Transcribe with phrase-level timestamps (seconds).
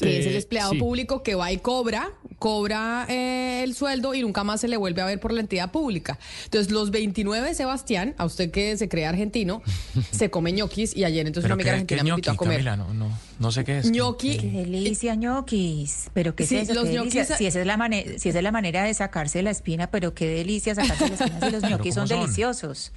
[0.00, 2.10] que es el empleado público que va y cobra,
[2.44, 5.70] cobra eh, el sueldo y nunca más se le vuelve a ver por la entidad
[5.70, 6.18] pública.
[6.44, 9.62] Entonces, los 29, Sebastián, a usted que se cree argentino,
[10.10, 12.62] se come ñoquis y ayer entonces una amiga argentina me invitó a comer.
[12.62, 13.90] no, no, no, sé qué es.
[13.90, 14.36] Ñoqui.
[14.36, 16.10] Qué delicia, ñoquis.
[16.12, 18.52] Pero qué es eso, los ñoquis, si, esa es la manera, si esa es la
[18.52, 22.08] manera de sacarse la espina, pero qué delicia sacarse la espina si los ñoquis son,
[22.08, 22.92] deliciosos.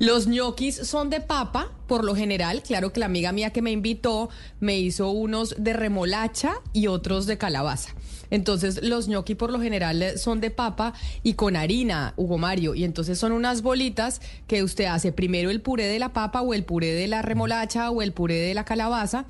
[0.00, 2.64] Los ñoquis son de papa, por lo general.
[2.64, 7.26] Claro que la amiga mía que me invitó me hizo unos de remolacha y otros
[7.26, 7.94] de calabaza.
[8.34, 12.74] Entonces los ñoqui por lo general son de papa y con harina, Hugo Mario.
[12.74, 16.52] Y entonces son unas bolitas que usted hace primero el puré de la papa o
[16.52, 19.26] el puré de la remolacha o el puré de la calabaza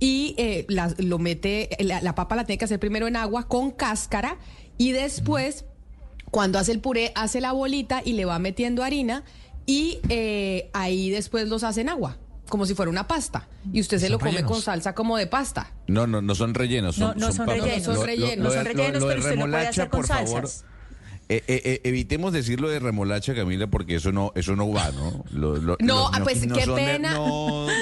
[0.00, 3.70] y eh, lo mete, la, la, papa la tiene que hacer primero en agua con
[3.70, 4.38] cáscara
[4.78, 5.66] y después,
[6.30, 9.24] cuando hace el puré, hace la bolita y le va metiendo harina
[9.66, 12.16] y eh, ahí después los hacen agua
[12.48, 13.46] como si fuera una pasta.
[13.72, 15.72] Y usted se lo come con salsa como de pasta.
[15.86, 16.96] No, no, no son rellenos.
[16.96, 17.86] Son, no, no son, rellenos.
[17.86, 18.44] no son rellenos.
[18.44, 20.64] no son rellenos, pero usted lo puede hacer con salsas.
[21.30, 25.24] Eh, eh, eh, evitemos decirlo de remolacha, Camila, porque eso no, eso no va, ¿no?
[25.78, 27.20] no, ah, pues qué pena.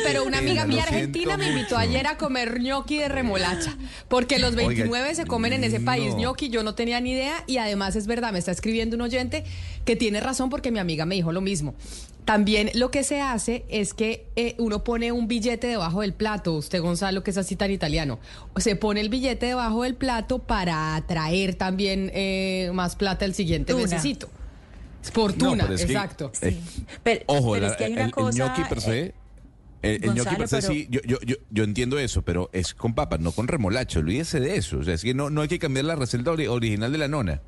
[0.03, 3.77] pero una amiga mía argentina me invitó ayer a comer ñoqui de remolacha,
[4.09, 7.59] porque los 29 se comen en ese país ñoqui, yo no tenía ni idea, y
[7.59, 9.45] además es verdad, me está escribiendo un oyente
[9.85, 11.77] que tiene razón porque mi amiga me dijo lo mismo.
[12.27, 16.55] También lo que se hace es que eh, uno pone un billete debajo del plato,
[16.55, 18.19] usted Gonzalo, que es así tan italiano,
[18.57, 23.73] se pone el billete debajo del plato para atraer también eh, más plata el siguiente
[23.75, 24.29] necesito.
[25.13, 26.33] Fortuna, exacto.
[26.43, 29.15] Eh, ojo, es que hay una el, cosa, ñoqui per se...
[29.83, 33.21] El, ñoqui per se sí, yo, yo, yo, yo, entiendo eso, pero es con papas,
[33.21, 34.01] no con remolacha.
[34.01, 34.79] Olvídese de eso.
[34.79, 37.41] O sea, es que no, no hay que cambiar la receta original de la nona.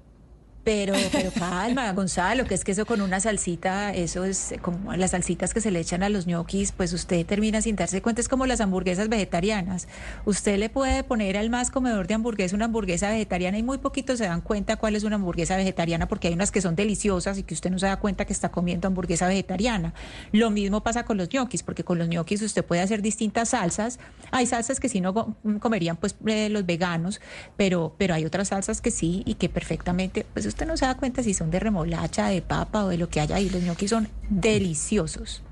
[0.69, 5.13] Pero, pero calma, Gonzalo, que es que eso con una salsita, eso es como las
[5.13, 8.29] salsitas que se le echan a los ñoquis, pues usted termina sin darse cuenta, es
[8.29, 9.89] como las hamburguesas vegetarianas.
[10.27, 14.19] Usted le puede poner al más comedor de hamburguesa una hamburguesa vegetariana y muy poquitos
[14.19, 17.45] se dan cuenta cuál es una hamburguesa vegetariana porque hay unas que son deliciosas y
[17.45, 19.95] que usted no se da cuenta que está comiendo hamburguesa vegetariana.
[20.33, 23.99] Lo mismo pasa con los ñoquis, porque con los ñoquis usted puede hacer distintas salsas.
[24.33, 27.23] Hay salsas que sí no comerían pues eh, los veganos,
[27.57, 30.97] pero, pero hay otras salsas que sí y que perfectamente, pues usted no se da
[30.97, 33.49] cuenta si son de remolacha, de papa o de lo que haya ahí.
[33.51, 35.43] Los ñoquis son deliciosos.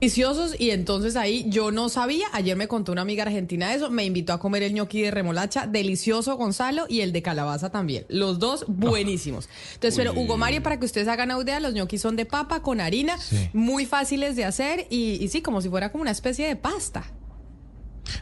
[0.00, 4.06] Deliciosos y entonces ahí yo no sabía, ayer me contó una amiga argentina eso, me
[4.06, 8.38] invitó a comer el ñoqui de remolacha, delicioso Gonzalo y el de calabaza también, los
[8.38, 9.50] dos buenísimos.
[9.74, 12.80] Entonces, pero Hugo Mario, para que ustedes hagan idea, los ñoquis son de papa con
[12.80, 13.18] harina,
[13.52, 17.04] muy fáciles de hacer y, y sí, como si fuera como una especie de pasta.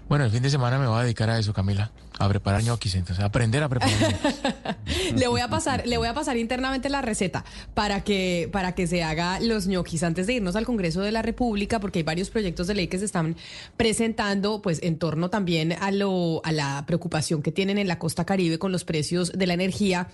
[0.09, 2.95] Bueno, el fin de semana me voy a dedicar a eso, Camila, a preparar ñoquis,
[2.95, 3.97] entonces, a aprender a preparar
[5.17, 7.45] le voy a pasar, le voy a pasar internamente la receta
[7.75, 11.23] para que, para que se haga los ñoquis antes de irnos al Congreso de la
[11.23, 13.37] República, porque hay varios proyectos de ley que se están
[13.77, 18.25] presentando, pues, en torno también a lo, a la preocupación que tienen en la costa
[18.25, 20.09] caribe con los precios de la energía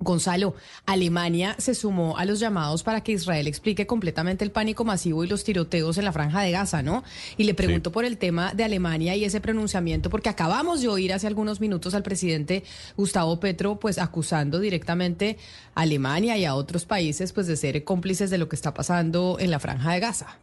[0.00, 0.54] Gonzalo,
[0.86, 5.26] Alemania se sumó a los llamados para que Israel explique completamente el pánico masivo y
[5.26, 7.02] los tiroteos en la franja de Gaza, ¿no?
[7.36, 11.12] Y le pregunto por el tema de Alemania y ese pronunciamiento, porque acabamos de oír
[11.12, 12.62] hace algunos minutos al presidente
[12.96, 15.36] Gustavo Petro, pues acusando directamente
[15.74, 19.36] a Alemania y a otros países, pues de ser cómplices de lo que está pasando
[19.40, 20.38] en la franja de Gaza.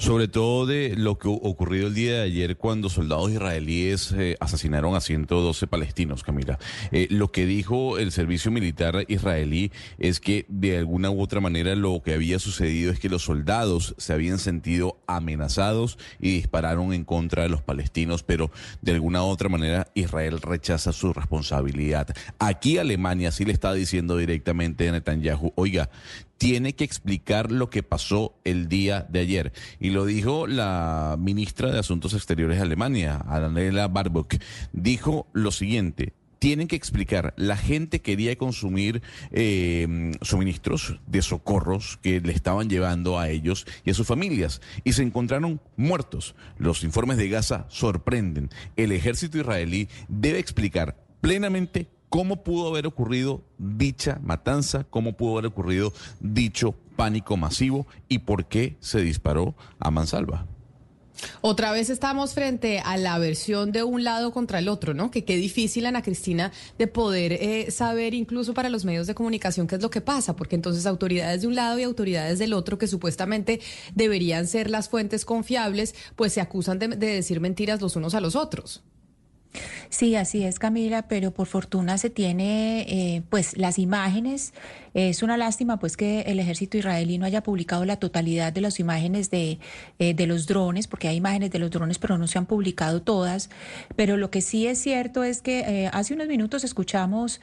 [0.00, 4.94] Sobre todo de lo que ocurrido el día de ayer cuando soldados israelíes eh, asesinaron
[4.94, 6.58] a 112 palestinos, Camila.
[6.90, 11.76] Eh, lo que dijo el servicio militar israelí es que de alguna u otra manera
[11.76, 17.04] lo que había sucedido es que los soldados se habían sentido amenazados y dispararon en
[17.04, 18.50] contra de los palestinos, pero
[18.80, 22.08] de alguna u otra manera Israel rechaza su responsabilidad.
[22.38, 25.90] Aquí Alemania sí le está diciendo directamente a Netanyahu, oiga,
[26.40, 29.52] tiene que explicar lo que pasó el día de ayer.
[29.78, 34.36] Y lo dijo la ministra de Asuntos Exteriores de Alemania, Annalena Baerbock.
[34.72, 37.34] Dijo lo siguiente, tienen que explicar.
[37.36, 39.02] La gente quería consumir
[39.32, 44.94] eh, suministros de socorros que le estaban llevando a ellos y a sus familias y
[44.94, 46.34] se encontraron muertos.
[46.56, 48.48] Los informes de Gaza sorprenden.
[48.76, 55.46] El ejército israelí debe explicar plenamente cómo pudo haber ocurrido dicha matanza, cómo pudo haber
[55.46, 60.46] ocurrido dicho pánico masivo y por qué se disparó a mansalva.
[61.42, 65.10] Otra vez estamos frente a la versión de un lado contra el otro, ¿no?
[65.10, 69.66] Que qué difícil, Ana Cristina, de poder eh, saber incluso para los medios de comunicación
[69.66, 72.78] qué es lo que pasa, porque entonces autoridades de un lado y autoridades del otro,
[72.78, 73.60] que supuestamente
[73.94, 78.34] deberían ser las fuentes confiables, pues se acusan de decir mentiras los unos a los
[78.34, 78.82] otros.
[79.88, 84.52] Sí, así es, Camila, pero por fortuna se tiene eh, pues las imágenes.
[84.94, 88.80] Es una lástima pues que el ejército israelí no haya publicado la totalidad de las
[88.80, 89.58] imágenes de,
[89.98, 93.02] eh, de los drones, porque hay imágenes de los drones, pero no se han publicado
[93.02, 93.50] todas.
[93.96, 97.40] Pero lo que sí es cierto es que eh, hace unos minutos escuchamos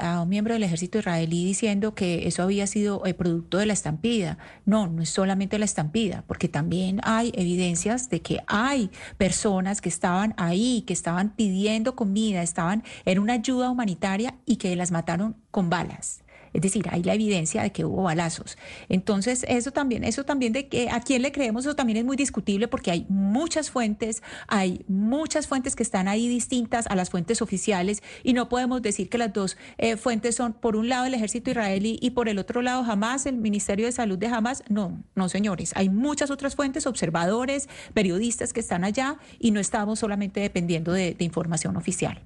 [0.00, 4.38] a un miembro del ejército israelí diciendo que eso había sido producto de la estampida.
[4.66, 9.88] No, no es solamente la estampida, porque también hay evidencias de que hay personas que
[9.88, 15.36] estaban ahí, que estaban pidiendo comida, estaban en una ayuda humanitaria y que las mataron
[15.50, 16.23] con balas.
[16.54, 18.56] Es decir, hay la evidencia de que hubo balazos.
[18.88, 22.16] Entonces, eso también, eso también de que a quién le creemos, eso también es muy
[22.16, 27.42] discutible porque hay muchas fuentes, hay muchas fuentes que están ahí distintas a las fuentes
[27.42, 31.14] oficiales y no podemos decir que las dos eh, fuentes son por un lado el
[31.14, 34.62] ejército israelí y por el otro lado jamás el Ministerio de Salud de Hamas.
[34.68, 39.98] No, no señores, hay muchas otras fuentes, observadores, periodistas que están allá y no estamos
[39.98, 42.22] solamente dependiendo de información oficial.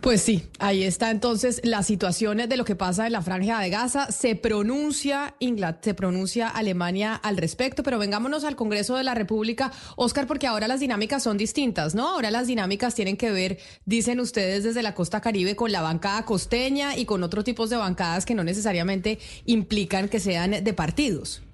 [0.00, 3.70] Pues sí, ahí está entonces la situación de lo que pasa en la franja de
[3.70, 4.10] Gaza.
[4.12, 5.34] Se pronuncia
[5.80, 10.68] se pronuncia Alemania al respecto, pero vengámonos al Congreso de la República, Oscar, porque ahora
[10.68, 12.08] las dinámicas son distintas, ¿no?
[12.08, 16.24] Ahora las dinámicas tienen que ver, dicen ustedes desde la costa caribe, con la bancada
[16.24, 21.45] costeña y con otros tipos de bancadas que no necesariamente implican que sean de partidos.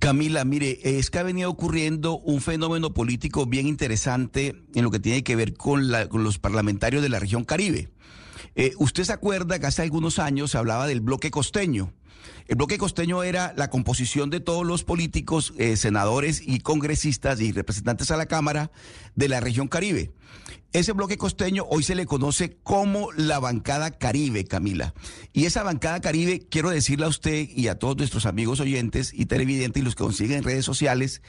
[0.00, 4.98] Camila, mire, es que ha venido ocurriendo un fenómeno político bien interesante en lo que
[4.98, 7.90] tiene que ver con, los parlamentarios de la región Caribe.
[8.54, 11.92] Eh, usted se acuerda que hace algunos años se hablaba del bloque costeño.
[12.46, 17.52] El bloque costeño era la composición de todos los políticos, eh, senadores y congresistas y
[17.52, 18.70] representantes a la Cámara
[19.14, 20.12] de la región Caribe.
[20.72, 24.94] Ese bloque costeño hoy se le conoce como la bancada Caribe, Camila.
[25.32, 29.26] Y esa bancada Caribe, quiero decirle a usted y a todos nuestros amigos oyentes y
[29.26, 31.22] televidentes y los que consiguen en redes sociales,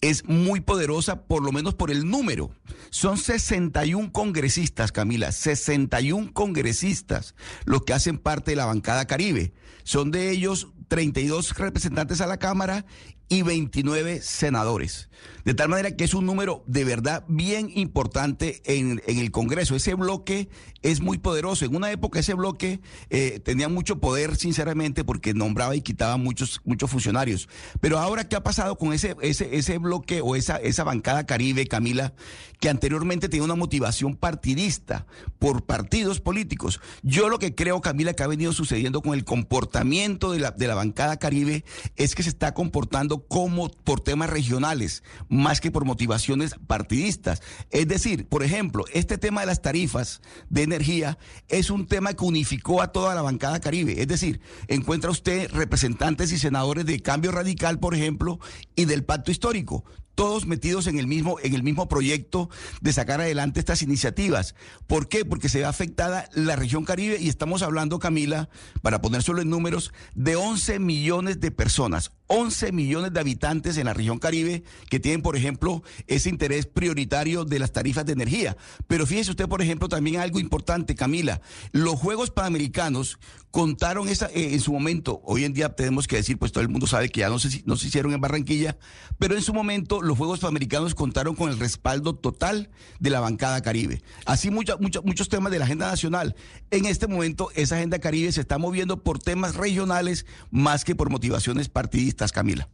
[0.00, 2.52] es muy poderosa, por lo menos por el número.
[2.90, 9.54] Son 61 congresistas, Camila, 61 congresistas los que hacen parte de la bancada Caribe.
[9.84, 12.86] Son de ellos 32 representantes a la Cámara
[13.28, 15.08] y 29 senadores.
[15.44, 19.74] De tal manera que es un número de verdad bien importante en, el Congreso.
[19.74, 20.48] Ese bloque
[20.82, 21.64] es muy poderoso.
[21.64, 26.60] En una época ese bloque eh, tenía mucho poder, sinceramente, porque nombraba y quitaba muchos,
[26.64, 27.48] muchos funcionarios.
[27.80, 31.66] Pero ahora, ¿qué ha pasado con ese, ese, ese bloque o esa, esa bancada Caribe,
[31.66, 32.14] Camila,
[32.60, 35.06] que anteriormente tenía una motivación partidista
[35.38, 36.80] por partidos políticos?
[37.02, 40.66] Yo lo que creo, Camila, que ha venido sucediendo con el comportamiento de la, de
[40.66, 41.64] la bancada Caribe
[41.96, 47.42] es que se está comportando como por temas regionales, más que por motivaciones partidistas.
[47.70, 52.24] Es decir, por ejemplo, este tema de las tarifas de energía es un tema que
[52.24, 54.00] unificó a toda la bancada caribe.
[54.00, 58.38] Es decir, encuentra usted representantes y senadores de Cambio Radical, por ejemplo,
[58.76, 59.84] y del Pacto Histórico
[60.14, 64.54] todos metidos en el mismo, en el mismo proyecto de sacar adelante estas iniciativas.
[64.86, 65.24] ¿Por qué?
[65.24, 68.48] Porque se ve afectada la región Caribe y estamos hablando, Camila,
[68.82, 73.86] para poner solo en números, de 11 millones de personas, 11 millones de habitantes en
[73.86, 78.56] la región Caribe que tienen, por ejemplo, ese interés prioritario de las tarifas de energía.
[78.86, 81.40] Pero fíjese usted, por ejemplo, también algo importante, Camila,
[81.72, 83.18] los Juegos Panamericanos
[83.54, 86.68] contaron esa, eh, en su momento, hoy en día tenemos que decir, pues todo el
[86.68, 88.76] mundo sabe que ya no se, hicieron en Barranquilla,
[89.18, 93.62] pero en su momento los Juegos Panamericanos contaron con el respaldo total de la bancada
[93.62, 94.02] Caribe.
[94.26, 96.34] Así muchos muchos temas de la agenda nacional.
[96.72, 101.10] En este momento esa agenda Caribe se está moviendo por temas regionales más que por
[101.10, 102.68] motivaciones partidistas, Camila.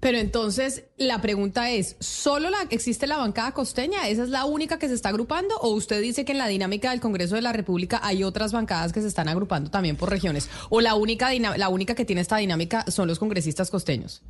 [0.00, 4.08] Pero entonces la pregunta es, ¿solo la, existe la bancada costeña?
[4.08, 5.54] ¿Esa es la única que se está agrupando?
[5.60, 8.92] ¿O usted dice que en la dinámica del Congreso de la República hay otras bancadas
[8.92, 10.50] que se están agrupando también por regiones?
[10.70, 14.22] ¿O la única, la única que tiene esta dinámica son los congresistas costeños?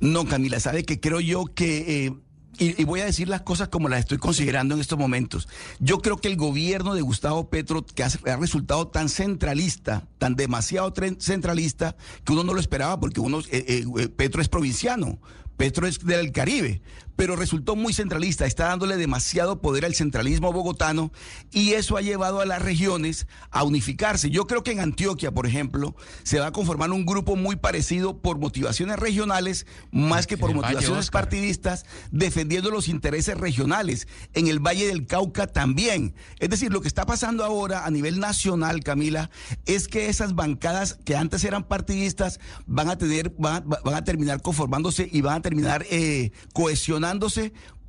[0.00, 2.06] No, Camila, sabe que creo yo que...
[2.06, 2.12] Eh,
[2.58, 5.48] y, voy a decir las cosas como las estoy considerando en estos momentos.
[5.78, 10.92] Yo creo que el gobierno de Gustavo Petro, que ha, resultado tan centralista, tan demasiado
[11.18, 15.18] centralista, que uno no lo esperaba porque uno, eh, eh, Petro es provinciano,
[15.56, 16.82] Petro es del Caribe,
[17.18, 21.10] pero resultó muy centralista, está dándole demasiado poder al centralismo bogotano
[21.50, 24.30] y eso ha llevado a las regiones a unificarse.
[24.30, 28.22] Yo creo que en Antioquia, por ejemplo, se va a conformar un grupo muy parecido
[28.22, 34.06] por motivaciones regionales más que por motivaciones partidistas, defendiendo los intereses regionales.
[34.32, 36.14] En el Valle del Cauca también.
[36.38, 39.28] Es decir, lo que está pasando ahora a nivel nacional, Camila,
[39.66, 45.08] es que esas bancadas que antes eran partidistas van a tener, van, a terminar conformándose
[45.10, 47.07] y van a terminar eh, cohesionando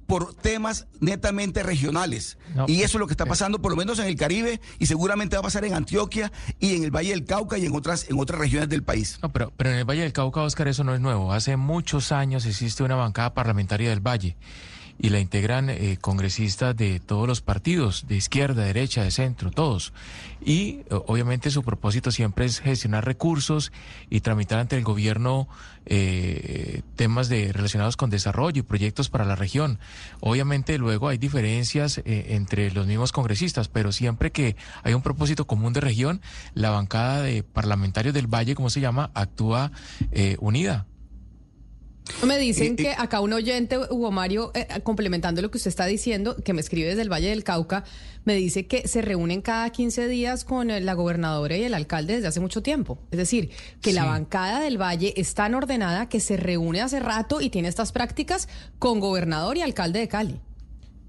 [0.09, 2.39] por temas netamente regionales.
[2.65, 5.35] y eso es lo que está pasando, por lo menos en el Caribe, y seguramente
[5.35, 8.19] va a pasar en Antioquia y en el Valle del Cauca y en otras, en
[8.19, 9.19] otras regiones del país.
[9.21, 11.31] No, pero, pero en el Valle del Cauca, Oscar, eso no es nuevo.
[11.31, 14.35] Hace muchos años existe una bancada parlamentaria del Valle
[15.01, 19.93] y la integran eh, congresistas de todos los partidos, de izquierda, derecha, de centro, todos.
[20.43, 23.71] Y obviamente su propósito siempre es gestionar recursos
[24.09, 25.47] y tramitar ante el gobierno
[25.85, 29.79] eh, temas de, relacionados con desarrollo y proyectos para la región.
[30.19, 35.47] Obviamente luego hay diferencias eh, entre los mismos congresistas, pero siempre que hay un propósito
[35.47, 36.21] común de región,
[36.53, 39.71] la bancada de parlamentarios del Valle, como se llama, actúa
[40.39, 40.85] unida.
[42.25, 46.35] Me dicen que acá un oyente, Hugo Mario, eh, complementando lo que usted está diciendo,
[46.43, 47.83] que me escribe desde el Valle del Cauca,
[48.25, 52.15] me dice que se reúnen cada 15 días con eh, la gobernadora y el alcalde
[52.15, 52.99] desde hace mucho tiempo.
[53.11, 53.51] Es decir,
[53.81, 57.67] que la bancada del Valle es tan ordenada que se reúne hace rato y tiene
[57.67, 58.49] estas prácticas
[58.79, 60.41] con gobernador y alcalde de Cali.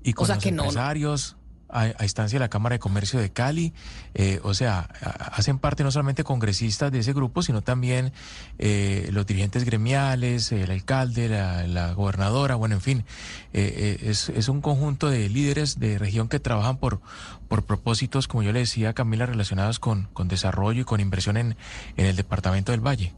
[0.02, 1.37] Y con los empresarios,
[1.72, 3.72] a, instancia de la Cámara de Comercio de Cali.
[4.14, 4.88] Eh, o sea,
[5.32, 8.12] hacen parte no solamente congresistas de ese grupo, sino también
[8.58, 13.04] eh, los dirigentes gremiales, el alcalde, la, gobernadora, bueno, en fin,
[13.52, 17.00] eh, es, es, un conjunto de líderes de región que trabajan por,
[17.48, 21.56] por propósitos, como yo le decía, Camila, relacionados con, con desarrollo y con inversión en,
[21.96, 23.12] en el departamento del Valle.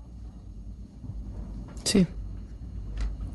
[1.85, 2.07] Sí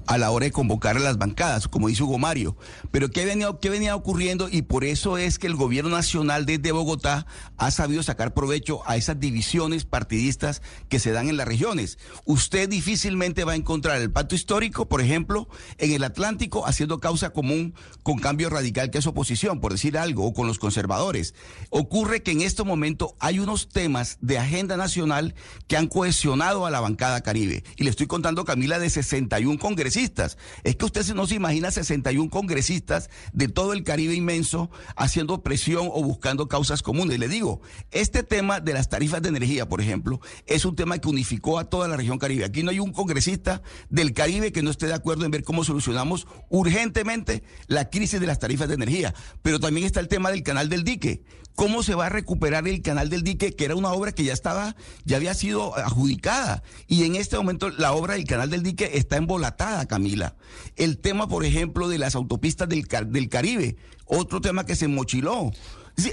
[0.07, 2.57] a la hora de convocar a las bancadas, como dice Hugo Mario.
[2.91, 4.47] Pero ¿qué venía, ¿qué venía ocurriendo?
[4.49, 8.95] Y por eso es que el gobierno nacional desde Bogotá ha sabido sacar provecho a
[8.95, 11.99] esas divisiones partidistas que se dan en las regiones.
[12.23, 17.31] Usted difícilmente va a encontrar el pacto histórico, por ejemplo, en el Atlántico haciendo causa
[17.31, 21.35] común con cambio radical que es oposición, por decir algo, o con los conservadores.
[21.69, 25.35] Ocurre que en este momento hay unos temas de agenda nacional
[25.67, 27.65] que han cohesionado a la bancada caribe.
[27.75, 32.29] Y le estoy contando, Camila, de 61 congresistas es que usted no se imagina 61
[32.29, 37.19] congresistas de todo el Caribe inmenso haciendo presión o buscando causas comunes.
[37.19, 37.61] Le digo,
[37.91, 41.69] este tema de las tarifas de energía, por ejemplo, es un tema que unificó a
[41.69, 42.45] toda la región Caribe.
[42.45, 45.63] Aquí no hay un congresista del Caribe que no esté de acuerdo en ver cómo
[45.63, 49.13] solucionamos urgentemente la crisis de las tarifas de energía.
[49.41, 51.23] Pero también está el tema del canal del dique
[51.57, 54.31] cómo se va a recuperar el canal del dique, que era una obra que ya
[54.31, 56.61] estaba, ya había sido adjudicada.
[56.85, 60.35] Y en este momento la obra del canal del dique está embolatada, Camila.
[60.75, 65.51] El tema, por ejemplo, de las autopistas del, Caribe, otro tema que se mochiló.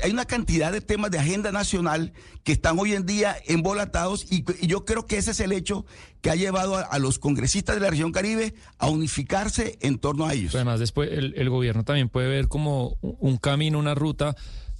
[0.02, 4.46] Hay una cantidad de temas de agenda nacional que están hoy en día embolatados y,
[4.66, 5.84] yo creo que ese es el hecho
[6.22, 10.32] que ha llevado a, los congresistas de la región Caribe a unificarse en torno a
[10.32, 10.54] ellos.
[10.54, 14.36] Además, después el gobierno también puede ver como un camino, una ruta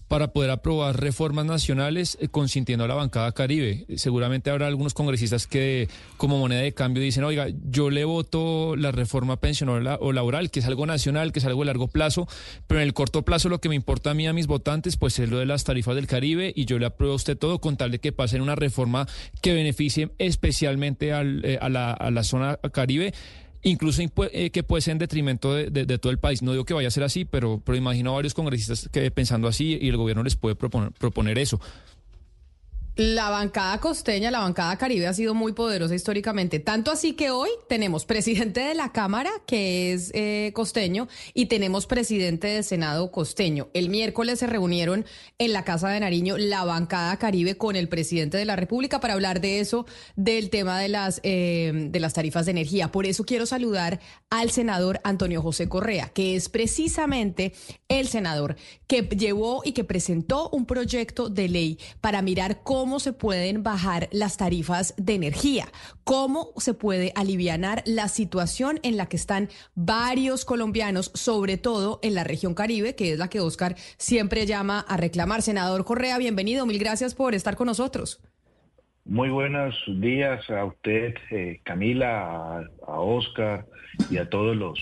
[0.08, 3.87] para poder aprobar reformas nacionales eh, consintiendo a la bancada Caribe.
[3.96, 8.92] Seguramente habrá algunos congresistas que como moneda de cambio dicen, oiga, yo le voto la
[8.92, 12.28] reforma pensional o laboral, que es algo nacional, que es algo de largo plazo,
[12.66, 15.18] pero en el corto plazo lo que me importa a mí, a mis votantes, pues
[15.18, 17.76] es lo de las tarifas del Caribe y yo le apruebo a usted todo con
[17.76, 19.06] tal de que pasen una reforma
[19.40, 23.12] que beneficie especialmente eh, a, la, a la zona Caribe
[23.64, 26.42] incluso eh, que puede ser en detrimento de, todo el país.
[26.42, 29.49] No digo que vaya a ser así, pero, pero imagino a varios congresistas que pensando
[29.49, 31.61] así y el gobierno les puede proponer, proponer eso.
[32.96, 37.48] La bancada costeña, la bancada caribe ha sido muy poderosa históricamente, tanto así que hoy
[37.68, 43.66] tenemos presidente de la Cámara, que es eh, costeño, y tenemos presidente de Senado costeño.
[43.74, 45.04] El miércoles se reunieron
[45.38, 49.14] en la Casa de Nariño la bancada caribe con el presidente de la República para
[49.14, 52.92] hablar de eso, del tema de las, eh, de las tarifas de energía.
[52.92, 53.98] Por eso quiero saludar
[54.30, 57.54] al senador Antonio José Correa, que es precisamente
[57.88, 58.54] el senador
[58.86, 63.62] que llevó y que presentó un proyecto de ley para mirar cómo cómo se pueden
[63.62, 65.64] bajar las tarifas de energía,
[66.04, 67.54] cómo se puede aliviar
[67.86, 73.12] la situación en la que están varios colombianos, sobre todo en la región Caribe, que
[73.12, 75.40] es la que Oscar siempre llama a reclamar.
[75.40, 78.22] Senador Correa, bienvenido, mil gracias por estar con nosotros.
[79.06, 83.64] Muy buenos días a usted, eh, Camila, a, Oscar
[84.10, 84.78] y a todos los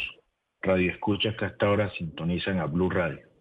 [0.61, 3.32] radioescuchas que hasta ahora sintonizan a Blue Radio.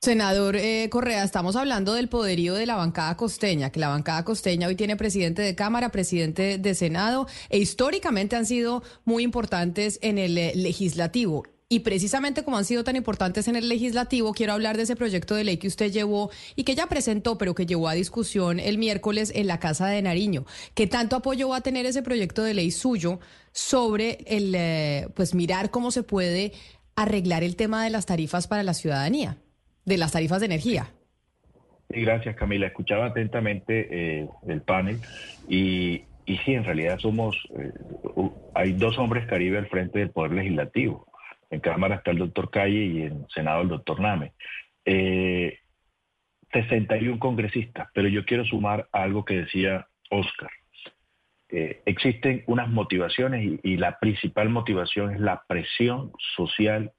[0.00, 4.68] Senador eh, Correa, estamos hablando del poderío de la bancada costeña, que la bancada costeña
[4.68, 10.18] hoy tiene presidente de Cámara, presidente de Senado, e históricamente han sido muy importantes en
[10.18, 11.42] el eh, legislativo.
[11.68, 15.34] Y precisamente como han sido tan importantes en el legislativo, quiero hablar de ese proyecto
[15.34, 18.78] de ley que usted llevó y que ya presentó, pero que llevó a discusión el
[18.78, 20.46] miércoles en la Casa de Nariño.
[20.74, 23.18] ¿Qué tanto apoyo va a tener ese proyecto de ley suyo
[23.52, 26.52] sobre el, eh, pues mirar cómo se puede
[26.94, 29.38] arreglar el tema de las tarifas para la ciudadanía,
[29.88, 30.86] de las tarifas de energía?
[31.88, 32.66] Gracias Camila.
[32.66, 35.00] Escuchaba atentamente eh, el panel
[35.48, 37.72] y, y sí, en realidad somos, eh,
[38.54, 41.08] hay dos hombres caribe al frente del Poder Legislativo
[41.50, 44.32] en Cámara está el doctor Calle y en Senado el doctor Name.
[44.84, 50.50] 61 eh, congresistas, pero yo quiero sumar algo que decía Oscar.
[51.50, 56.92] Eh, existen unas motivaciones y, la principal motivación es la presión social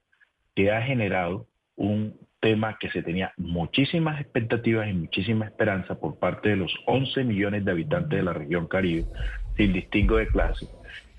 [0.56, 6.50] que ha generado un tema que se tenía muchísimas expectativas y muchísima esperanza por parte
[6.50, 9.04] de los 11 millones de habitantes de la región Caribe,
[9.56, 10.66] sin distingo de clase,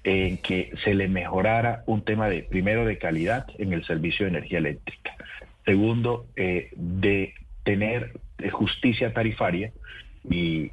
[0.03, 4.31] en que se le mejorara un tema de, primero, de calidad en el servicio de
[4.31, 5.15] energía eléctrica.
[5.63, 8.19] Segundo, eh, de tener
[8.51, 9.71] justicia tarifaria.
[10.29, 10.71] Y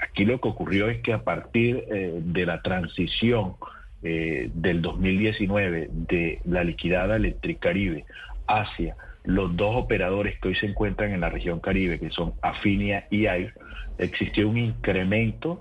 [0.00, 3.56] aquí lo que ocurrió es que a partir eh, de la transición
[4.02, 8.04] eh, del 2019 de la liquidada Electricaribe
[8.46, 13.06] hacia los dos operadores que hoy se encuentran en la región Caribe, que son Afinia
[13.10, 13.54] y AIR,
[13.98, 15.60] existió un incremento,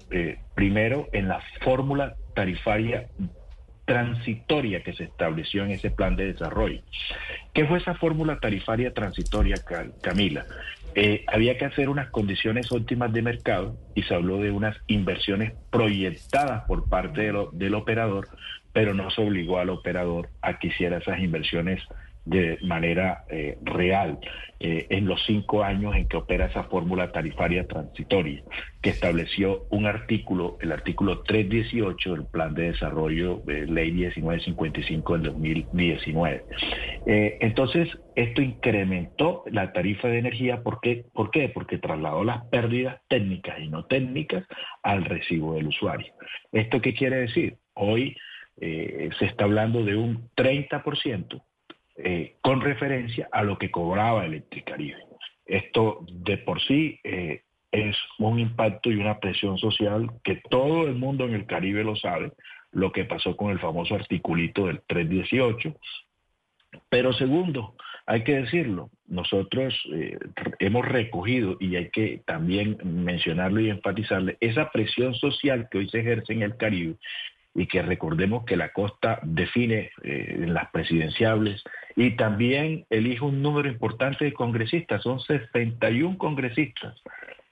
[0.56, 3.08] primero en la fórmula tarifaria
[3.86, 6.82] transitoria que se estableció en ese plan de desarrollo.
[7.54, 9.58] ¿Qué fue esa fórmula tarifaria transitoria,
[10.02, 10.46] Camila?
[10.94, 15.54] Eh, había que hacer unas condiciones óptimas de mercado y se habló de unas inversiones
[15.70, 18.28] proyectadas por parte del operador,
[18.74, 21.82] pero no se obligó al operador a que hiciera esas inversiones
[22.26, 24.20] de manera eh, real
[24.60, 28.44] eh, en los cinco años en que opera esa fórmula tarifaria transitoria,
[28.82, 35.24] que estableció un artículo, el artículo 318 del Plan de Desarrollo de Ley 1955 del
[35.24, 36.46] 2019.
[37.08, 40.62] Eh, entonces, esto incrementó la tarifa de energía.
[40.62, 41.06] ¿Por qué?
[41.14, 41.50] ¿Por qué?
[41.50, 44.46] Porque trasladó las pérdidas técnicas y no técnicas
[44.84, 46.14] al recibo del usuario.
[46.52, 47.58] ¿Esto qué quiere decir?
[47.74, 48.16] Hoy
[48.60, 51.42] se está hablando de un 30%
[52.04, 54.98] eh, con referencia a lo que cobraba Electricaribe.
[55.46, 60.96] Esto de por sí eh, es un impacto y una presión social que todo el
[60.96, 62.32] mundo en el Caribe lo sabe,
[62.72, 65.76] lo que pasó con el famoso articulito del 318.
[66.90, 70.18] Pero segundo, hay que decirlo, nosotros eh,
[70.60, 76.00] hemos recogido, y hay que también mencionarlo y enfatizarle, esa presión social que hoy se
[76.00, 76.96] ejerce en el Caribe
[77.54, 81.64] y que recordemos que la costa define en las presidenciables
[81.96, 87.02] y también elige un número importante de congresistas, son 61 congresistas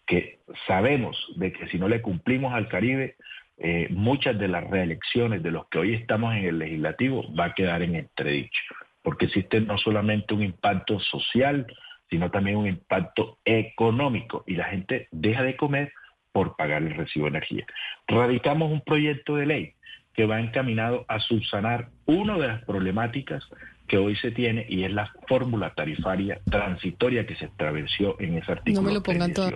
[0.09, 3.15] que sabemos de que si no le cumplimos al Caribe,
[3.59, 7.53] eh, muchas de las reelecciones de los que hoy estamos en el legislativo va a
[7.53, 8.61] quedar en entredicho,
[9.03, 11.67] porque existe no solamente un impacto social,
[12.09, 15.93] sino también un impacto económico y la gente deja de comer
[16.31, 17.65] por pagar el recibo de energía.
[18.07, 19.73] Radicamos un proyecto de ley
[20.19, 23.41] que va encaminado a subsanar una de las problemáticas
[23.87, 28.51] que hoy se tiene y es la fórmula tarifaria transitoria que se estableció en ese
[28.51, 28.81] artículo.
[28.81, 29.49] No me lo pongan todo.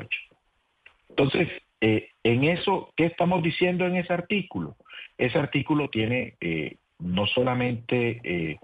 [1.09, 1.49] Entonces,
[1.81, 4.77] eh, en eso, ¿qué estamos diciendo en ese artículo?
[5.17, 8.57] Ese artículo tiene eh, no solamente eh,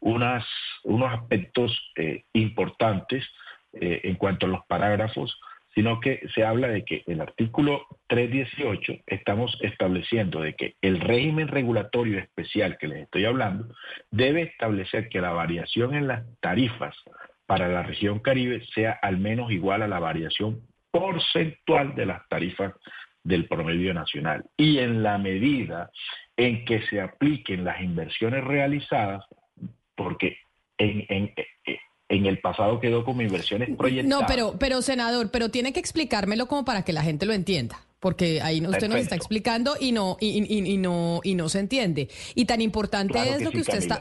[0.00, 0.46] unas,
[0.84, 1.92] unos aspectos
[2.32, 3.26] importantes
[3.74, 5.38] en cuanto a los parágrafos,
[5.74, 11.48] sino que se habla de que el artículo 318 estamos estableciendo de que el régimen
[11.48, 13.74] regulatorio especial que les estoy hablando
[14.10, 16.94] debe establecer que la variación en las tarifas
[17.46, 22.74] para la región Caribe sea al menos igual a la variación porcentual de las tarifas
[23.24, 24.44] del promedio nacional.
[24.56, 25.90] Y en la medida
[26.36, 29.24] en que se apliquen las inversiones realizadas,
[29.94, 30.38] porque
[30.78, 31.34] en, en,
[32.12, 34.20] en el pasado quedó como inversiones proyectadas.
[34.20, 37.80] No, pero, pero senador, pero tiene que explicármelo como para que la gente lo entienda,
[38.02, 42.08] porque ahí usted nos está explicando y no y, no y no se entiende.
[42.34, 44.00] Y tan importante es lo que usted está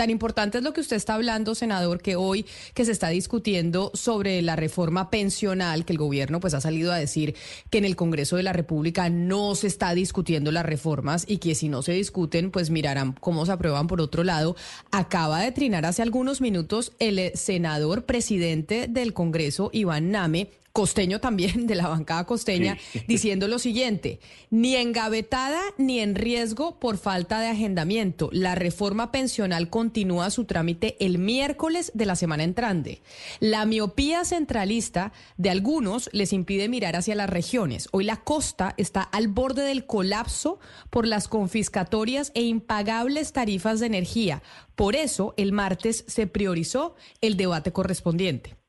[0.00, 3.90] tan importante es lo que usted está hablando, senador, que hoy que se está discutiendo
[3.92, 7.34] sobre la reforma pensional, que el gobierno pues ha salido a decir
[7.68, 11.54] que en el Congreso de la República no se está discutiendo las reformas y que
[11.54, 14.56] si no se discuten, pues mirarán cómo se aprueban por otro lado.
[14.90, 21.66] Acaba de trinar hace algunos minutos el senador presidente del Congreso, Iván Name, costeño también,
[21.66, 22.78] de la bancada costeña,
[23.08, 28.30] diciendo lo siguiente, ni engavetada ni en riesgo por falta de agendamiento.
[28.32, 33.02] La reforma pensional continúa su trámite el miércoles de la semana entrante.
[33.40, 37.88] La miopía centralista de algunos les impide mirar hacia las regiones.
[37.92, 40.58] Hoy la costa está al borde del colapso
[40.90, 44.42] por las confiscatorias e impagables tarifas de energía.
[44.76, 48.59] Por eso, el martes se priorizó el debate correspondiente.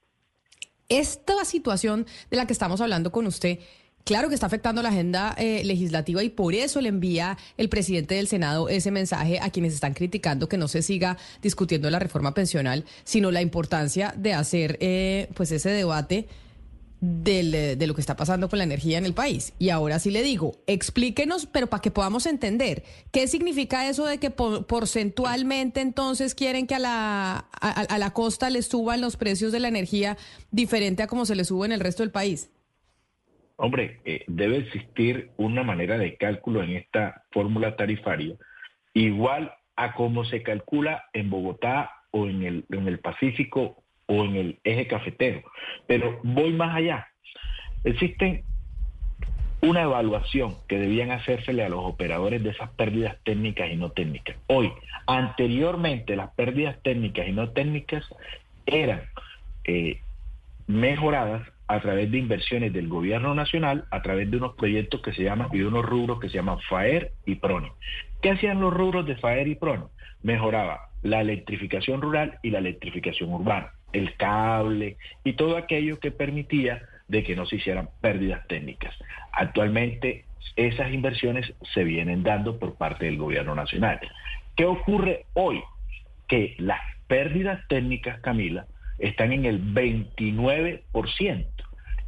[0.92, 3.60] Esta situación de la que estamos hablando con usted,
[4.04, 8.16] claro que está afectando la agenda eh, legislativa y por eso le envía el presidente
[8.16, 12.34] del Senado ese mensaje a quienes están criticando que no se siga discutiendo la reforma
[12.34, 16.28] pensional, sino la importancia de hacer eh, pues ese debate
[17.02, 19.54] eh, de lo que está pasando con la energía en el país.
[19.58, 24.20] Y ahora sí le digo, explíquenos, pero para que podamos entender, ¿qué significa eso de
[24.20, 29.60] que porcentualmente entonces quieren que a la, a, la costa les suban los precios de
[29.60, 30.18] la energía
[30.52, 32.52] diferente a como se les sube en el resto del país?
[33.56, 38.36] Hombre, eh, debe existir una manera de cálculo en esta fórmula tarifaria
[38.94, 43.81] igual a como se calcula en Bogotá o en el, en el Pacífico
[44.12, 45.42] o en el eje cafetero.
[45.88, 47.08] Pero voy más allá.
[47.86, 48.44] Existe
[49.62, 54.36] una evaluación que debían hacérsele a los operadores de esas pérdidas técnicas y no técnicas.
[54.48, 54.72] Hoy,
[55.08, 58.04] anteriormente, las pérdidas técnicas y no técnicas
[58.66, 59.04] eran
[59.64, 60.02] eh,
[60.68, 65.24] mejoradas a través de inversiones del gobierno nacional, a través de unos proyectos que se
[65.24, 67.72] llaman, y de unos rubros que se llaman FAER y PRONE.
[68.22, 69.86] ¿Qué hacían los rubros de FAER y PRONE?
[70.22, 76.82] Mejoraba la electrificación rural y la electrificación urbana el cable y todo aquello que permitía
[77.08, 78.96] de que no se hicieran pérdidas técnicas.
[79.32, 80.26] Actualmente
[80.56, 84.00] esas inversiones se vienen dando por parte del gobierno nacional.
[84.56, 85.62] ¿Qué ocurre hoy?
[86.28, 88.66] Que las pérdidas técnicas, Camila,
[89.00, 91.46] están en el 29%.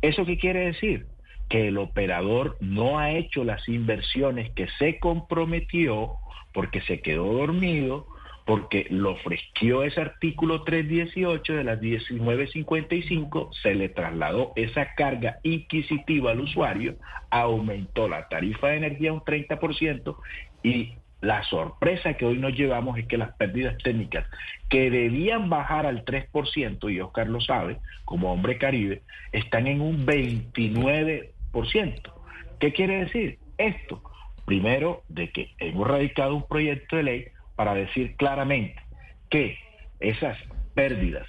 [0.02, 1.08] ¿Eso qué quiere decir?
[1.50, 6.13] Que el operador no ha hecho las inversiones que se comprometió
[6.54, 8.08] porque se quedó dormido
[8.46, 16.32] porque lo ofreció ese artículo 318 de las 1955, se le trasladó esa carga inquisitiva
[16.32, 16.96] al usuario,
[17.30, 20.18] aumentó la tarifa de energía un 30%
[20.62, 24.28] y la sorpresa que hoy nos llevamos es que las pérdidas técnicas
[24.70, 30.06] que debían bajar al 3%, y Oscar lo sabe, como hombre caribe, están en un
[30.06, 32.12] 29%.
[32.60, 34.04] ¿Qué quiere decir esto?
[34.44, 38.82] Primero, de que hemos radicado un proyecto de ley para decir claramente
[39.30, 39.58] que
[40.00, 40.38] esas
[40.74, 41.28] pérdidas,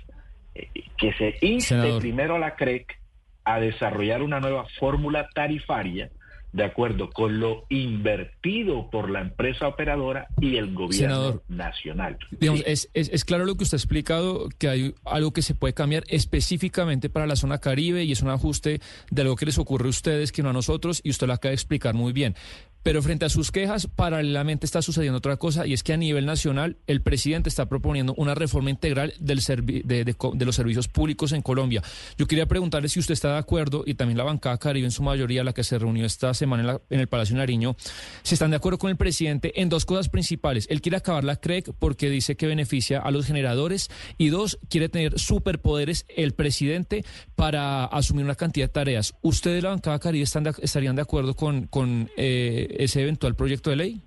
[0.55, 2.99] eh, que se inste primero a la CREC
[3.45, 6.11] a desarrollar una nueva fórmula tarifaria
[6.55, 12.17] de acuerdo con lo invertido por la empresa operadora y el gobierno nacional.
[12.31, 15.75] Digamos, es, es, claro lo que usted ha explicado, que hay algo que se puede
[15.75, 19.87] cambiar específicamente para la zona Caribe y es un ajuste de algo que les ocurre
[19.87, 22.37] a ustedes que no a nosotros y usted lo acaba de explicar muy bien.
[22.85, 26.27] Pero frente a sus quejas, paralelamente está sucediendo otra cosa y es que a nivel
[26.27, 31.41] nacional el presidente está proponiendo una reforma integral del de, de, los servicios públicos en
[31.41, 31.83] Colombia.
[32.19, 35.03] Yo quería preguntarle si usted está de acuerdo y también la bancada Caribe en su
[35.03, 37.75] mayoría, la que se reunió esta semana en, el Palacio Nariño,
[38.23, 40.67] si están de acuerdo con el presidente en dos cosas principales.
[40.69, 44.91] Él quiere acabar la CREC porque dice que beneficia a los generadores y dos, quiere
[44.91, 47.03] tener superpoderes el presidente
[47.35, 49.15] para asumir una cantidad de tareas.
[49.23, 50.27] ¿Ustedes, la bancada Caribe,
[50.61, 51.67] estarían de acuerdo con...
[51.69, 54.03] con eh, ese eventual proyecto de ley?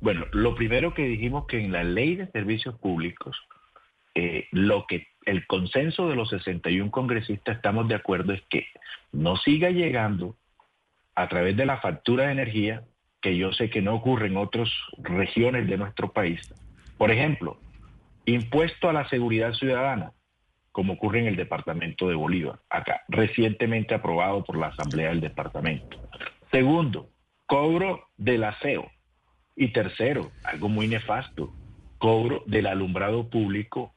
[0.00, 3.36] Bueno, lo primero que dijimos que en la ley de servicios públicos,
[4.14, 8.66] eh, lo que el consenso de los 61 congresistas estamos de acuerdo es que
[9.12, 10.36] no siga llegando
[11.14, 12.84] a través de la factura de energía,
[13.20, 16.40] que yo sé que no ocurre en otras regiones de nuestro país.
[16.98, 17.58] Por ejemplo,
[18.26, 20.12] impuesto a la seguridad ciudadana,
[20.72, 25.98] como ocurre en el departamento de Bolívar, acá, recientemente aprobado por la Asamblea del Departamento.
[26.50, 27.08] Segundo,
[27.46, 28.90] cobro del aseo.
[29.54, 31.52] Y tercero, algo muy nefasto,
[31.98, 33.94] cobro del alumbrado público.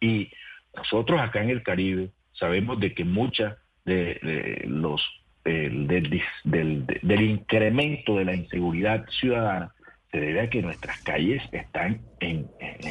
[0.00, 0.30] Y
[0.76, 5.02] nosotros acá en el Caribe sabemos de que mucha de, los
[5.44, 9.72] del, incremento de la inseguridad ciudadana
[10.10, 12.46] se debe a que nuestras calles están en,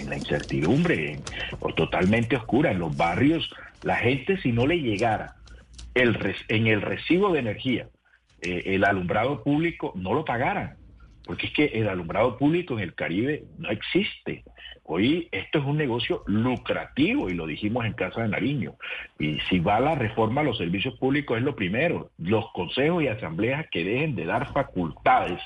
[0.08, 1.20] la incertidumbre,
[1.60, 2.74] o totalmente oscuras.
[2.74, 5.36] En los barrios, la gente si no le llegara
[5.94, 7.88] el, en el recibo de energía
[8.42, 10.78] eh, el alumbrado público no lo pagaran.
[11.26, 14.44] porque es que el alumbrado público en el Caribe no existe.
[14.84, 18.74] Hoy esto es un negocio lucrativo y lo dijimos en Casa de Nariño.
[19.20, 22.10] Y si va la reforma a los servicios públicos es lo primero.
[22.18, 25.40] Los consejos y asambleas que dejen de dar facultades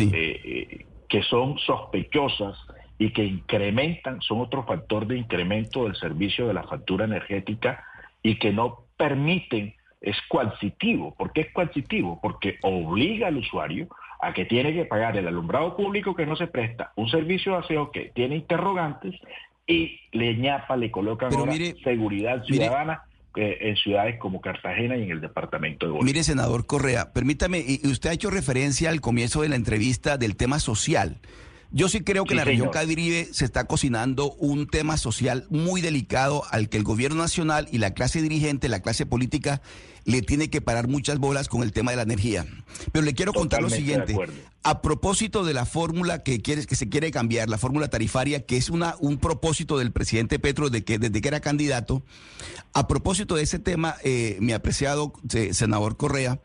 [0.00, 2.56] eh, eh, que son sospechosas
[2.98, 7.84] y que incrementan, son otro factor de incremento del servicio de la factura energética
[8.22, 11.14] y que no permiten, es coercitivo.
[11.14, 12.18] ¿Por qué es coercitivo?
[12.20, 13.88] Porque obliga al usuario
[14.20, 17.58] a que tiene que pagar el alumbrado público que no se presta, un servicio de
[17.58, 19.14] aseo que tiene interrogantes
[19.66, 21.32] y le ñapa, le colocan
[21.82, 23.02] seguridad ciudadana.
[23.34, 26.04] Eh, en ciudades como Cartagena y en el departamento de Bolívar.
[26.04, 30.36] Mire, senador Correa, permítame, y usted ha hecho referencia al comienzo de la entrevista del
[30.36, 31.16] tema social.
[31.74, 35.80] Yo sí creo que en la región Caribe se está cocinando un tema social muy
[35.80, 39.62] delicado al que el gobierno nacional y la clase dirigente, la clase política,
[40.04, 42.44] le tiene que parar muchas bolas con el tema de la energía.
[42.92, 44.16] Pero le quiero contar lo siguiente.
[44.62, 48.56] A propósito de la fórmula que, quiere, que se quiere cambiar, la fórmula tarifaria, que
[48.56, 52.02] es una, un propósito del presidente Petro de que, desde que era candidato,
[52.74, 56.40] a propósito de ese tema, eh, mi apreciado eh, senador Correa,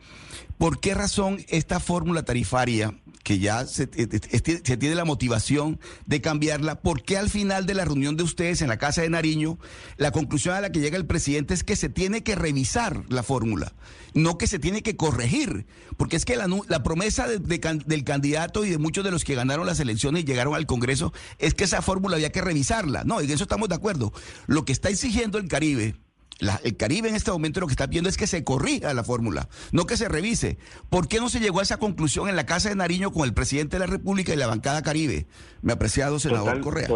[0.58, 2.93] ¿por qué razón esta fórmula tarifaria
[3.28, 8.15] que ya se, tiene la motivación de cambiarla, ¿por qué al final de la reunión
[8.15, 9.60] de ustedes en la Casa de Nariño,
[9.98, 13.24] la conclusión a la que llega el presidente es que se tiene que revisar la
[13.24, 13.74] fórmula,
[14.13, 15.65] no que se tiene que corregir?
[15.98, 19.82] Porque es que la, promesa del candidato y de muchos de los que ganaron las
[19.82, 23.04] elecciones y llegaron al Congreso es que esa fórmula había que revisarla.
[23.04, 24.13] No, en eso estamos de acuerdo.
[24.46, 25.96] Lo que está exigiendo el Caribe
[26.39, 29.47] el Caribe en este momento lo que está viendo es que se corrija la fórmula,
[29.71, 30.58] no que se revise.
[30.89, 33.34] ¿Por qué no se llegó a esa conclusión en la Casa de Nariño con el
[33.34, 35.26] presidente de la República y la bancada Caribe?
[35.62, 36.88] Me apreciado senador Correa.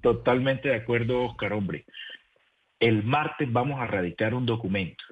[0.00, 1.84] totalmente de acuerdo, Oscar, hombre.
[2.78, 5.04] El martes vamos a radicar un documento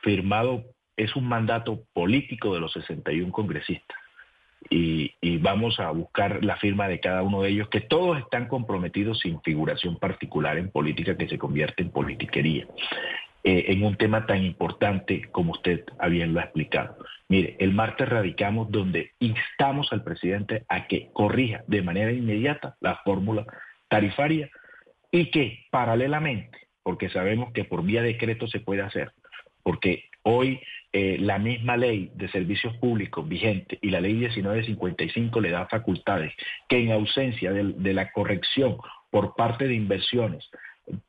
[0.00, 0.64] firmado,
[0.96, 4.01] es un mandato político de los 61 congresistas
[4.70, 9.20] y, vamos a buscar la firma de cada uno de ellos, que todos están comprometidos
[9.20, 12.66] sin figuración particular en política que se convierte en politiquería,
[13.44, 16.96] eh, en un tema tan importante como usted bien lo ha explicado.
[17.28, 22.96] Mire, el martes radicamos donde instamos al presidente a que corrija de manera inmediata la
[23.04, 23.44] fórmula
[23.88, 24.48] tarifaria
[25.10, 29.12] y que paralelamente, porque sabemos que por vía decreto se puede hacer,
[29.62, 30.60] porque hoy
[30.94, 36.34] eh, la misma ley de servicios públicos vigente y la ley 1955 le da facultades
[36.68, 38.76] que en ausencia de, la corrección
[39.10, 40.50] por parte de inversiones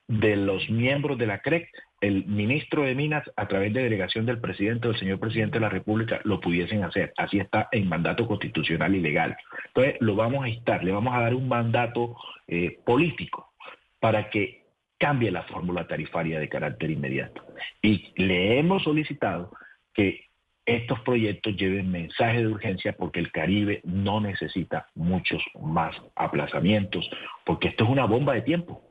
[0.07, 1.67] de los miembros de la CREC,
[1.99, 5.61] el ministro de Minas, a través de delegación del presidente o del señor presidente de
[5.65, 7.11] la República, lo pudiesen hacer.
[7.17, 9.35] Así está en mandato constitucional y legal.
[9.67, 12.15] Entonces, lo vamos a instar, le vamos a dar un mandato
[12.47, 13.53] eh, político
[13.99, 14.63] para que
[14.97, 17.43] cambie la fórmula tarifaria de carácter inmediato.
[17.81, 19.51] Y le hemos solicitado
[19.93, 20.25] que
[20.65, 27.09] estos proyectos lleven mensaje de urgencia porque el Caribe no necesita muchos más aplazamientos,
[27.45, 28.81] porque esto es una bomba de tiempo.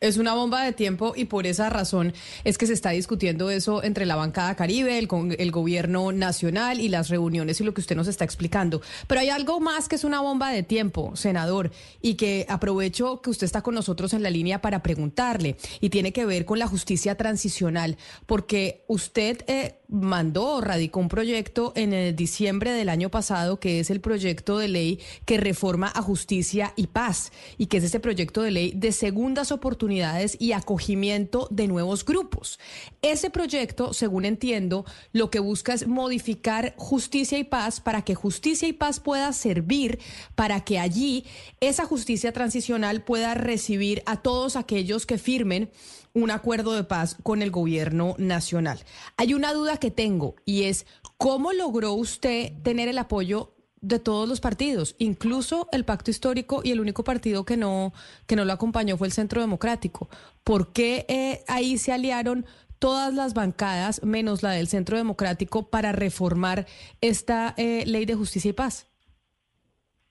[0.00, 3.84] Es una bomba de tiempo y por esa razón es que se está discutiendo eso
[3.84, 5.06] entre la bancada caribe, el,
[5.38, 8.80] el, gobierno nacional y las reuniones y lo que usted nos está explicando.
[9.06, 13.28] Pero hay algo más que es una bomba de tiempo, senador, y que aprovecho que
[13.28, 16.66] usted está con nosotros en la línea para preguntarle y tiene que ver con la
[16.66, 23.58] justicia transicional, porque usted eh, mandó, radicó un proyecto en el diciembre del año pasado
[23.58, 27.84] que es el proyecto de ley que reforma a justicia y paz y que es
[27.84, 32.58] ese proyecto de ley de segundas oportunidades y acogimiento de nuevos grupos.
[33.02, 38.68] Ese proyecto, según entiendo, lo que busca es modificar justicia y paz para que justicia
[38.68, 39.98] y paz pueda servir
[40.34, 41.24] para que allí
[41.60, 45.70] esa justicia transicional pueda recibir a todos aquellos que firmen
[46.12, 48.80] un acuerdo de paz con el gobierno nacional.
[49.16, 54.28] Hay una duda que tengo y es, ¿cómo logró usted tener el apoyo de todos
[54.28, 57.92] los partidos, incluso el pacto histórico y el único partido que no,
[58.26, 60.08] que no lo acompañó fue el Centro Democrático.
[60.44, 62.44] ¿Por qué eh, ahí se aliaron
[62.78, 66.66] todas las bancadas, menos la del Centro Democrático, para reformar
[67.00, 68.86] esta eh, ley de justicia y paz?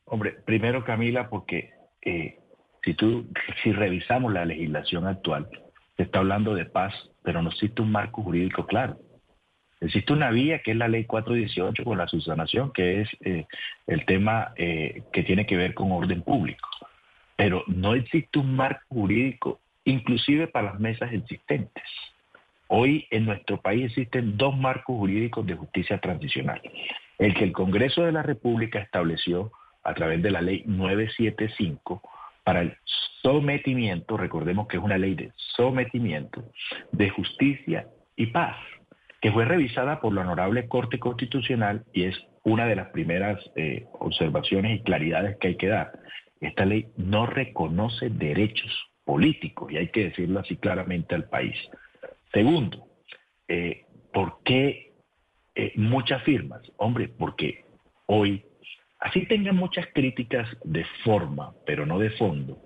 [0.05, 2.39] Hombre, primero Camila, porque eh,
[2.83, 3.27] si tú,
[3.63, 5.47] si revisamos la legislación actual,
[5.99, 8.97] se está hablando de paz, pero no existe un marco jurídico claro.
[9.81, 13.45] Existe una vía que es la ley 418 con la subsanación, que es eh,
[13.85, 16.69] el tema eh, que tiene que ver con orden público.
[17.35, 21.83] Pero no existe un marco jurídico, inclusive para las mesas existentes.
[22.67, 26.61] Hoy en nuestro país existen dos marcos jurídicos de justicia transicional.
[27.17, 29.51] El que el Congreso de la República estableció
[29.83, 32.01] a través de la ley 975
[32.49, 32.75] para el
[33.21, 36.45] sometimiento, recordemos que es una ley de sometimiento,
[36.91, 38.57] de justicia y paz
[39.21, 43.85] que fue revisada por la Honorable Corte Constitucional y es una de las primeras eh,
[43.99, 45.91] observaciones y claridades que hay que dar.
[46.41, 48.71] Esta ley no reconoce derechos
[49.05, 51.55] políticos y hay que decirlo así claramente al país.
[52.33, 52.87] Segundo,
[53.47, 54.93] eh, ¿por qué
[55.53, 56.63] eh, muchas firmas?
[56.77, 57.63] Hombre, porque
[58.07, 58.43] hoy,
[58.99, 62.61] así tengan muchas críticas de forma, pero no de fondo,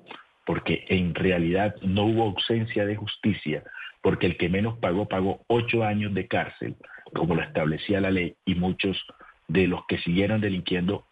[0.46, 3.64] porque en realidad no hubo ausencia de justicia,
[4.02, 6.76] porque el que menos pagó pagó ocho años de cárcel,
[7.14, 9.02] como lo establecía la ley, y muchos
[9.48, 11.06] de los que siguieron delinquiendo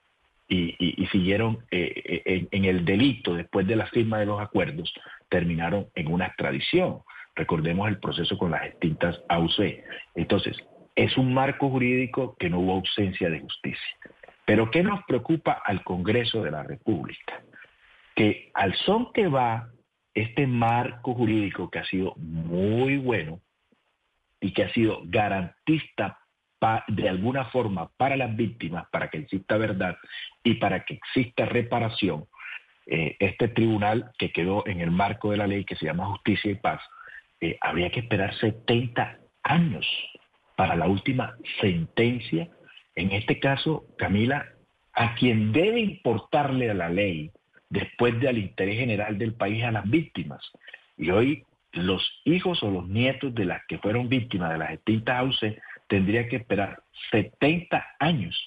[0.47, 4.93] y, siguieron eh, eh, en, el delito después de la firma de los acuerdos,
[5.29, 6.99] terminaron en una extradición.
[7.36, 9.81] Recordemos el proceso con las extintas AUC.
[10.15, 10.57] Entonces,
[10.95, 13.97] es un marco jurídico que no hubo ausencia de justicia.
[14.45, 17.41] Pero ¿qué nos preocupa al Congreso de la República?
[18.15, 19.69] Que al son que va
[20.13, 23.39] este marco jurídico que ha sido muy bueno
[24.39, 26.17] y que ha sido garantista
[26.88, 29.97] de alguna forma para las víctimas, para que exista verdad
[30.43, 32.25] y para que exista reparación,
[32.86, 36.51] eh, este tribunal que quedó en el marco de la ley que se llama Justicia
[36.51, 36.82] y Paz,
[37.39, 39.88] eh, habría que esperar 70 años
[40.56, 42.47] para la última sentencia.
[42.95, 44.45] En este caso, Camila,
[44.93, 47.32] a quien debe importarle a la ley
[47.69, 50.41] después del interés general del país a las víctimas.
[50.97, 55.19] Y hoy los hijos o los nietos de las que fueron víctimas de las extintas
[55.19, 58.38] AUC tendría que esperar 70 años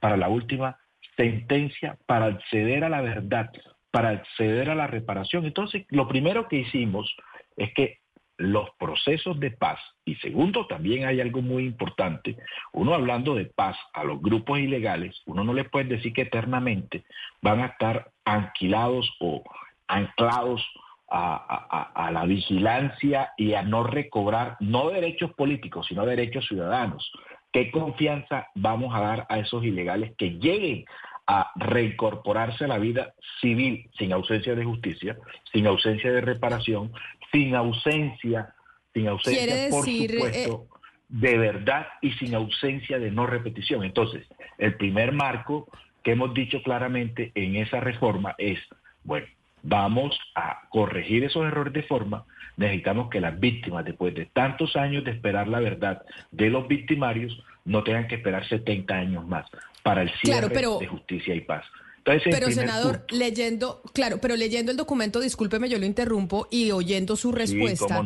[0.00, 0.78] para la última
[1.16, 3.50] sentencia para acceder a la verdad,
[3.90, 5.44] para acceder a la reparación.
[5.44, 7.14] Entonces, lo primero que hicimos
[7.56, 7.98] es que
[8.40, 12.38] los procesos de paz, y segundo, también hay algo muy importante,
[12.72, 17.04] uno hablando de paz a los grupos ilegales, uno no le puede decir que eternamente
[17.42, 19.42] van a estar anquilados o
[19.88, 20.66] anclados
[21.10, 27.12] a, la vigilancia y a no recobrar no derechos políticos, sino derechos ciudadanos.
[27.52, 30.84] ¿Qué confianza vamos a dar a esos ilegales que lleguen
[31.26, 35.16] a reincorporarse a la vida civil sin ausencia de justicia,
[35.52, 36.92] sin ausencia de reparación,
[37.32, 38.54] sin ausencia,
[38.92, 43.84] sin ausencia, por supuesto, eh, de verdad y sin ausencia de no repetición.
[43.84, 44.26] Entonces,
[44.58, 45.68] el primer marco
[46.02, 48.58] que hemos dicho claramente en esa reforma es,
[49.04, 49.26] bueno,
[49.62, 52.24] vamos a corregir esos errores de forma,
[52.56, 57.42] necesitamos que las víctimas, después de tantos años de esperar la verdad de los victimarios,
[57.64, 59.46] no tengan que esperar 70 años más
[59.82, 61.64] para el cierre de justicia y paz
[62.04, 67.32] pero senador, leyendo, claro, pero leyendo el documento, discúlpeme, yo lo interrumpo y oyendo su
[67.32, 68.02] respuesta,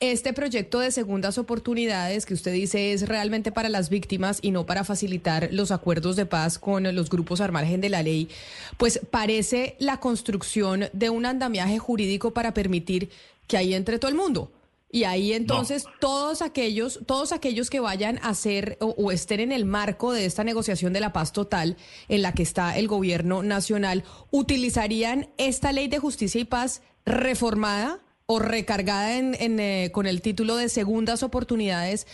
[0.00, 4.66] este proyecto de segundas oportunidades que usted dice es realmente para las víctimas y no
[4.66, 8.28] para facilitar los acuerdos de paz con los grupos al margen de la ley,
[8.76, 13.10] pues parece la construcción de un andamiaje jurídico para permitir
[13.46, 14.50] que ahí entre todo el mundo.
[14.96, 19.66] Y ahí entonces todos aquellos, todos aquellos que vayan a hacer o, estén en el
[19.66, 21.76] marco de esta negociación de la paz total
[22.08, 28.00] en la que está el gobierno nacional, utilizarían esta ley de justicia y paz reformada
[28.24, 32.06] o recargada en, eh, con el título de segundas oportunidades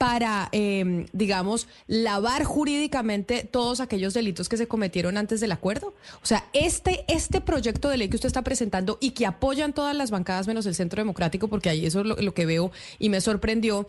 [0.00, 5.92] para, em, digamos, lavar jurídicamente todos aquellos delitos que se cometieron antes del acuerdo?
[6.22, 9.94] O sea, este, este proyecto de ley que usted está presentando y que apoyan todas
[9.94, 13.20] las bancadas menos el Centro Democrático, porque ahí eso es lo, que veo y me
[13.20, 13.86] sorprendió,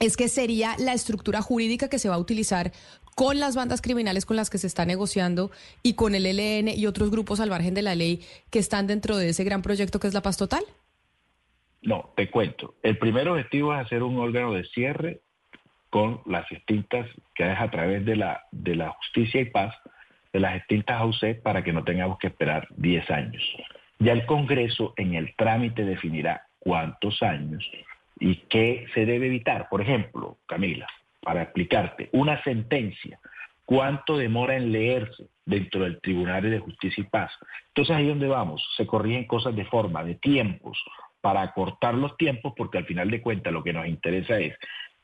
[0.00, 2.72] es que sería la estructura jurídica que se va a utilizar
[3.14, 5.52] con las bandas criminales con las que se está negociando
[5.84, 9.16] y con el ELN y otros grupos al margen de la ley que están dentro
[9.16, 10.64] de ese gran proyecto que es la paz total?
[11.80, 12.74] No, te cuento.
[12.82, 15.22] El primer objetivo es hacer un órgano de cierre
[15.90, 19.74] con las extintas, que es a través de la, de la justicia y paz,
[20.32, 23.42] de las extintas AUC para que no tengamos que esperar 10 años.
[23.98, 27.68] Ya el Congreso en el trámite definirá cuántos años
[28.20, 29.68] y qué se debe evitar.
[29.68, 30.86] Por ejemplo, Camila,
[31.22, 33.18] para explicarte, una sentencia,
[33.64, 37.32] cuánto demora en leerse dentro del Tribunal de Justicia y Paz.
[37.68, 40.78] Entonces ahí donde vamos, se corrigen cosas de forma, de tiempos,
[41.20, 44.56] para acortar los tiempos, porque al final de cuentas lo que nos interesa es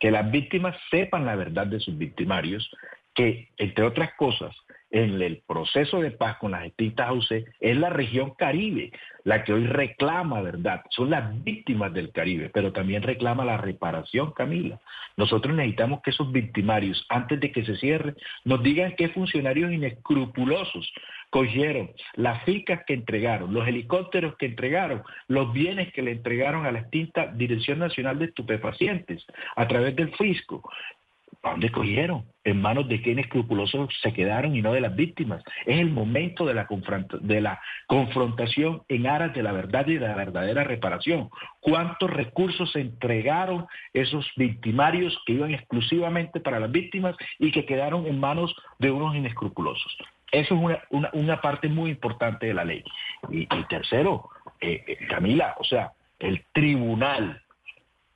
[0.05, 2.71] que las víctimas sepan la verdad de sus victimarios,
[3.15, 4.55] que, entre otras cosas,
[4.91, 8.93] en el proceso de paz con las extintas AUC es la región Caribe
[9.25, 10.83] la que hoy reclama verdad.
[10.91, 14.79] Son las víctimas del Caribe, pero también reclama la reparación, Camila.
[15.17, 20.93] Nosotros necesitamos que esos victimarios, antes de que se cierre, nos digan qué funcionarios inescrupulosos
[21.31, 26.71] cogieron las ficas que entregaron, los helicópteros que entregaron, los bienes que le entregaron a
[26.71, 30.63] la extinta Dirección Nacional de Estupefacientes a través del fisco
[31.45, 32.25] ¿A dónde cogieron?
[32.43, 35.45] ¿En manos de qué inescrupulosos se quedaron y no de las víctimas?
[35.67, 36.67] Es el momento de la,
[37.21, 41.29] de la confrontación en aras de la verdad y de la verdadera reparación.
[41.61, 48.07] ¿Cuántos recursos se entregaron esos victimarios que iban exclusivamente para las víctimas y que quedaron
[48.07, 49.99] en manos de unos inescrupulosos?
[50.33, 50.79] Eso es
[51.13, 52.83] una, parte muy importante de la ley.
[53.29, 54.31] Y, tercero,
[54.63, 57.43] eh, eh, Camila, o sea, el tribunal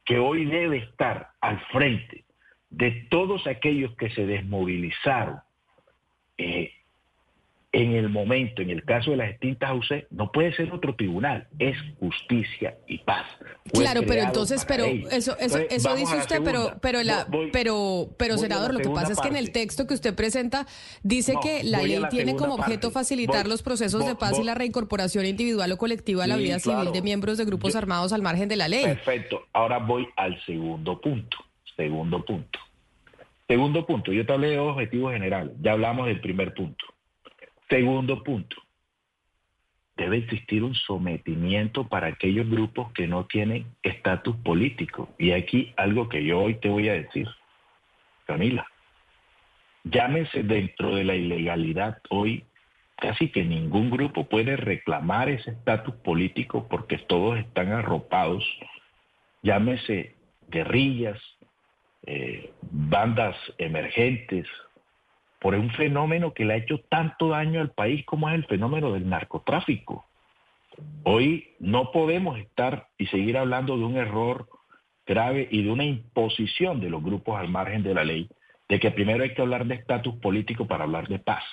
[0.07, 2.24] que hoy debe estar al frente
[2.71, 5.41] de todos aquellos que se desmovilizaron
[6.37, 6.73] eh,
[7.71, 11.49] en el momento, en el caso de las extintas UC, no puede ser otro tribunal,
[11.59, 13.27] es justicia y paz.
[13.75, 18.73] claro, pero entonces, pero eso, eso, eso dice usted, pero, pero la, pero, pero senador,
[18.73, 20.66] lo que pasa es que en el texto que usted presenta
[21.03, 25.27] dice que la ley tiene como objeto facilitar los procesos de paz y la reincorporación
[25.27, 28.57] individual o colectiva a la vida civil de miembros de grupos armados al margen de
[28.57, 28.85] la ley.
[28.85, 29.47] Perfecto.
[29.53, 31.37] Ahora voy al segundo punto.
[31.79, 32.59] Segundo punto.
[33.47, 36.85] Segundo punto, yo te hablé de dos objetivos generales, ya hablamos del primer punto.
[37.70, 38.57] Segundo punto,
[39.97, 45.09] debe existir un sometimiento para aquellos grupos que no tienen estatus político.
[45.18, 47.29] Y aquí algo que yo hoy te voy a decir,
[48.26, 48.66] Camila,
[49.85, 52.45] llámese dentro de la ilegalidad hoy,
[52.97, 58.45] casi que ningún grupo puede reclamar ese estatus político porque todos están arropados,
[59.43, 60.16] llámese
[60.49, 61.20] guerrillas,
[62.11, 64.46] eh, bandas emergentes,
[65.40, 68.92] por un fenómeno que le ha hecho tanto daño al país como es el fenómeno
[68.92, 70.06] del narcotráfico.
[71.04, 74.48] Hoy no podemos estar y seguir hablando de un error
[75.06, 78.30] grave y de una imposición de los grupos al margen de la ley,
[78.70, 81.44] de que primero hay que hablar de estatus político para hablar de paz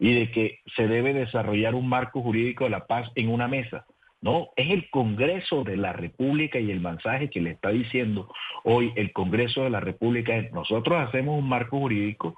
[0.00, 3.86] y de que se debe desarrollar un marco jurídico de la paz en una mesa.
[4.22, 8.32] No, es el Congreso de la República y el mensaje que le está diciendo
[8.64, 12.34] hoy el Congreso de la República es nosotros hacemos un marco jurídico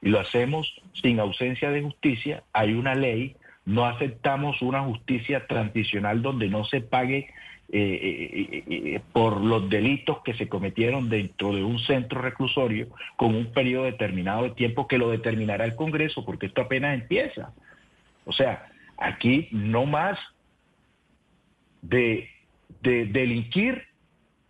[0.00, 6.22] y lo hacemos sin ausencia de justicia, hay una ley, no aceptamos una justicia transicional
[6.22, 7.28] donde no se pague
[7.70, 13.34] eh, eh, eh, por los delitos que se cometieron dentro de un centro reclusorio con
[13.34, 17.52] un periodo determinado de tiempo que lo determinará el Congreso, porque esto apenas empieza.
[18.24, 20.18] O sea, aquí no más
[21.82, 22.28] de,
[22.82, 23.82] de delinquir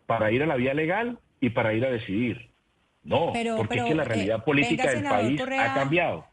[0.07, 2.49] para ir a la vía legal y para ir a decidir.
[3.05, 6.27] No, porque es que la eh, realidad política del país ha cambiado.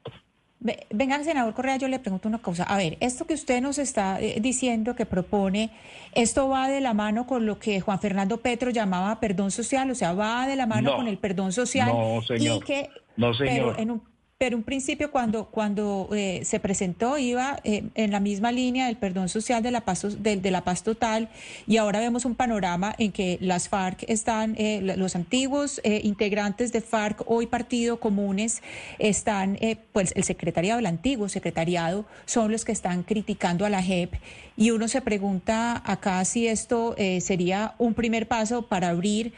[0.90, 2.64] Venga, senador Correa, yo le pregunto una cosa.
[2.64, 5.70] A ver, esto que usted nos está eh, diciendo, que propone,
[6.14, 9.92] ¿esto va de la mano con lo que Juan Fernando Petro llamaba perdón social?
[9.92, 11.90] O sea, ¿va de la mano con el perdón social?
[11.90, 12.64] No, señor.
[13.16, 13.54] no, señor.
[13.54, 18.20] Pero en un pero un principio cuando, cuando eh, se presentó iba eh, en la
[18.20, 21.30] misma línea del perdón social de la, paz, de, la paz total
[21.68, 26.82] y ahora vemos un panorama en que las FARC están, eh, los antiguos integrantes de
[26.82, 28.62] FARC, hoy partido comunes,
[29.00, 29.58] están,
[29.94, 34.16] pues el secretariado, el antiguo secretariado, son los que están criticando a la JEP
[34.58, 39.34] y uno se pregunta acá si esto sería un primer paso para abrir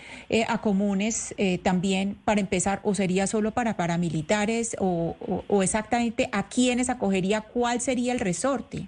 [0.48, 5.16] a comunes también para empezar o sería solo para paramilitares o,
[5.62, 8.88] exactamente a quiénes acogería, cuál sería el resorte.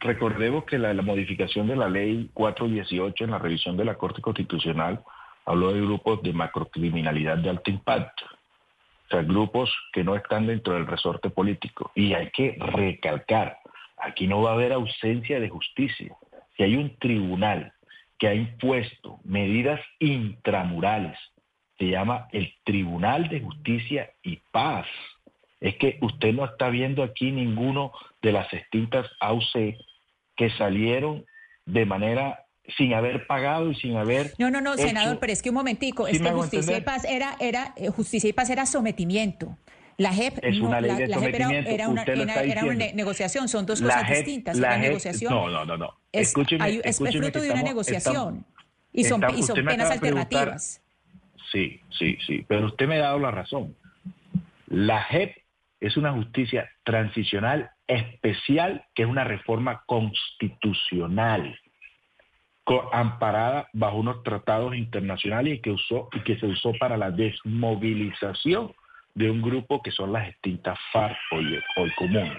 [0.00, 5.00] Recordemos que la, modificación de la ley 418 en la revisión de la Corte Constitucional
[5.44, 8.24] habló de grupos de macrocriminalidad de alto impacto,
[9.06, 11.90] o sea, grupos que no están dentro del resorte político.
[11.94, 13.57] Y hay que recalcar,
[14.00, 16.16] aquí no va a haber ausencia de justicia.
[16.56, 17.72] Si hay un tribunal
[18.18, 21.18] que ha impuesto medidas intramurales
[21.78, 24.86] se llama el Tribunal de Justicia y Paz.
[25.60, 29.76] Es que usted no está viendo aquí ninguno de las extintas AUC
[30.36, 31.24] que salieron
[31.66, 32.44] de manera
[32.76, 36.06] sin haber pagado y sin haber No, no, no, senador, pero es que un momentico,
[36.06, 39.56] es que Justicia y Paz era era eh, Justicia y Paz era sometimiento.
[39.98, 41.70] La JEP es una ley de sometimiento.
[41.70, 44.56] Era, una, era, una, negociación, son dos cosas distintas.
[44.56, 45.34] La, negociación.
[45.34, 45.94] No, no, no, no.
[46.12, 48.46] Es, escúcheme, es fruto de una negociación
[48.92, 50.80] y son, y son penas alternativas.
[51.50, 53.74] Sí, sí, sí, pero usted me ha dado la razón.
[54.68, 55.36] La JEP
[55.80, 61.58] es una justicia transicional especial que es una reforma constitucional
[62.92, 68.72] amparada bajo unos tratados internacionales y que usó y que se usó para la desmovilización
[69.18, 71.60] de un grupo que son las extintas FARC hoy
[71.96, 72.38] comunes.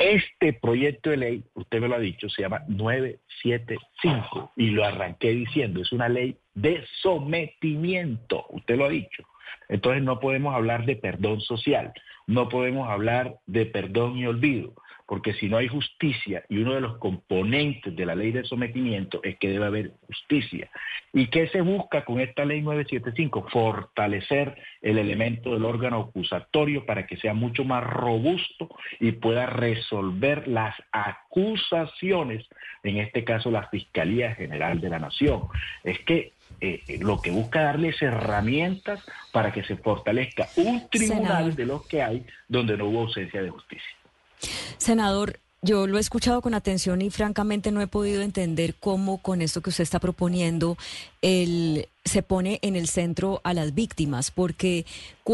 [0.00, 5.30] Este proyecto de ley, usted me lo ha dicho, se llama 975 y lo arranqué
[5.30, 9.22] diciendo, es una ley de sometimiento, usted lo ha dicho.
[9.68, 11.92] Entonces no podemos hablar de perdón social,
[12.26, 14.74] no podemos hablar de perdón y olvido,
[15.06, 19.20] porque si no hay justicia, y uno de los componentes de la ley de sometimiento
[19.22, 20.68] es que debe haber justicia.
[21.12, 23.46] ¿Y qué se busca con esta ley 975?
[23.50, 30.48] Fortalecer el elemento del órgano acusatorio para que sea mucho más robusto y pueda resolver
[30.48, 32.44] las acusaciones,
[32.82, 35.42] en este caso la Fiscalía General de la Nación.
[35.84, 41.54] Es que eh, eh, lo que busca darles herramientas para que se fortalezca un tribunal
[41.54, 43.96] de los que hay donde no hubo ausencia de justicia.
[44.86, 49.42] Senador, yo lo he escuchado con atención y francamente no he podido entender cómo con
[49.42, 50.78] esto que usted está proponiendo
[51.22, 54.86] el se pone en el centro a las víctimas, porque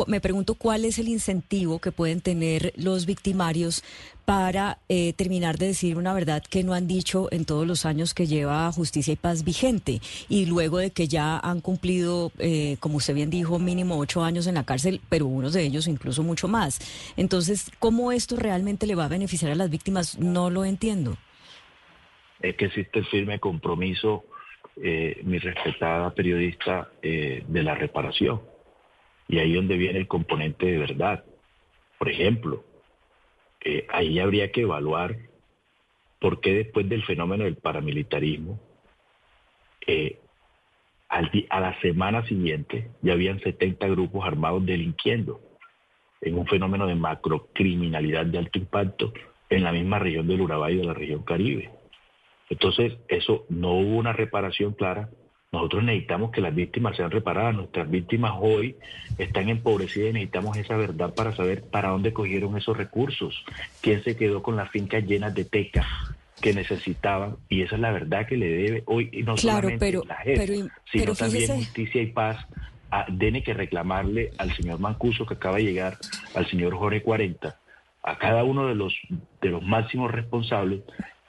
[0.06, 3.84] me pregunto cuál es el incentivo que pueden tener los victimarios
[4.24, 8.14] para eh, terminar de decir una verdad que no han dicho en todos los años
[8.14, 12.96] que lleva Justicia y Paz vigente, y luego de que ya han cumplido, eh, como
[12.96, 16.48] usted bien dijo, mínimo ocho años en la cárcel, pero unos de ellos incluso mucho
[16.48, 16.78] más.
[17.16, 20.18] Entonces, ¿cómo esto realmente le va a beneficiar a las víctimas?
[20.18, 21.18] No lo entiendo.
[22.40, 24.24] Es que existe firme compromiso
[24.76, 28.40] eh, mi respetada periodista, eh, de la reparación.
[29.28, 31.24] Y ahí donde viene el componente de verdad.
[31.98, 32.64] Por ejemplo,
[33.64, 35.16] eh, ahí habría que evaluar
[36.18, 38.60] por qué después del fenómeno del paramilitarismo,
[41.08, 45.40] a la semana siguiente ya habían 70 grupos armados delinquiendo
[46.22, 49.12] en un fenómeno de macrocriminalidad de alto impacto
[49.50, 51.70] en la misma región del Urabá y de la región Caribe.
[52.50, 55.08] Entonces, eso no hubo una reparación clara.
[55.52, 57.54] Nosotros necesitamos que las víctimas sean reparadas.
[57.54, 58.76] Nuestras víctimas hoy
[59.18, 63.44] están empobrecidas y necesitamos esa verdad para saber para dónde cogieron esos recursos,
[63.80, 65.86] quién se quedó con las fincas llenas de teca
[66.42, 70.16] que necesitaban y esa es la verdad que le debe hoy y no solamente la
[70.16, 72.44] gente, sino también justicia y paz
[73.18, 75.96] tiene que reclamarle al señor Mancuso que acaba de llegar,
[76.34, 77.56] al señor Jorge 40,
[78.02, 78.94] a cada uno de los
[79.40, 80.82] de los máximos responsables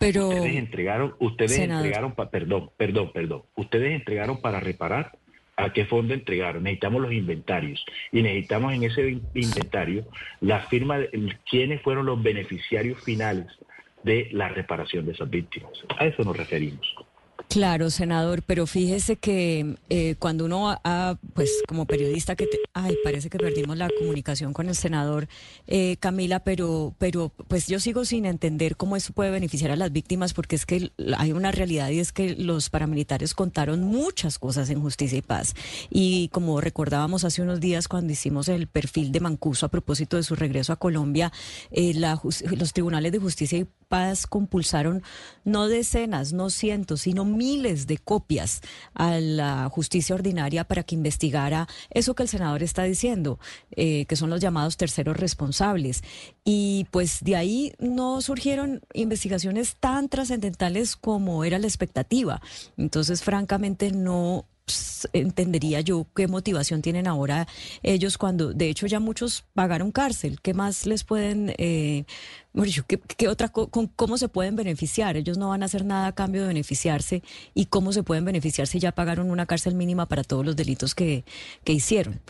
[0.03, 5.17] pero, ustedes entregaron, ustedes entregaron, perdón, perdón, perdón, ustedes entregaron para reparar.
[5.55, 6.63] ¿A qué fondo entregaron?
[6.63, 10.07] Necesitamos los inventarios y necesitamos en ese inventario
[10.41, 13.45] la firma de quiénes fueron los beneficiarios finales
[14.03, 15.71] de la reparación de esas víctimas.
[15.97, 16.95] A eso nos referimos.
[17.53, 23.29] Claro, senador, pero fíjese que eh, cuando uno, ha, pues como periodista que, ay, parece
[23.29, 25.27] que perdimos la comunicación con el senador
[25.67, 29.91] eh, Camila, pero, pero pues yo sigo sin entender cómo eso puede beneficiar a las
[29.91, 34.71] víctimas, porque es que hay una realidad y es que los paramilitares contaron muchas cosas
[34.71, 35.53] en Justicia y Paz.
[35.91, 40.23] Y como recordábamos hace unos días cuando hicimos el perfil de Mancuso a propósito de
[40.23, 41.31] su regreso a Colombia,
[41.69, 45.03] eh, los tribunales de Justicia y Paz compulsaron
[45.45, 48.61] no decenas, no cientos, sino miles de copias
[48.93, 53.37] a la justicia ordinaria para que investigara eso que el senador está diciendo,
[53.75, 56.03] eh, que son los llamados terceros responsables.
[56.45, 62.41] Y pues de ahí no surgieron investigaciones tan trascendentales como era la expectativa.
[62.77, 64.45] Entonces, francamente, no
[65.11, 67.47] entendería yo qué motivación tienen ahora
[67.81, 70.39] ellos cuando, de hecho, ya muchos pagaron cárcel.
[70.41, 72.05] ¿Qué más les pueden, eh,
[73.17, 75.17] ¿qué, otra, con, cómo se pueden beneficiar?
[75.17, 78.67] Ellos no van a hacer nada a cambio de beneficiarse y cómo se pueden beneficiar
[78.67, 81.25] si ya pagaron una cárcel mínima para todos los delitos que,
[81.63, 82.21] que hicieron.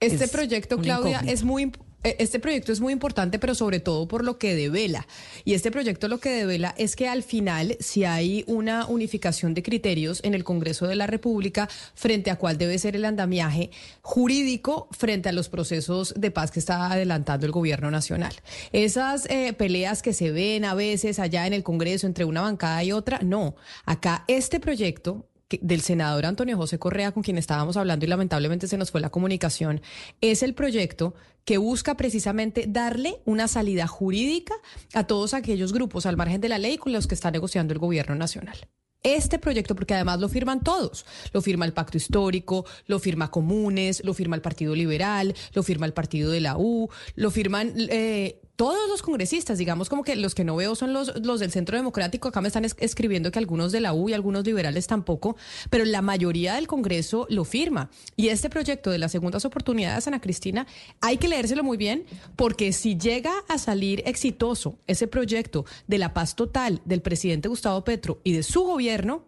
[0.00, 1.72] Este proyecto, Claudia, es muy
[2.02, 5.06] este proyecto es muy importante, pero sobre todo por lo que devela.
[5.44, 9.62] Y este proyecto lo que devela es que al final, si hay una unificación de
[9.62, 14.88] criterios en el Congreso de la República frente a cuál debe ser el andamiaje jurídico
[14.90, 18.34] frente a los procesos de paz que está adelantando el gobierno nacional.
[18.72, 22.82] Esas eh, peleas que se ven a veces allá en el Congreso entre una bancada
[22.84, 23.54] y otra, no.
[23.84, 25.26] Acá este proyecto
[25.60, 29.10] del senador Antonio José Correa, con quien estábamos hablando y lamentablemente se nos fue la
[29.10, 29.82] comunicación,
[30.20, 31.14] es el proyecto
[31.44, 34.54] que busca precisamente darle una salida jurídica
[34.94, 37.78] a todos aquellos grupos al margen de la ley con los que está negociando el
[37.78, 38.58] gobierno nacional
[39.02, 41.04] este proyecto, porque además lo firman todos.
[41.32, 45.86] Lo firma el Pacto Histórico, lo firma Comunes, lo firma el Partido Liberal, lo firma
[45.86, 50.34] el Partido de la U, lo firman eh, todos los congresistas, digamos como que los
[50.34, 53.80] que no veo son los, del Centro Democrático, acá me están escribiendo que algunos de
[53.80, 55.36] la U y algunos liberales tampoco,
[55.70, 57.90] pero la mayoría del Congreso lo firma.
[58.16, 60.66] Y este proyecto de las segundas oportunidades, Ana Cristina,
[61.00, 62.04] hay que leérselo muy bien,
[62.36, 67.84] porque si llega a salir exitoso ese proyecto de la paz total del presidente Gustavo
[67.84, 69.24] Petro y de su gobierno,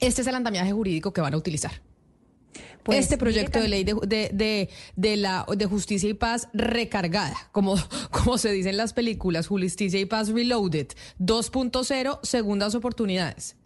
[0.00, 1.82] este es el andamiaje jurídico que van a utilizar.
[2.84, 7.76] Pues, este proyecto de ley de, de, la, de justicia y paz recargada, como,
[8.10, 13.56] como se dice en las películas, justicia y paz reloaded, 2.0, segundas oportunidades.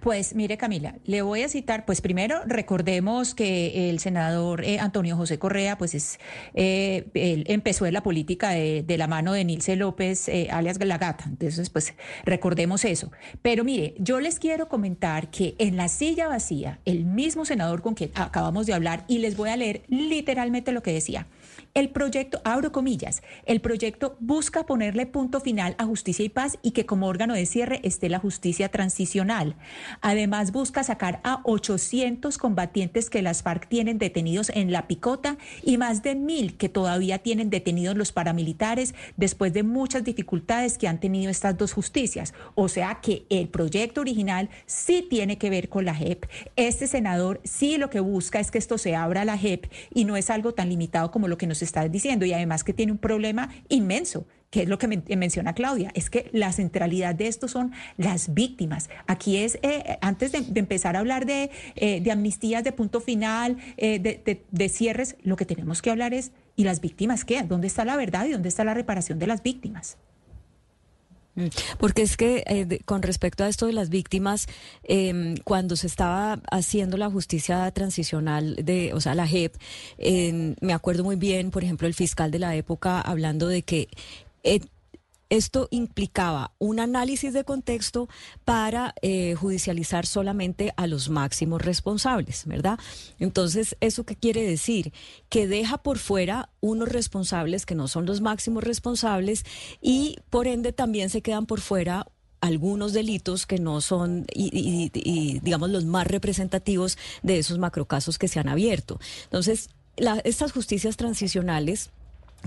[0.00, 5.14] Pues mire Camila, le voy a citar, pues primero recordemos que el senador eh, Antonio
[5.14, 6.18] José Correa, pues es,
[6.54, 10.96] eh, él empezó en la política de, la mano de Nilce López, eh, alias La
[10.96, 11.92] Gata, entonces pues
[12.24, 13.12] recordemos eso.
[13.42, 17.92] Pero mire, yo les quiero comentar que en la silla vacía, el mismo senador con
[17.92, 21.26] quien acabamos de hablar, y les voy a leer literalmente lo que decía.
[21.72, 26.72] El proyecto, abro comillas, el proyecto busca ponerle punto final a justicia y paz y
[26.72, 29.54] que como órgano de cierre esté la justicia transicional.
[30.00, 35.78] Además, busca sacar a 800 combatientes que las FARC tienen detenidos en la picota y
[35.78, 40.98] más de mil que todavía tienen detenidos los paramilitares después de muchas dificultades que han
[40.98, 42.34] tenido estas dos justicias.
[42.56, 46.24] O sea que el proyecto original sí tiene que ver con la JEP.
[46.56, 50.04] Este senador sí lo que busca es que esto se abra a la JEP y
[50.04, 52.92] no es algo tan limitado como lo que nos está diciendo y además que tiene
[52.92, 57.46] un problema inmenso que es lo que menciona Claudia, es que la centralidad de esto
[57.46, 58.90] son las víctimas.
[59.06, 63.58] Aquí es, eh, antes de, empezar a hablar de, eh, de, amnistías, de punto final,
[63.76, 67.42] eh, de, de, cierres, lo que tenemos que hablar es, ¿y las víctimas qué?
[67.44, 69.98] ¿Dónde está la verdad y dónde está la reparación de las víctimas?
[71.34, 71.46] Mm,
[71.78, 74.46] porque es que eh, con respecto a esto de las víctimas,
[74.82, 79.54] em, cuando se estaba haciendo la justicia transicional de, o sea, la JEP,
[79.98, 83.88] em, me acuerdo muy bien, por ejemplo, el fiscal de la época hablando de que
[84.42, 84.60] eh,
[85.30, 88.08] esto implicaba un análisis de contexto
[88.44, 92.78] para eh, judicializar solamente a los máximos responsables, ¿verdad?
[93.18, 94.92] Entonces, ¿eso qué quiere decir?
[95.28, 99.44] Que deja por fuera unos responsables que no son los máximos responsables
[99.80, 102.06] y por ende también se quedan por fuera
[102.40, 104.90] algunos delitos que no son, y,
[105.40, 108.98] digamos, los más representativos de esos macrocasos que se han abierto.
[109.24, 109.68] Entonces,
[110.24, 111.90] estas justicias transicionales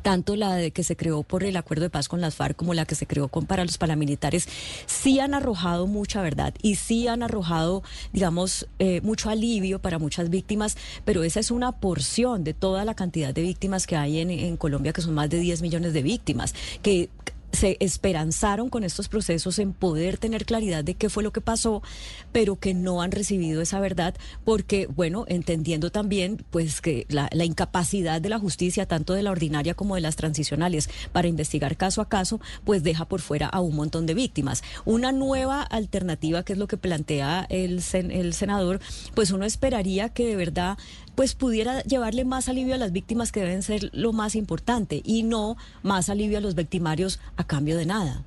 [0.01, 2.73] tanto la de que se creó por el acuerdo de paz con las FARC como
[2.73, 4.47] la que se creó con, para los paramilitares,
[4.85, 10.29] sí han arrojado mucha verdad y sí han arrojado, digamos, eh, mucho alivio para muchas
[10.29, 14.31] víctimas, pero esa es una porción de toda la cantidad de víctimas que hay en,
[14.31, 17.09] en Colombia, que son más de 10 millones de víctimas, que
[17.53, 21.83] se esperanzaron con estos procesos en poder tener claridad de qué fue lo que pasó,
[22.31, 28.19] pero que no han recibido esa verdad porque, bueno, entendiendo también pues que la, incapacidad
[28.21, 32.09] de la justicia, tanto de la ordinaria como de las transicionales, para investigar caso a
[32.09, 34.63] caso, pues deja por fuera a un montón de víctimas.
[34.85, 38.79] Una nueva alternativa, que es lo que plantea el, el senador,
[39.13, 40.77] pues uno esperaría que de verdad
[41.15, 45.23] pues pudiera llevarle más alivio a las víctimas que deben ser lo más importante y
[45.23, 48.23] no más alivio a los victimarios a cambio de nada.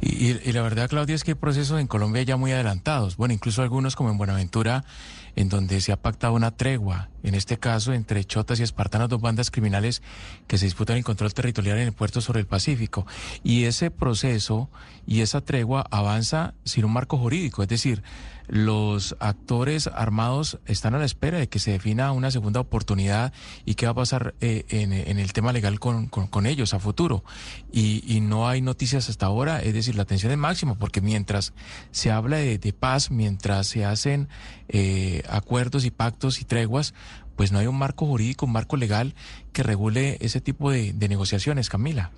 [0.00, 3.16] Y, la verdad, Claudia, es que hay procesos en Colombia ya muy adelantados.
[3.16, 4.84] Bueno, incluso algunos como en Buenaventura,
[5.36, 9.20] en donde se ha pactado una tregua, en este caso entre chotas y espartanas, dos
[9.20, 10.02] bandas criminales
[10.46, 13.06] que se disputan el control territorial en el puerto sobre el Pacífico.
[13.42, 14.68] Y ese proceso
[15.06, 18.02] y esa tregua avanza sin un marco jurídico, es decir,
[18.48, 23.32] los actores armados están a la espera de que se defina una segunda oportunidad
[23.64, 27.24] y qué va a pasar eh, en, el tema legal con, ellos a futuro.
[27.72, 31.52] Y, no hay noticias hasta ahora, es decir, la atención es máxima, porque mientras
[31.90, 34.28] se habla de, paz, mientras se hacen
[34.68, 36.94] eh, acuerdos y pactos y treguas,
[37.36, 39.14] pues no hay un marco jurídico, un marco legal
[39.52, 42.10] que regule ese tipo de, de negociaciones, Camila.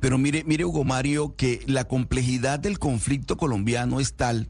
[0.00, 4.48] Pero mire, mire, Hugo Mario, que la complejidad del conflicto colombiano es tal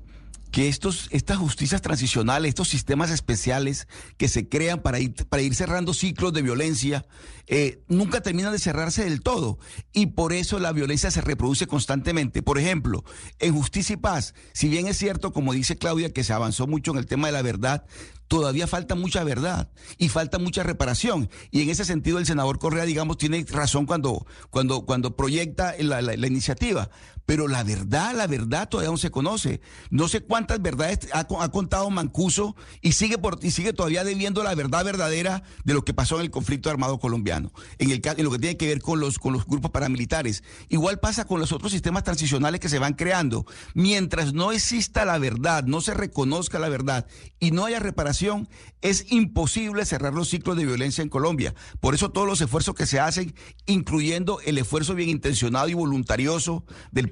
[0.56, 5.54] que estos, estas justicias transicionales, estos sistemas especiales que se crean para ir, para ir
[5.54, 7.04] cerrando ciclos de violencia,
[7.46, 9.58] eh, nunca terminan de cerrarse del todo.
[9.92, 12.42] Y por eso la violencia se reproduce constantemente.
[12.42, 13.04] Por ejemplo,
[13.38, 16.92] en Justicia y Paz, si bien es cierto, como dice Claudia, que se avanzó mucho
[16.92, 17.84] en el tema de la verdad,
[18.28, 21.28] todavía falta mucha verdad y falta mucha reparación.
[21.50, 26.00] Y en ese sentido el senador Correa, digamos, tiene razón cuando, cuando, cuando proyecta la,
[26.00, 26.90] la, iniciativa.
[27.26, 29.60] Pero la verdad, la verdad todavía no se conoce.
[29.90, 34.54] No sé cuántas verdades ha, contado Mancuso y sigue, por, y sigue todavía debiendo la
[34.54, 38.30] verdad verdadera de lo que pasó en el conflicto armado colombiano, en, el, en lo
[38.30, 40.44] que tiene que ver con los, con los grupos paramilitares.
[40.68, 43.44] Igual pasa con los otros sistemas transicionales que se van creando.
[43.74, 47.06] Mientras no exista la verdad, no se reconozca la verdad
[47.40, 48.48] y no haya reparación,
[48.82, 51.54] es imposible cerrar los ciclos de violencia en Colombia.
[51.80, 53.34] Por eso todos los esfuerzos que se hacen,
[53.66, 57.08] incluyendo el esfuerzo bien intencionado y voluntarioso del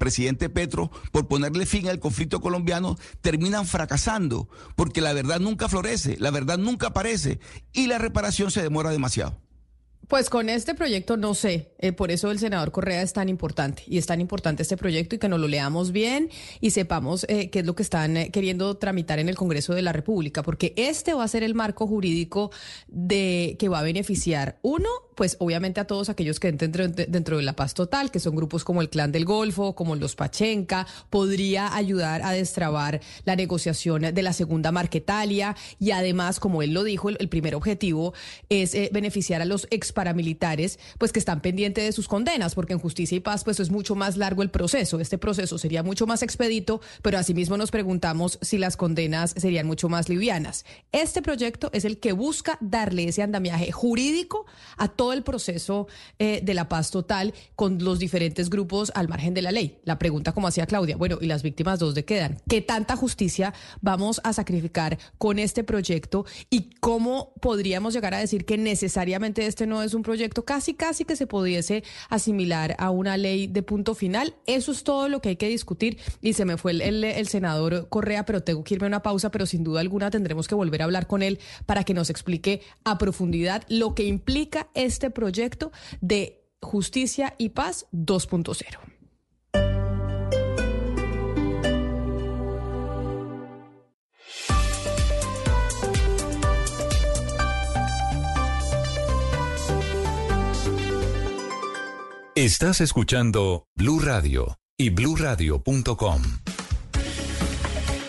[0.52, 6.30] Petro por ponerle fin al conflicto colombiano, terminan fracasando, porque la verdad nunca florece, la
[6.30, 7.40] verdad nunca aparece
[7.72, 9.44] y la reparación se demora demasiado.
[10.08, 13.84] Pues con este proyecto no sé, eh, por eso el senador Correa es tan importante
[13.86, 16.30] y es tan importante este proyecto y que nos lo leamos bien
[16.60, 19.82] y sepamos eh, qué es lo que están eh, queriendo tramitar en el Congreso de
[19.82, 22.50] la República, porque este va a ser el marco jurídico
[22.88, 27.42] de que va a beneficiar uno pues obviamente a todos aquellos que entren dentro, de
[27.42, 31.74] la paz total, que son grupos como el Clan del Golfo, como los Pachenca, podría
[31.74, 37.08] ayudar a destrabar la negociación de la segunda Marquetalia y además, como él lo dijo,
[37.08, 38.14] el, primer objetivo
[38.48, 42.74] es eh, beneficiar a los ex paramilitares, pues que están pendientes de sus condenas, porque
[42.74, 45.00] en justicia y paz pues es mucho más largo el proceso.
[45.00, 49.88] Este proceso sería mucho más expedito, pero asimismo nos preguntamos si las condenas serían mucho
[49.88, 50.64] más livianas.
[50.92, 54.46] Este proyecto es el que busca darle ese andamiaje jurídico
[54.76, 55.86] a todo el proceso
[56.18, 59.80] eh, de la paz total con los diferentes grupos al margen de la ley.
[59.84, 62.38] La pregunta, como hacía Claudia, bueno, ¿y las víctimas dónde quedan?
[62.48, 63.52] ¿Qué tanta justicia
[63.82, 66.24] vamos a sacrificar con este proyecto?
[66.48, 71.04] ¿Y cómo podríamos llegar a decir que necesariamente este no es un proyecto casi, casi
[71.04, 74.34] que se pudiese asimilar a una ley de punto final?
[74.46, 75.98] Eso es todo lo que hay que discutir.
[76.22, 79.44] Y se me fue el, senador Correa, pero tengo que irme a una pausa, pero
[79.44, 82.96] sin duda alguna tendremos que volver a hablar con él para que nos explique a
[82.96, 88.78] profundidad lo que implica este proyecto de justicia y paz 2.0.
[102.36, 106.22] Estás escuchando Blue Radio y bluradio.com.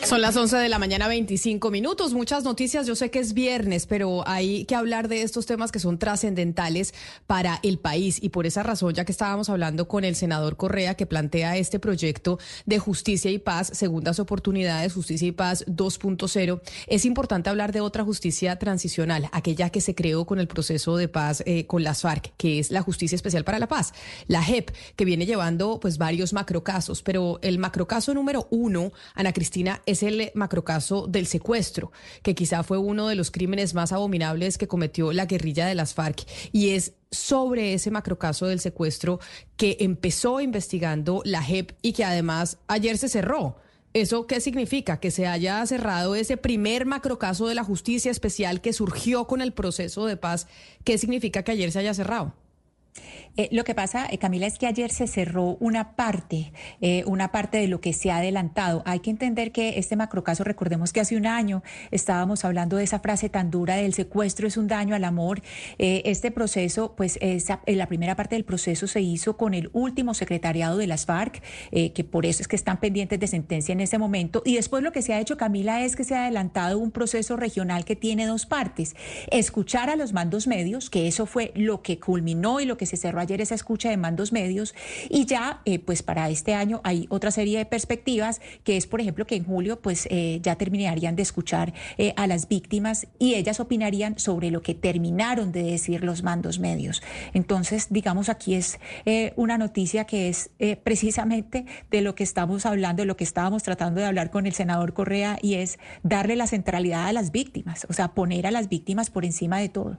[0.06, 2.14] Son las 11 de la mañana, 25 minutos.
[2.14, 2.86] Muchas noticias.
[2.86, 6.94] Yo sé que es viernes, pero hay que hablar de estos temas que son trascendentales
[7.26, 8.22] para el país.
[8.22, 11.80] Y por esa razón, ya que estábamos hablando con el senador Correa, que plantea este
[11.80, 12.38] proyecto
[12.68, 18.04] de justicia y paz, segundas oportunidades, justicia y paz 2.0, es importante hablar de otra
[18.04, 22.32] justicia transicional, aquella que se creó con el proceso de paz eh, con las FARC,
[22.38, 23.94] que es la Justicia Especial para la Paz,
[24.28, 27.02] la JEP, que viene llevando pues varios macrocasos.
[27.02, 31.92] Pero el macrocaso número uno, Ana Cristina, es el macrocaso del secuestro,
[32.24, 35.94] que quizá fue uno de los crímenes más abominables que cometió la guerrilla de las
[35.94, 36.26] FARC.
[36.52, 39.20] Y es sobre ese macrocaso del secuestro
[39.58, 43.58] que empezó investigando la JEP y que además ayer se cerró.
[43.94, 45.00] ¿Eso qué significa?
[45.00, 49.54] Que se haya cerrado ese primer macrocaso de la justicia especial que surgió con el
[49.54, 50.48] proceso de paz.
[50.84, 52.34] ¿Qué significa que ayer se haya cerrado?
[53.38, 57.32] Eh, lo que pasa, eh, Camila, es que ayer se cerró una parte, eh, una
[57.32, 58.82] parte de lo que se ha adelantado.
[58.86, 61.62] Hay que entender que este macrocaso, recordemos que hace un año
[61.92, 65.42] estábamos hablando de esa frase tan dura del secuestro es un daño al amor.
[65.78, 67.20] este proceso, pues
[67.68, 72.04] la primera parte del proceso se hizo con el último secretariado de las FARC, que
[72.04, 74.42] por eso es que están pendientes de sentencia en ese momento.
[74.46, 77.36] Y después lo que se ha hecho, Camila, es que se ha adelantado un proceso
[77.36, 78.96] regional que tiene dos partes.
[79.32, 82.98] Escuchar a los mandos medios, que eso fue lo que culminó y lo que se
[82.98, 84.74] cerró ayer esa escucha de mandos medios
[85.10, 89.02] y ya eh, pues para este año hay otra serie de perspectivas que es por
[89.02, 93.36] ejemplo que en julio pues eh, ya terminarían de escuchar eh, a las víctimas y
[93.36, 97.02] ellas opinarían sobre lo que terminaron de decir los mandos medios.
[97.34, 98.80] Entonces digamos aquí es
[99.36, 100.50] una noticia que es
[100.84, 104.54] precisamente de lo que estamos hablando, de lo que estábamos tratando de hablar con el
[104.54, 108.70] senador Correa y es darle la centralidad a las víctimas, o sea, poner a las
[108.70, 109.98] víctimas por encima de todo.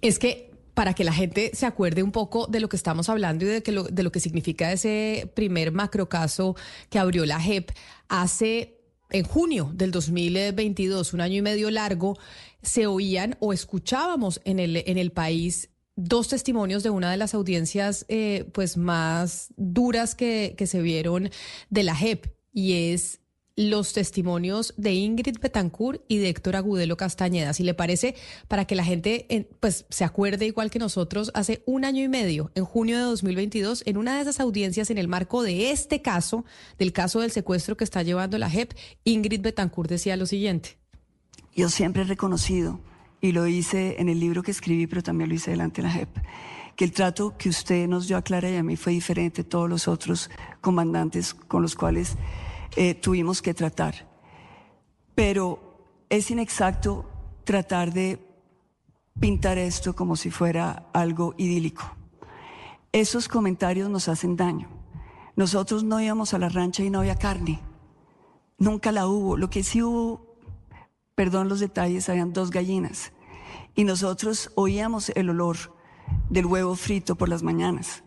[0.00, 3.44] Es que para que la gente se acuerde un poco de lo que estamos hablando
[3.44, 6.56] y de, lo, de lo que significa ese primer macrocaso
[6.88, 7.70] que abrió la JEP
[8.08, 12.16] hace en junio del 2022, un año y medio largo,
[12.62, 17.34] se oían o escuchábamos en el, en el país dos testimonios de una de las
[17.34, 21.30] audiencias eh, pues más duras que, que se vieron
[21.68, 23.19] de la JEP y es
[23.60, 27.52] los testimonios de Ingrid Betancourt y de Héctor Agudelo Castañeda.
[27.52, 28.14] Si le parece,
[28.48, 32.50] para que la gente pues, se acuerde igual que nosotros, hace un año y medio,
[32.54, 36.46] en junio de 2022, en una de esas audiencias en el marco de este caso,
[36.78, 38.72] del caso del secuestro que está llevando la JEP,
[39.04, 40.78] Ingrid Betancourt decía lo siguiente.
[41.54, 42.80] Yo siempre he reconocido,
[43.20, 45.92] y lo hice en el libro que escribí, pero también lo hice delante de la
[45.92, 46.08] JEP,
[46.76, 49.48] que el trato que usted nos dio a Clara y a mí fue diferente de
[49.50, 50.30] todos los otros
[50.62, 52.16] comandantes con los cuales
[52.76, 54.08] eh, tuvimos que tratar.
[55.14, 55.70] Pero
[56.08, 57.08] es inexacto
[57.44, 58.18] tratar de
[59.18, 61.82] pintar esto como si fuera algo idílico.
[62.92, 64.68] Esos comentarios nos hacen daño.
[65.36, 67.60] Nosotros no íbamos a la rancha y no había carne.
[68.58, 69.36] Nunca la hubo.
[69.36, 70.36] Lo que sí hubo,
[71.14, 73.12] perdón los detalles, habían dos gallinas.
[73.74, 75.56] Y nosotros oíamos el olor
[76.28, 78.02] del huevo frito por las mañanas.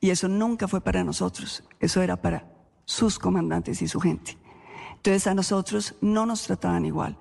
[0.00, 1.64] Y eso nunca fue para nosotros.
[1.80, 2.57] Eso era para
[2.88, 4.38] sus comandantes y su gente.
[4.96, 7.18] Entonces a nosotros no nos trataban igual.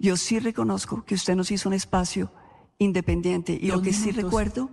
[0.00, 2.32] Yo sí reconozco que usted nos hizo un espacio
[2.78, 4.70] independiente y lo que sí recuerdo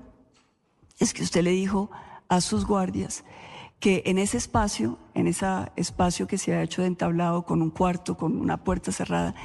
[0.98, 1.92] es que usted le dijo
[2.28, 3.24] a sus guardias
[3.80, 7.70] que en ese espacio, en ese espacio que se ha hecho de entablado con un
[7.70, 9.36] cuarto, con una puerta cerrada,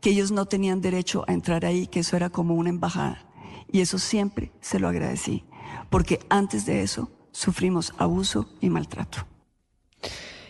[0.00, 3.26] que ellos no tenían derecho a entrar ahí, que eso era como una embajada
[3.72, 5.44] Y eso siempre se lo agradecí,
[5.90, 9.26] porque antes de eso sufrimos abuso y maltrato.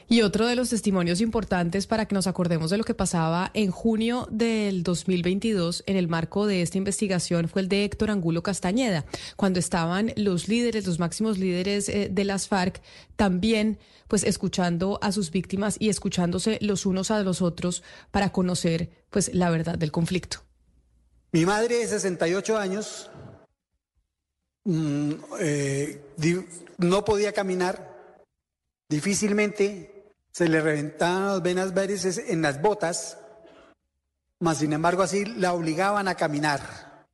[0.08, 3.70] Y otro de los testimonios importantes para que nos acordemos de lo que pasaba en
[3.70, 9.06] junio del 2022 en el marco de esta investigación fue el de Héctor Angulo Castañeda,
[9.36, 12.82] cuando estaban los líderes, los máximos líderes eh, de las FARC,
[13.16, 18.90] también pues escuchando a sus víctimas y escuchándose los unos a los otros para conocer
[19.08, 20.38] pues la verdad del conflicto.
[21.32, 23.10] Mi madre de 68 años
[24.64, 26.00] mm, eh,
[26.78, 28.20] no podía caminar,
[28.88, 29.93] difícilmente
[30.34, 33.18] se le reventaban las venas varices en las botas,
[34.40, 37.06] mas sin embargo así la obligaban a caminar.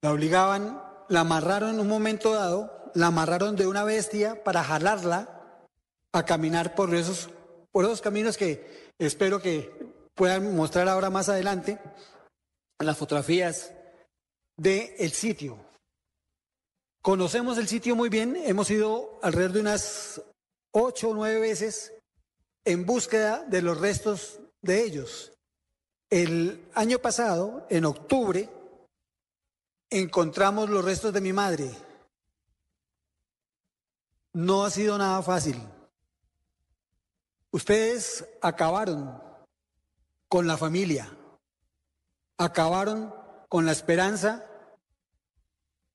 [0.00, 5.58] La obligaban, la amarraron en un momento dado, la amarraron de una bestia para jalarla
[6.12, 7.28] a caminar por esos,
[7.72, 9.72] por esos caminos que espero que
[10.14, 11.80] puedan mostrar ahora más adelante
[12.78, 13.72] las fotografías
[14.56, 15.58] del el sitio.
[17.02, 20.22] Conocemos el sitio muy bien, hemos ido alrededor de unas
[20.74, 21.94] ocho o nueve veces
[22.64, 25.32] en búsqueda de los restos de ellos.
[26.10, 28.50] El año pasado, en octubre,
[29.88, 31.70] encontramos los restos de mi madre.
[34.32, 35.56] No ha sido nada fácil.
[37.52, 39.22] Ustedes acabaron
[40.28, 41.16] con la familia,
[42.36, 43.14] acabaron
[43.48, 44.44] con la esperanza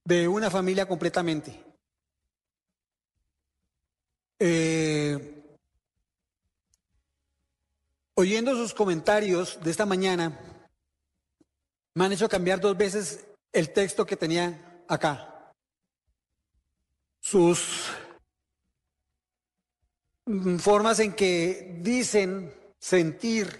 [0.06, 1.69] de una familia completamente.
[4.40, 5.44] Eh,
[8.14, 10.40] oyendo sus comentarios de esta mañana,
[11.94, 15.54] me han hecho cambiar dos veces el texto que tenía acá.
[17.20, 17.92] Sus
[20.60, 23.58] formas en que dicen sentir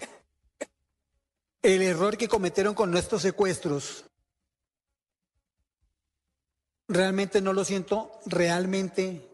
[1.62, 4.06] el error que cometieron con nuestros secuestros.
[6.88, 9.29] Realmente no lo siento realmente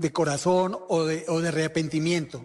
[0.00, 2.44] de corazón o de, o de arrepentimiento.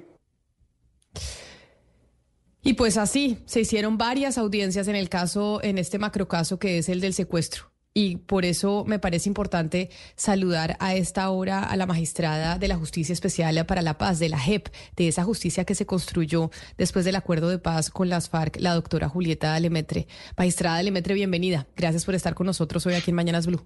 [2.62, 6.90] Y pues así, se hicieron varias audiencias en el caso, en este macrocaso que es
[6.90, 7.72] el del secuestro.
[7.98, 12.76] Y por eso me parece importante saludar a esta hora a la magistrada de la
[12.76, 17.06] Justicia Especial para la Paz, de la JEP, de esa justicia que se construyó después
[17.06, 20.08] del acuerdo de paz con las FARC, la doctora Julieta Lemetre.
[20.36, 21.68] Magistrada Lemetre, bienvenida.
[21.78, 23.66] Gracias por estar con nosotros hoy aquí en Mañanas Blue.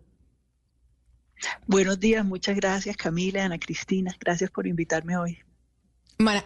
[1.68, 5.40] Buenos días, muchas gracias Camila, Ana Cristina, gracias por invitarme hoy.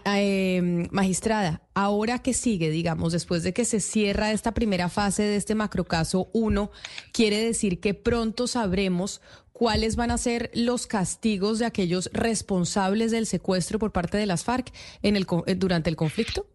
[0.05, 5.35] Em, magistrada, ahora que sigue, digamos, después de que se cierra esta primera fase de
[5.35, 6.69] este macrocaso 1,
[7.11, 9.19] quiere decir que pronto sabremos
[9.51, 14.43] cuáles van a ser los castigos de aquellos responsables del secuestro por parte de las
[14.43, 14.71] FARC
[15.01, 15.25] en el,
[15.57, 16.45] durante el conflicto?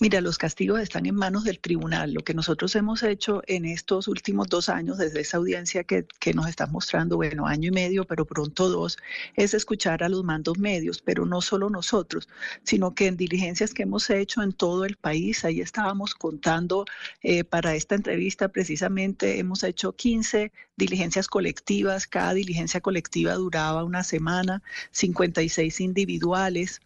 [0.00, 2.12] Mira, los castigos están en manos del tribunal.
[2.12, 6.04] Lo que nosotros hemos hecho en estos últimos dos años, desde esa audiencia que,
[6.34, 8.98] nos está mostrando, bueno, año y medio, pero pronto dos,
[9.36, 12.28] es escuchar a los mandos medios, pero no solo nosotros,
[12.64, 16.84] sino que en diligencias que hemos hecho en todo el país, ahí estábamos contando
[17.22, 24.02] eh, para esta entrevista precisamente, hemos hecho 15 diligencias colectivas, cada diligencia colectiva duraba una
[24.02, 26.80] semana, 56 individuales,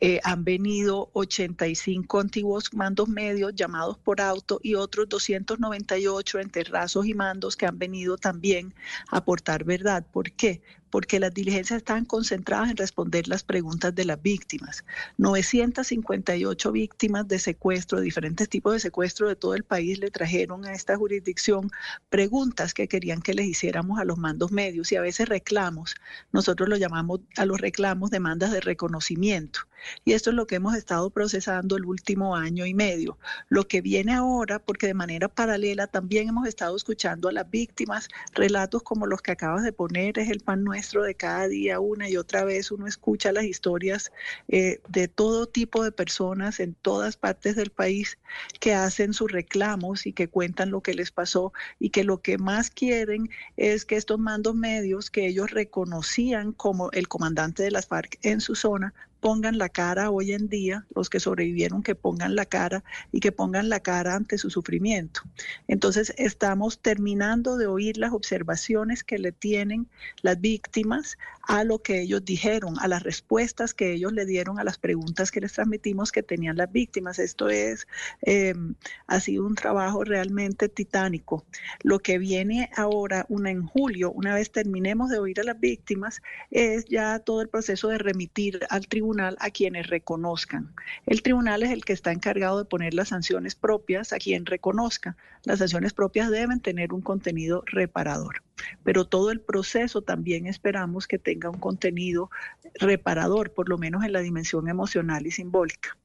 [0.00, 7.06] eh, han venido 85 antiguos mandos medios llamados por auto y otros 298 entre rasos
[7.06, 8.74] y mandos que han venido también
[9.10, 10.06] a aportar verdad.
[10.10, 10.62] ¿Por qué?
[10.94, 14.84] Porque las diligencias están concentradas en responder las preguntas de las víctimas.
[15.18, 20.72] 958 víctimas de secuestro, diferentes tipos de secuestro de todo el país, le trajeron a
[20.72, 21.68] esta jurisdicción
[22.10, 25.96] preguntas que querían que les hiciéramos a los mandos medios y a veces reclamos.
[26.30, 29.62] Nosotros lo llamamos a los reclamos demandas de reconocimiento.
[30.04, 33.18] Y esto es lo que hemos estado procesando el último año y medio.
[33.48, 38.08] Lo que viene ahora, porque de manera paralela también hemos estado escuchando a las víctimas
[38.32, 42.08] relatos como los que acabas de poner, es el pan nuestro de cada día, una
[42.08, 44.12] y otra vez, uno escucha las historias
[44.48, 48.18] eh, de todo tipo de personas en todas partes del país
[48.60, 52.38] que hacen sus reclamos y que cuentan lo que les pasó y que lo que
[52.38, 57.86] más quieren es que estos mandos medios que ellos reconocían como el comandante de las
[57.86, 58.94] FARC en su zona
[59.24, 63.32] pongan la cara hoy en día, los que sobrevivieron, que pongan la cara y que
[63.32, 65.22] pongan la cara ante su sufrimiento.
[65.66, 69.88] Entonces, estamos terminando de oír las observaciones que le tienen
[70.20, 74.64] las víctimas a lo que ellos dijeron, a las respuestas que ellos le dieron a
[74.64, 77.18] las preguntas que les transmitimos que tenían las víctimas.
[77.18, 77.86] Esto es,
[78.20, 78.74] em,
[79.06, 81.46] ha sido un trabajo realmente titánico.
[81.82, 86.20] Lo que viene ahora, una en julio, una vez terminemos de oír a las víctimas,
[86.50, 90.74] es ya todo el proceso de remitir al tribunal a quienes reconozcan.
[91.06, 95.16] El tribunal es el que está encargado de poner las sanciones propias a quien reconozca.
[95.44, 98.42] Las sanciones propias deben tener un contenido reparador,
[98.82, 102.30] pero todo el proceso también esperamos que tenga un contenido
[102.74, 105.96] reparador, por lo menos en la dimensión emocional y simbólica.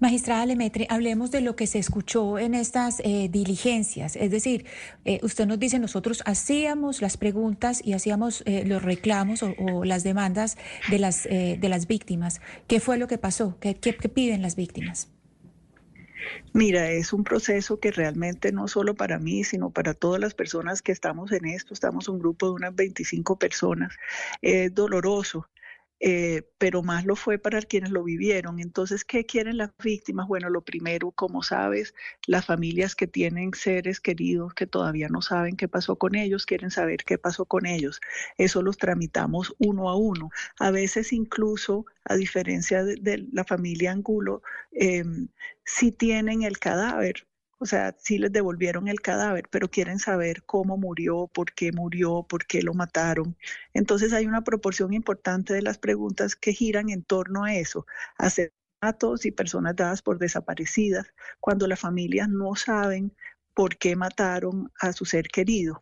[0.00, 4.16] Magistrada Lemetre, hablemos de lo que se escuchó en estas eh, diligencias.
[4.16, 4.64] Es decir,
[5.04, 10.04] eh, usted nos dice, nosotros hacíamos las preguntas y hacíamos eh, los reclamos o, las
[10.04, 10.56] demandas
[10.90, 12.40] de las, de las víctimas.
[12.66, 13.56] ¿Qué fue lo que pasó?
[13.60, 15.08] ¿Qué, qué, piden las víctimas?
[16.52, 20.82] Mira, es un proceso que realmente no solo para mí, sino para todas las personas
[20.82, 23.92] que estamos en esto, estamos un grupo de unas 25 personas,
[24.42, 25.46] es doloroso
[26.00, 28.60] eh, pero más lo fue para quienes lo vivieron.
[28.60, 30.28] Entonces, ¿qué quieren las víctimas?
[30.28, 31.94] Bueno, lo primero, como sabes,
[32.26, 36.70] las familias que tienen seres queridos que todavía no saben qué pasó con ellos, quieren
[36.70, 38.00] saber qué pasó con ellos.
[38.36, 40.30] Eso los tramitamos uno a uno.
[40.58, 44.42] A veces incluso, a diferencia de, la familia Angulo,
[45.64, 47.27] si tienen el cadáver,
[47.58, 52.24] o sea, sí les devolvieron el cadáver, pero quieren saber cómo murió, por qué murió,
[52.28, 53.36] por qué lo mataron.
[53.74, 57.86] Entonces hay una proporción importante de las preguntas que giran en torno a eso,
[58.16, 61.06] asesinatos y personas dadas por desaparecidas,
[61.40, 63.12] cuando las familias no saben
[63.54, 65.80] por qué mataron a su ser querido.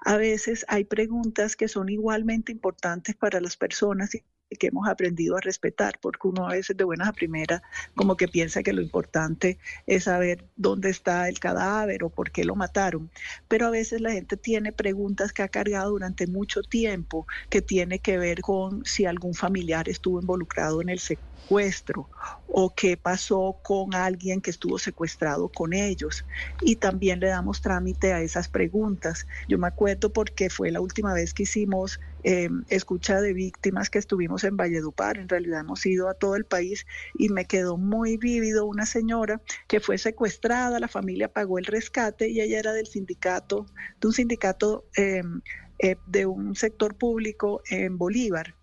[0.00, 4.24] A veces hay preguntas que son igualmente importantes para las personas y
[4.56, 7.62] que hemos aprendido a respetar, porque uno a veces de buenas a primeras
[7.94, 12.44] como que piensa que lo importante es saber dónde está el cadáver o por qué
[12.44, 13.10] lo mataron.
[13.48, 17.98] Pero a veces la gente tiene preguntas que ha cargado durante mucho tiempo que tiene
[17.98, 22.08] que ver con si algún familiar estuvo involucrado en el secuestro
[22.46, 26.26] o qué pasó con alguien que estuvo secuestrado con ellos.
[26.60, 29.26] Y también le damos trámite a esas preguntas.
[29.48, 33.98] Yo me acuerdo porque fue la última vez que hicimos Em, escucha de víctimas que
[33.98, 35.16] estuvimos en Valledupar.
[35.16, 39.40] En realidad hemos ido a todo el país y me quedó muy vívido una señora
[39.66, 43.64] que fue secuestrada, la familia pagó el rescate y ella era del sindicato,
[43.98, 45.40] de un sindicato em,
[45.78, 48.54] eh, de un sector público en Bolívar.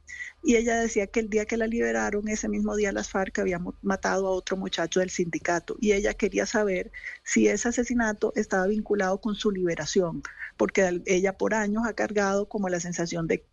[0.44, 3.66] Y ella decía que el día que la liberaron, ese mismo día las FARC habían
[3.82, 5.76] matado a otro muchacho del sindicato.
[5.82, 6.92] Y ella quería saber
[7.24, 10.22] si ese asesinato estaba vinculado con su liberación,
[10.56, 13.44] porque ella por años ha cargado como la sensación de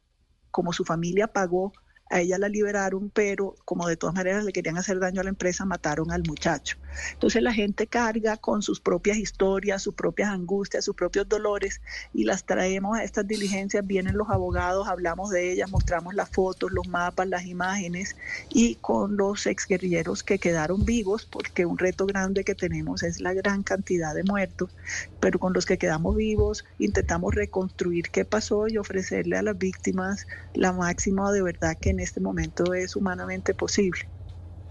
[0.53, 1.73] como su familia pagó
[2.13, 5.31] a ella la liberaron, pero como de todas maneras le querían hacer daño a la
[5.31, 6.77] empresa, mataron al muchacho.
[7.15, 11.81] Entonces la gente carga con sus propias historias, sus propias angustias, sus propios dolores
[12.13, 16.71] y las traemos a estas diligencias, vienen los abogados, hablamos de ellas, mostramos las fotos,
[16.71, 18.15] los mapas, las imágenes
[18.51, 23.33] y con los exguerrilleros que quedaron vivos, porque un reto grande que tenemos es la
[23.33, 24.71] gran cantidad de muertos,
[25.19, 30.27] pero con los que quedamos vivos intentamos reconstruir qué pasó y ofrecerle a las víctimas
[30.53, 34.12] la máxima de verdad que en este momento es humanamente posible.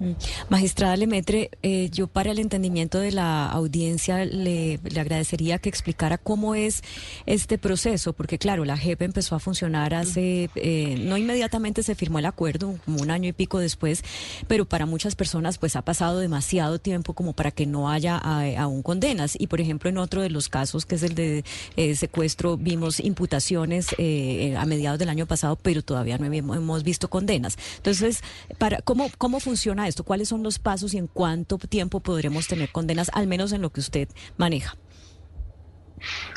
[0.02, 0.14] Mm.
[0.50, 6.56] Magistrada Lemetre, eh, yo para el entendimiento de la audiencia le, agradecería que explicara cómo
[6.56, 6.82] es
[7.28, 12.18] este proceso, porque claro, la JEP empezó a funcionar hace, eh, no inmediatamente se firmó
[12.18, 14.04] el acuerdo, como un año y pico después,
[14.48, 18.18] pero para muchas personas pues ha pasado demasiado tiempo como para que no haya
[18.58, 19.36] aún condenas.
[19.40, 21.44] Y por ejemplo, en otro de los casos, que es el de
[21.76, 27.58] eh, secuestro, vimos imputaciones a mediados del año pasado, pero todavía no hemos visto condenas.
[27.78, 28.22] Entonces,
[28.58, 30.04] para, ¿cómo, cómo funciona esto?
[30.04, 33.72] ¿Cuáles son los pasos y en cuánto tiempo podremos tener condenas, al menos en lo
[33.72, 34.76] que usted maneja?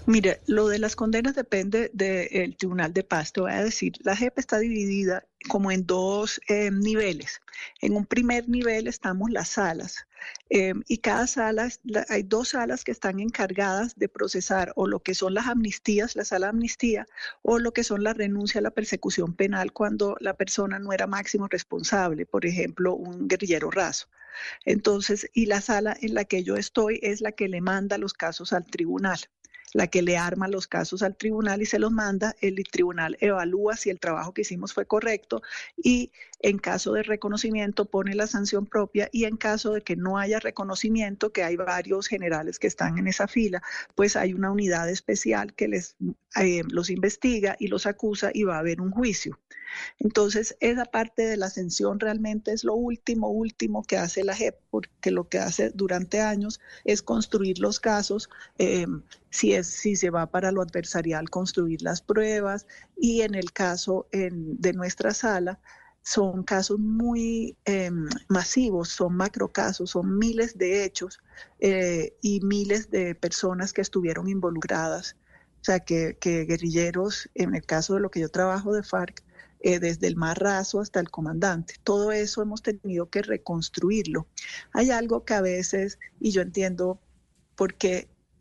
[0.07, 3.33] Mire, lo de las condenas depende del Tribunal de Paz.
[3.33, 7.41] Te voy a decir, la JEP está dividida como en dos eh, niveles.
[7.81, 10.07] En un primer nivel estamos las salas.
[10.49, 11.69] Em, y cada sala,
[12.09, 16.25] hay dos salas que están encargadas de procesar o lo que son las amnistías, la
[16.25, 17.07] sala de amnistía,
[17.43, 21.07] o lo que son la renuncia a la persecución penal cuando la persona no era
[21.07, 24.09] máximo responsable, por ejemplo, un guerrillero raso.
[24.65, 28.15] Entonces, y la sala en la que yo estoy es la que le manda los
[28.15, 29.21] casos al tribunal
[29.75, 33.77] la que le arma los casos al tribunal y se los manda, el tribunal evalúa
[33.77, 35.43] si el trabajo que hicimos fue correcto
[35.77, 36.11] y
[36.45, 40.41] en caso de reconocimiento pone la sanción propia y en caso de que no haya
[40.41, 43.63] reconocimiento, que hay varios generales que están en esa fila,
[43.95, 45.97] pues hay una unidad especial que les
[46.39, 49.41] eh, los investiga y los acusa y va a haber un juicio.
[49.99, 54.57] Entonces, esa parte de la ascensión realmente es lo último, último que hace la JEP,
[54.69, 58.29] porque lo que hace durante años es construir los casos,
[58.59, 58.87] eh,
[59.31, 62.67] si, es, si se va para lo adversarial, construir las pruebas
[62.99, 65.59] y en el caso de nuestra sala,
[66.05, 67.91] son casos muy eh,
[68.29, 71.19] masivos, son macrocasos, son miles de hechos
[71.61, 75.17] eh, y miles de personas que estuvieron involucradas.
[75.63, 79.25] O sea, que, guerrilleros, en el caso de lo que yo trabajo de FARC,
[79.61, 81.77] eh, desde el más raso hasta el comandante.
[81.83, 84.27] Todo eso hemos tenido que reconstruirlo.
[84.75, 87.01] Hay algo que a veces, y yo entiendo
[87.57, 87.77] por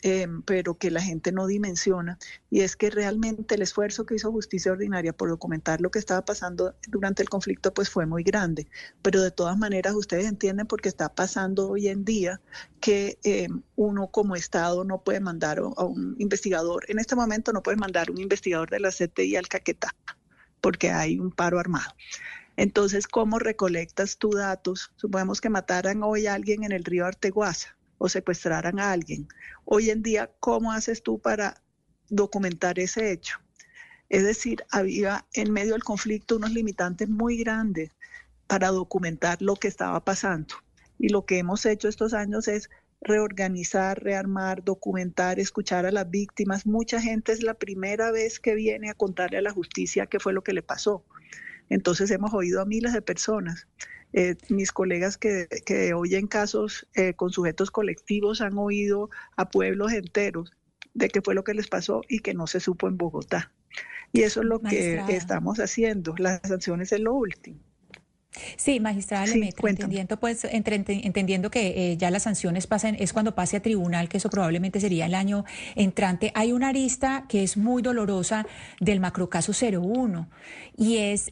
[0.06, 4.34] Em, pero que la gente no dimensiona, y es que realmente el esfuerzo que hizo
[4.34, 8.68] Justicia Ordinaria por documentar lo que estaba pasando durante el conflicto, pues fue muy grande.
[9.02, 12.42] Pero de todas maneras, ustedes entienden porque está pasando hoy en día
[12.82, 17.64] que em, uno como Estado no puede mandar a un investigador, en este momento no
[17.64, 19.96] puede mandar un investigador de la CTI al Caquetá,
[20.60, 21.94] porque hay un paro armado.
[22.58, 24.92] Entonces, ¿cómo recolectas tus datos?
[24.98, 29.30] Supongamos que mataran hoy a alguien en el río Arteguaza o secuestraran a alguien.
[29.64, 31.64] Hoy en día, ¿cómo haces tú para
[32.10, 33.40] documentar ese hecho?
[34.10, 37.92] Es decir, había en medio del conflicto unos limitantes muy grandes
[38.46, 40.56] para documentar lo que estaba pasando.
[41.00, 46.66] Y lo que hemos hecho estos años es reorganizar, rearmar, documentar, escuchar a las víctimas.
[46.66, 50.34] Mucha gente es la primera vez que viene a contarle a la justicia qué fue
[50.34, 51.06] lo que le pasó.
[51.70, 53.68] Entonces hemos oído a miles de personas.
[54.14, 55.48] Eh, mis colegas que,
[55.96, 60.52] oyen casos eh, con sujetos colectivos han oído a pueblos enteros
[60.94, 63.52] de qué fue lo que les pasó y que no se supo en Bogotá.
[64.12, 66.14] Y eso es lo que estamos haciendo.
[66.20, 67.60] Las sanciones es lo último.
[68.56, 73.62] Sí, magistrada entendiendo, pues, entendiendo que eh, ya las sanciones pasen, es cuando pase a
[73.62, 76.32] tribunal, que eso probablemente sería el año entrante.
[76.34, 78.46] Hay una arista que es muy dolorosa
[78.80, 80.28] del macrocaso 01
[80.78, 81.32] y es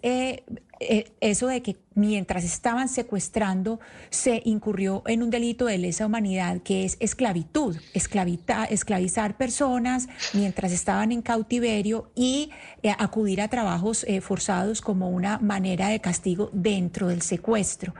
[1.19, 3.79] eso de que mientras estaban secuestrando,
[4.09, 11.11] se incurrió en un delito de lesa humanidad que es esclavitud, esclavizar personas mientras estaban
[11.11, 12.51] en cautiverio y
[12.83, 17.93] eh, acudir a trabajos eh, forzados como una manera de castigo dentro del secuestro.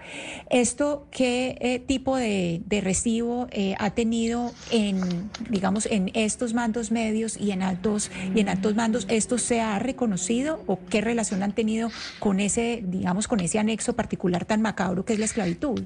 [0.49, 7.51] ¿Esto qué eh, tipo de, recibo ha tenido en, digamos, en estos mandos medios y
[7.51, 9.05] en altos y en altos mandos?
[9.09, 13.93] ¿Esto se ha reconocido o qué relación han tenido con ese, digamos, con ese anexo?
[13.93, 15.83] particular tan macabro que es la esclavitud?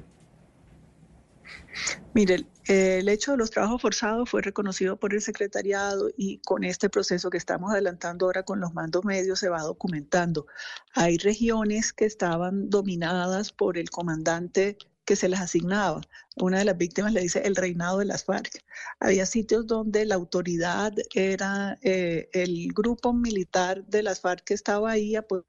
[2.14, 6.88] Mire, el hecho de los trabajos forzados fue reconocido por el secretariado y con este
[6.88, 10.46] proceso que estamos adelantando ahora con los mandos medios se va documentando.
[10.94, 16.00] Hay regiones que estaban dominadas por el comandante que se les asignaba.
[16.38, 18.62] Una de las víctimas le dice el reinado de las FARC.
[19.00, 24.90] Había sitios donde la autoridad era eh, el grupo militar de las FARC que estaba
[24.90, 25.46] ahí apoyado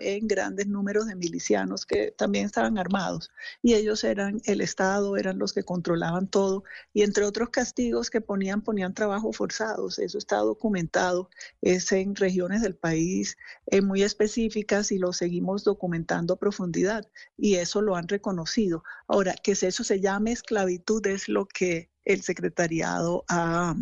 [0.00, 3.30] en grandes números de milicianos que también estaban armados.
[3.62, 6.64] Y ellos eran el Estado, eran los que controlaban todo.
[6.92, 11.30] Y entre otros castigos que ponían, ponían trabajo forzados, eso está documentado,
[11.62, 17.08] es en regiones del país eh, muy específicas y lo seguimos documentando a profundidad.
[17.36, 18.84] Y eso lo han reconocido.
[19.06, 23.76] Ahora, que eso se llame esclavitud es lo que el secretariado ha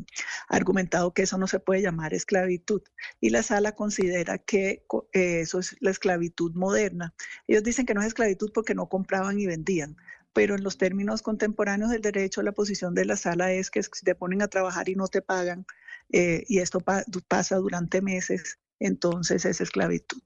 [0.49, 2.83] argumentado que eso no se puede llamar esclavitud
[3.21, 7.15] y la sala considera que eh, eso es la esclavitud moderna.
[7.47, 9.97] Ellos dicen que no es esclavitud porque no compraban y vendían,
[10.33, 14.17] pero en los términos contemporáneos del derecho la posición de la sala es que te
[14.17, 15.65] ponen a trabajar y no te pagan
[16.13, 16.81] eh, y esto
[17.29, 20.23] pasa durante meses, entonces es esclavitud.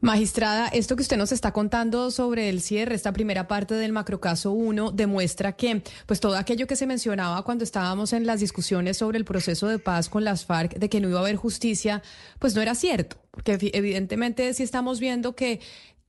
[0.00, 4.52] Magistrada, esto que usted nos está contando sobre el cierre, esta primera parte del macrocaso
[4.52, 9.18] 1, demuestra que pues todo aquello que se mencionaba cuando estábamos en las discusiones sobre
[9.18, 12.02] el proceso de paz con las FARC, de que no iba a haber justicia,
[12.38, 15.60] pues no era cierto, porque evidentemente sí estamos viendo que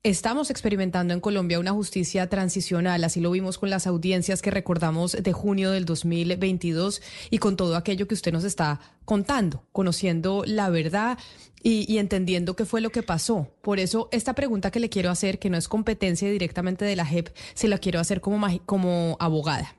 [0.04, 5.12] Estamos experimentando en Colombia una justicia transicional, así lo vimos con las audiencias que recordamos
[5.12, 10.72] de junio del 2022 y con todo aquello que usted nos está contando, conociendo la
[10.72, 11.20] verdad
[11.62, 13.54] y, entendiendo qué fue lo que pasó.
[13.62, 17.06] Por eso, esta pregunta que le quiero hacer, que no es competencia directamente de la
[17.06, 19.76] JEP, se la quiero hacer como, como abogada.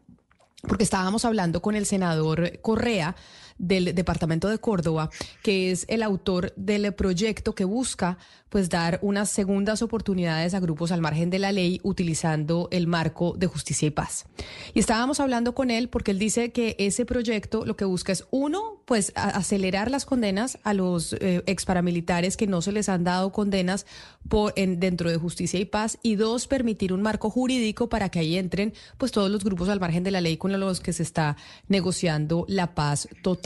[0.62, 3.16] Porque estábamos hablando con el senador Correa
[3.58, 5.10] del departamento de Córdoba,
[5.42, 8.18] que es el autor del proyecto que busca
[8.52, 13.34] pues dar unas segundas oportunidades a grupos al margen de la ley utilizando el marco
[13.34, 14.26] de justicia y paz.
[14.74, 18.26] Y estábamos hablando con él porque él dice que ese proyecto lo que busca es
[18.30, 23.04] uno, pues acelerar las condenas a los eh, ex paramilitares que no se les han
[23.04, 23.86] dado condenas
[24.28, 28.18] por, en, dentro de justicia y paz y dos, permitir un marco jurídico para que
[28.18, 31.02] ahí entren pues todos los grupos al margen de la ley con los que se
[31.02, 31.38] está
[31.68, 33.41] negociando la paz total.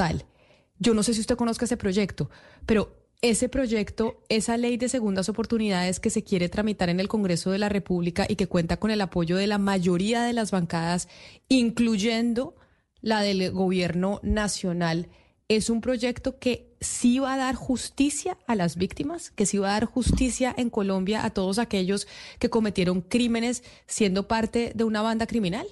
[0.79, 2.31] Yo no sé si usted conozca ese proyecto,
[2.67, 7.51] pero ese proyecto, esa ley de segundas oportunidades que se quiere tramitar en el Congreso
[7.51, 11.09] de la República y que cuenta con el apoyo de la mayoría de las bancadas,
[11.49, 12.57] incluyendo
[13.01, 15.09] la del gobierno nacional,
[15.49, 19.69] es un proyecto que sí va a dar justicia a las víctimas, que sí va
[19.71, 22.07] a dar justicia en Colombia a todos aquellos
[22.39, 25.67] que cometieron crímenes siendo parte de una banda criminal.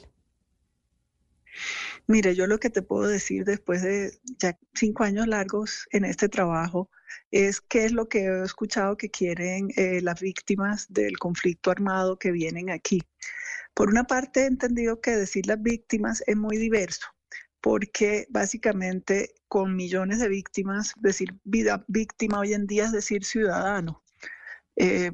[2.06, 6.28] Mire, yo lo que te puedo decir después de ya cinco años largos en este
[6.28, 6.90] trabajo,
[7.30, 12.18] es qué es lo que he escuchado que quieren eh, las víctimas del conflicto armado
[12.18, 13.02] que vienen aquí.
[13.72, 17.06] Por una parte, he entendido que decir las víctimas es muy diverso,
[17.60, 24.02] porque básicamente con millones de víctimas, decir vida víctima hoy en día es decir ciudadano.
[24.76, 25.10] Eh,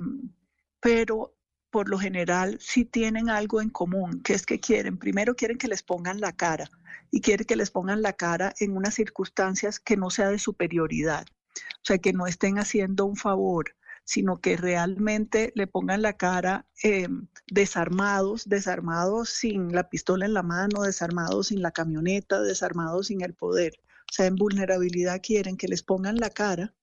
[0.80, 1.36] pero
[1.70, 5.68] por lo general sí tienen algo en común, que es que quieren, primero quieren que
[5.68, 6.70] les pongan la cara
[7.10, 11.26] y quieren que les pongan la cara en unas circunstancias que no sea de superioridad,
[11.56, 13.74] o sea, que no estén haciendo un favor,
[14.05, 17.09] sino que realmente le pongan la cara eh,
[17.47, 23.34] desarmados, desarmados sin la pistola en la mano, desarmados sin la camioneta, desarmados sin el
[23.34, 23.74] poder.
[24.10, 26.74] O sea, en vulnerabilidad quieren que les pongan la cara,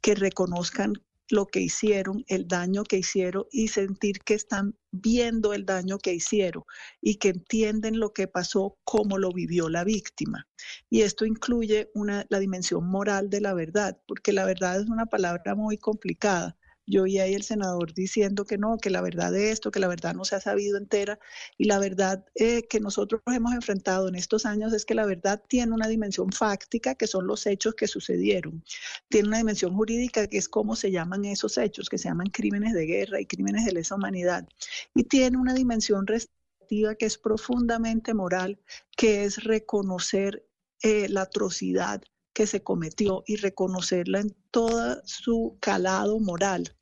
[0.00, 0.94] que reconozcan
[1.30, 6.12] lo que hicieron, el daño que hicieron y sentir que están viendo el daño que
[6.12, 6.64] hicieron
[7.00, 10.46] y que entienden lo que pasó, cómo lo vivió la víctima.
[10.90, 15.06] Y esto incluye una, la dimensión moral de la verdad, porque la verdad es una
[15.06, 16.56] palabra muy complicada.
[16.86, 20.14] Yo ahí el senador diciendo que no, que la verdad de esto, que la verdad
[20.14, 21.18] no se ha sabido entera.
[21.56, 25.42] Y la verdad eh, que nosotros hemos enfrentado en estos años es que la verdad
[25.48, 28.62] tiene una dimensión fáctica, que son los hechos que sucedieron.
[29.08, 32.74] Tiene una dimensión jurídica, que es cómo se llaman esos hechos, que se llaman crímenes
[32.74, 34.46] de guerra y crímenes de lesa humanidad.
[34.94, 38.58] Y tiene una dimensión restrictiva que es profundamente moral,
[38.96, 40.46] que es reconocer
[40.82, 42.02] eh, la atrocidad
[42.34, 46.76] que se cometió y reconocerla en todo su calado moral.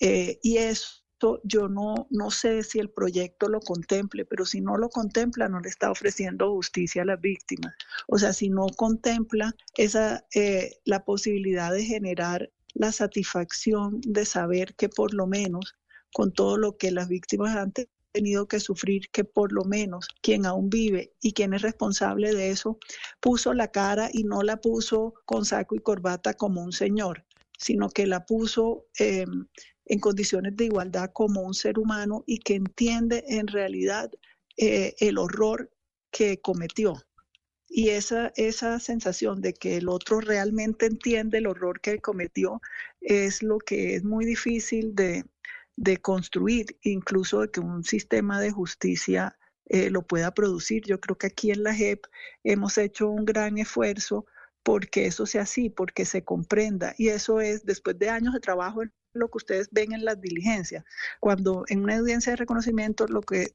[0.00, 4.76] Eh, y esto yo no, no sé si el proyecto lo contemple, pero si no
[4.76, 7.74] lo contempla, no le está ofreciendo justicia a las víctimas.
[8.06, 14.74] O sea, si no contempla esa, eh, la posibilidad de generar la satisfacción de saber
[14.76, 15.74] que por lo menos
[16.12, 17.72] con todo lo que las víctimas han
[18.48, 22.78] que sufrir que por lo menos quien aún vive y quien es responsable de eso
[23.20, 27.24] puso la cara y no la puso con saco y corbata como un señor,
[27.58, 29.46] sino que la puso em,
[29.86, 34.10] en condiciones de igualdad como un ser humano y que entiende en realidad
[34.56, 35.70] eh, el horror
[36.10, 36.94] que cometió.
[37.68, 42.60] Y esa, esa sensación de que el otro realmente entiende el horror que cometió
[43.00, 45.24] es lo que es muy difícil de,
[45.76, 50.84] de construir, incluso de que un sistema de justicia eh, lo pueda producir.
[50.84, 52.06] Yo creo que aquí en la JEP
[52.44, 54.26] hemos hecho un gran esfuerzo
[54.62, 56.94] porque eso sea así, porque se comprenda.
[56.98, 58.82] Y eso es, después de años de trabajo,
[59.12, 60.84] lo que ustedes ven en las diligencias.
[61.20, 63.52] Cuando en una audiencia de reconocimiento lo que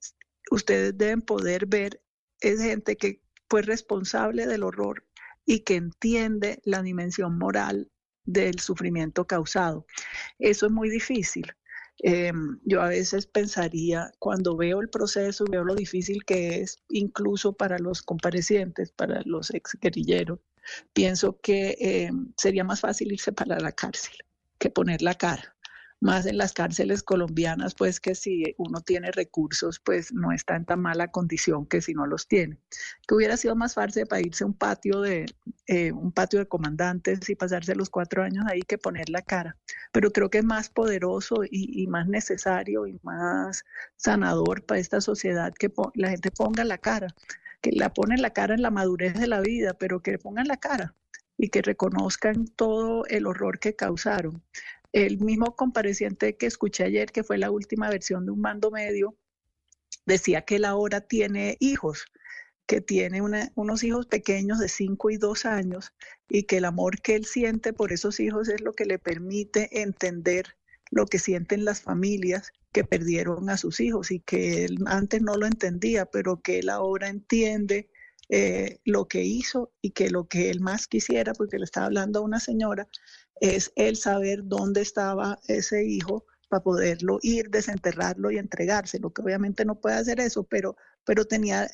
[0.52, 2.02] ustedes deben poder ver
[2.40, 5.06] es gente que fue responsable del horror
[5.46, 7.92] y que entiende la dimensión moral
[8.24, 9.86] del sufrimiento causado.
[10.40, 11.54] Eso es muy difícil.
[12.04, 17.54] Em, yo a veces pensaría, cuando veo el proceso, veo lo difícil que es, incluso
[17.54, 20.40] para los comparecientes, para los ex guerrilleros,
[20.94, 24.16] pienso que em, sería más fácil irse para la cárcel
[24.58, 25.56] que poner la cara
[26.02, 30.66] más en las cárceles colombianas, pues que si uno tiene recursos, pues no está en
[30.66, 32.58] tan mala condición que si no los tiene.
[33.08, 35.28] Que hubiera sido más fácil para irse a un patio de
[35.68, 39.56] eh, un patio de comandantes y pasarse los cuatro años ahí que poner la cara.
[39.92, 43.64] Pero creo que es más poderoso y, más necesario y más
[43.96, 47.08] sanador para esta sociedad que la gente ponga la cara,
[47.62, 50.58] que la ponen la cara en la madurez de la vida, pero que pongan la
[50.58, 50.96] cara
[51.38, 54.44] y que reconozcan todo el horror que causaron.
[54.94, 59.18] El mismo compareciente que escuché ayer, que fue la última versión de un mando medio,
[60.06, 62.06] decía que él ahora tiene hijos,
[62.66, 65.94] que tiene unos hijos pequeños de 5 y 2 años
[66.30, 69.82] y que el amor que él siente por esos hijos es lo que le permite
[69.82, 70.56] entender
[70.92, 75.36] lo que sienten las familias que perdieron a sus hijos y que él antes no
[75.36, 77.90] lo entendía, pero que él ahora entiende
[78.30, 82.20] eh, lo que hizo y que lo que él más quisiera, porque le estaba hablando
[82.20, 82.88] a una señora,
[83.40, 89.66] es el saber dónde estaba ese hijo para poderlo ir, desenterrarlo y entregárselo, que obviamente
[89.66, 90.76] no puede hacer eso, pero,
[91.06, 91.70] pero tenía,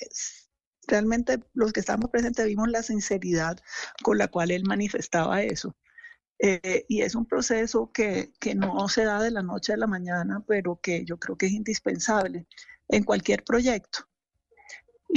[0.87, 3.57] realmente los que estábamos presentes vimos la sinceridad
[4.03, 5.75] con la cual él manifestaba eso.
[6.39, 9.87] Eh, y es un proceso que, que no se da de la noche a la
[9.87, 12.45] mañana, pero que yo creo que es indispensable
[12.87, 14.07] en cualquier proyecto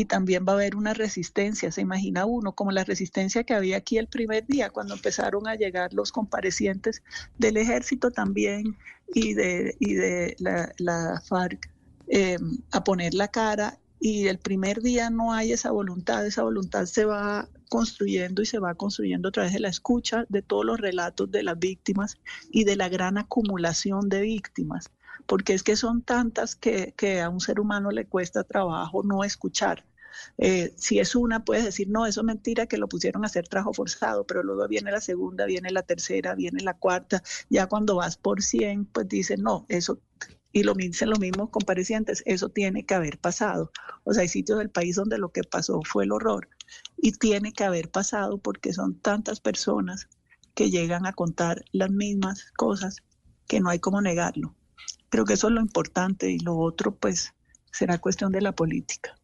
[0.00, 3.76] y también va a haber una resistencia, se imagina uno, como la resistencia que había
[3.76, 7.02] aquí el primer día cuando empezaron a llegar los comparecientes
[7.36, 8.78] del ejército también
[9.14, 11.70] y de, y de la, FARC
[12.08, 13.78] em, a poner la cara.
[14.00, 18.58] Y el primer día no hay esa voluntad, esa voluntad se va construyendo y se
[18.58, 22.16] va construyendo a través de la escucha de todos los relatos de las víctimas
[22.50, 24.90] y de la gran acumulación de víctimas.
[25.26, 29.84] Porque es que son tantas que, a un ser humano le cuesta trabajo no escuchar.
[30.38, 33.48] Eh, si es una, puedes decir, no, eso es mentira que lo pusieron a hacer
[33.48, 37.96] trabajo forzado, pero luego viene la segunda, viene la tercera, viene la cuarta, ya cuando
[37.96, 40.00] vas por 100, pues dicen, no, eso
[40.52, 43.70] y lo dicen los mismos comparecientes, eso tiene que haber pasado.
[44.04, 46.48] O sea, hay sitios del país donde lo que pasó fue el horror
[46.96, 50.08] y tiene que haber pasado porque son tantas personas
[50.54, 52.96] que llegan a contar las mismas cosas
[53.46, 54.54] que no hay como negarlo.
[55.08, 57.32] Creo que eso es lo importante y lo otro pues
[57.72, 59.19] será cuestión de la política.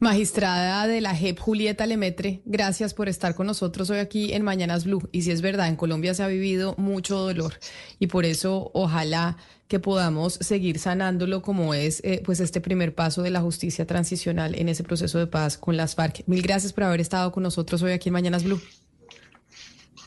[0.00, 4.84] Magistrada de la JEP, Julieta Lemetre, gracias por estar con nosotros hoy aquí en Mañanas
[4.84, 5.08] Blue.
[5.12, 7.58] Y si es verdad, en Colombia se ha vivido mucho dolor
[7.98, 9.36] y por eso ojalá
[9.68, 14.54] que podamos seguir sanándolo como es eh, pues este primer paso de la justicia transicional
[14.54, 16.24] en ese proceso de paz con las FARC.
[16.26, 18.60] Mil gracias por haber estado con nosotros hoy aquí en Mañanas Blue.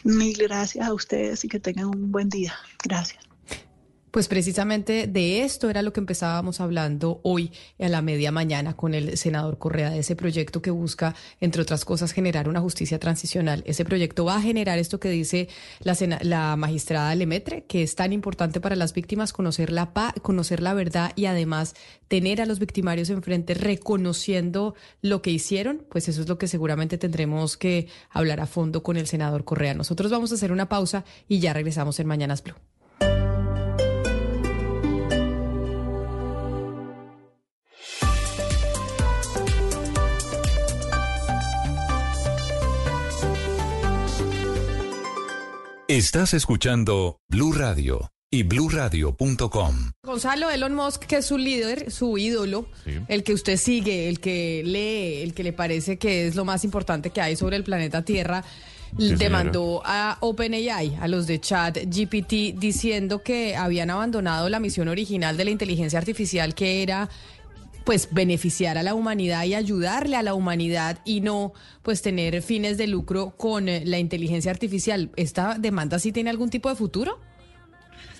[0.04, 2.54] Mil gracias a ustedes y que tengan un buen día.
[2.84, 3.27] Gracias.
[4.18, 8.96] Pues precisamente de esto era lo que empezábamos hablando hoy a la media mañana con
[8.96, 13.62] el senador Correa, de ese proyecto que busca, entre otras cosas, generar una justicia transicional.
[13.68, 15.50] Ese proyecto va a generar esto que dice
[15.82, 21.12] la, magistrada Lemetre, que es tan importante para las víctimas conocer la, conocer la verdad
[21.16, 21.76] y además
[22.08, 24.74] tener a los victimarios enfrente reconociendo
[25.04, 25.86] lo que hicieron.
[25.92, 29.76] Pues eso es lo que seguramente tendremos que hablar a fondo con el senador Correa.
[29.76, 32.56] Nosotros vamos a hacer una pausa y ya regresamos en Mañanas Blue.
[45.90, 49.92] Estás escuchando Blue Radio y bluradio.com.
[50.04, 52.68] Gonzalo Elon Musk, que es su líder, su ídolo,
[53.08, 56.66] el que usted sigue, el que lee, el que le parece que es lo más
[56.66, 58.44] importante que hay sobre el planeta Tierra,
[58.92, 65.38] demandó a OpenAI, a los de Chat GPT, diciendo que habían abandonado la misión original
[65.38, 67.10] de la inteligencia artificial, que era
[67.88, 71.54] pues beneficiar a la humanidad y ayudarle a la humanidad y no
[71.84, 75.10] pues tener fines de lucro con eh, la inteligencia artificial.
[75.16, 77.18] ¿Esta demanda sí tiene algún tipo de futuro?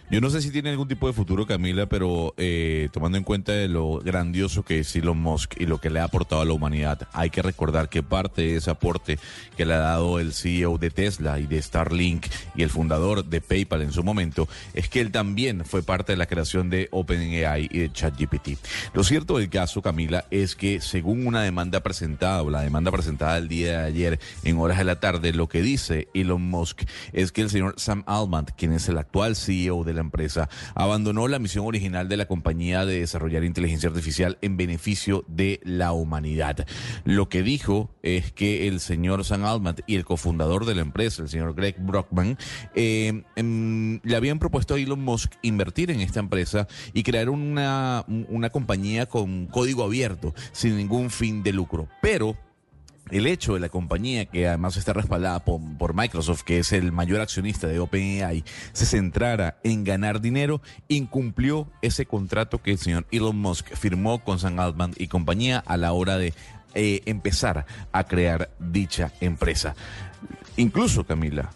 [0.10, 3.52] Yo no sé si tiene algún tipo de futuro, Camila, pero eh, tomando en cuenta
[3.52, 6.54] de lo grandioso que es Elon Musk y lo que le ha aportado a la
[6.54, 9.20] humanidad, hay que recordar que parte de ese aporte
[9.58, 12.26] que le ha dado el CEO de Tesla y de Starlink
[12.56, 16.18] y el fundador de PayPal en su momento, es que él también fue parte de
[16.18, 18.52] la creación de OpenAI y de ChatGPT.
[18.94, 23.38] Lo cierto del caso, Camila, es que según una demanda presentada o la demanda presentada
[23.38, 27.34] el día de ayer en horas de la tarde, lo que dice Elon Musk es
[27.34, 31.40] que el señor Sam Altman, quien es el actual CEO de la empresa, abandonó la
[31.40, 36.66] misión original de la compañía de desarrollar inteligencia artificial en beneficio de la humanidad.
[37.04, 41.22] Lo que dijo es que el señor Sam Altman y el cofundador de la empresa,
[41.22, 42.38] el señor Greg Brockman,
[42.76, 48.06] eh, em, le habían propuesto a Elon Musk invertir en esta empresa y crear una,
[48.08, 51.88] una compañía con código abierto, sin ningún fin de lucro.
[52.02, 52.38] Pero
[53.12, 57.22] el hecho de la compañía, que además está respaldada por, Microsoft, que es el mayor
[57.22, 58.44] accionista de OpenAI,
[58.74, 64.40] se centrara en ganar dinero, incumplió ese contrato que el señor Elon Musk firmó con
[64.40, 66.34] Sam Altman y compañía a la hora de
[66.74, 69.76] eh, empezar a crear dicha empresa.
[70.58, 71.52] Incluso, Camila,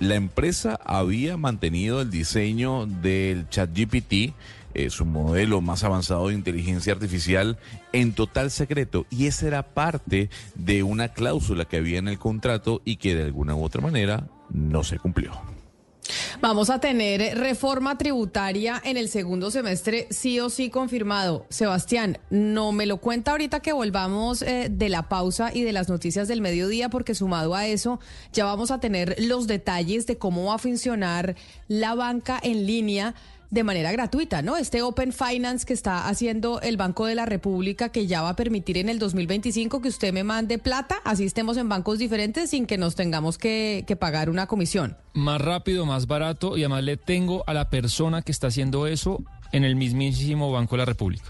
[0.00, 4.34] la empresa había mantenido el diseño del ChatGPT
[4.74, 7.58] eh, su modelo más avanzado de inteligencia artificial
[7.92, 12.82] en total secreto y esa era parte de una cláusula que había en el contrato
[12.84, 15.32] y que de alguna u otra manera no se cumplió.
[16.40, 21.46] Vamos a tener reforma tributaria en el segundo semestre, sí o sí confirmado.
[21.50, 25.88] Sebastián, no me lo cuenta ahorita que volvamos eh, de la pausa y de las
[25.88, 28.00] noticias del mediodía, porque sumado a eso,
[28.32, 31.36] ya vamos a tener los detalles de cómo va a funcionar
[31.68, 33.14] la banca en línea
[33.50, 34.56] de manera gratuita, ¿no?
[34.56, 38.36] Este Open Finance que está haciendo el Banco de la República, que ya va a
[38.36, 42.66] permitir en el 2025 que usted me mande plata, así estemos en bancos diferentes sin
[42.66, 44.96] que nos tengamos que, que pagar una comisión.
[45.14, 49.22] Más rápido, más barato y además le tengo a la persona que está haciendo eso
[49.52, 51.24] en el mismísimo Banco de la República.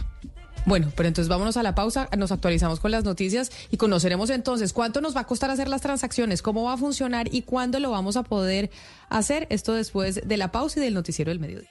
[0.67, 4.75] Bueno, pero entonces vámonos a la pausa, nos actualizamos con las noticias y conoceremos entonces
[4.75, 7.91] cuánto nos va a costar hacer las transacciones, cómo va a funcionar y cuándo lo
[7.91, 8.71] vamos a poder
[9.09, 9.47] hacer.
[9.49, 11.71] Esto después de la pausa y del noticiero del mediodía.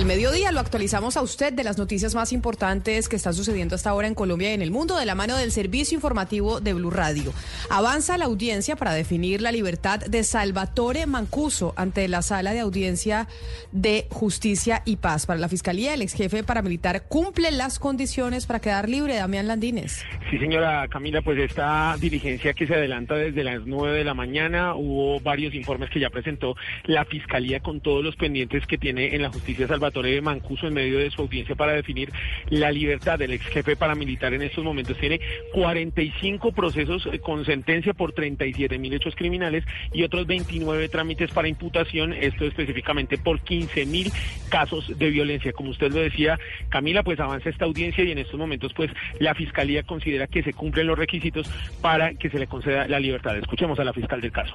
[0.00, 3.90] Al mediodía lo actualizamos a usted de las noticias más importantes que están sucediendo hasta
[3.90, 6.90] ahora en Colombia y en el mundo de la mano del servicio informativo de Blue
[6.90, 7.34] Radio.
[7.68, 13.28] Avanza la audiencia para definir la libertad de Salvatore Mancuso ante la sala de audiencia
[13.72, 15.26] de justicia y paz.
[15.26, 19.16] Para la fiscalía, el ex jefe paramilitar cumple las condiciones para quedar libre.
[19.16, 20.02] Damián Landines.
[20.30, 24.74] Sí, señora Camila, pues esta diligencia que se adelanta desde las 9 de la mañana,
[24.76, 29.20] hubo varios informes que ya presentó la fiscalía con todos los pendientes que tiene en
[29.20, 32.12] la justicia Salvatore de Mancuso en medio de su audiencia para definir
[32.48, 34.96] la libertad del ex jefe paramilitar en estos momentos.
[34.98, 35.20] Tiene
[35.52, 41.48] 45 procesos eh, con sentencia por 37 mil hechos criminales y otros 29 trámites para
[41.48, 44.12] imputación, esto específicamente por 15 mil
[44.48, 45.52] casos de violencia.
[45.52, 46.38] Como usted lo decía,
[46.68, 50.52] Camila, pues avanza esta audiencia y en estos momentos pues la Fiscalía considera que se
[50.52, 51.48] cumplen los requisitos
[51.80, 53.36] para que se le conceda la libertad.
[53.36, 54.54] Escuchemos a la fiscal del caso.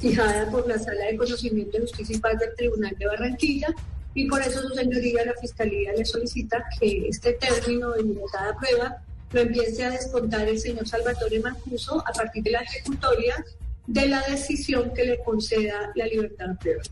[0.00, 3.68] Fijada por la Sala de Conocimiento de Justicia y del Tribunal de Barranquilla
[4.14, 8.56] y por eso su señoría la Fiscalía le solicita que este término de libertad a
[8.56, 13.44] prueba lo empiece a descontar el señor Salvatore Mancuso a partir de la ejecutoria
[13.86, 16.82] de la decisión que le conceda la libertad a prueba.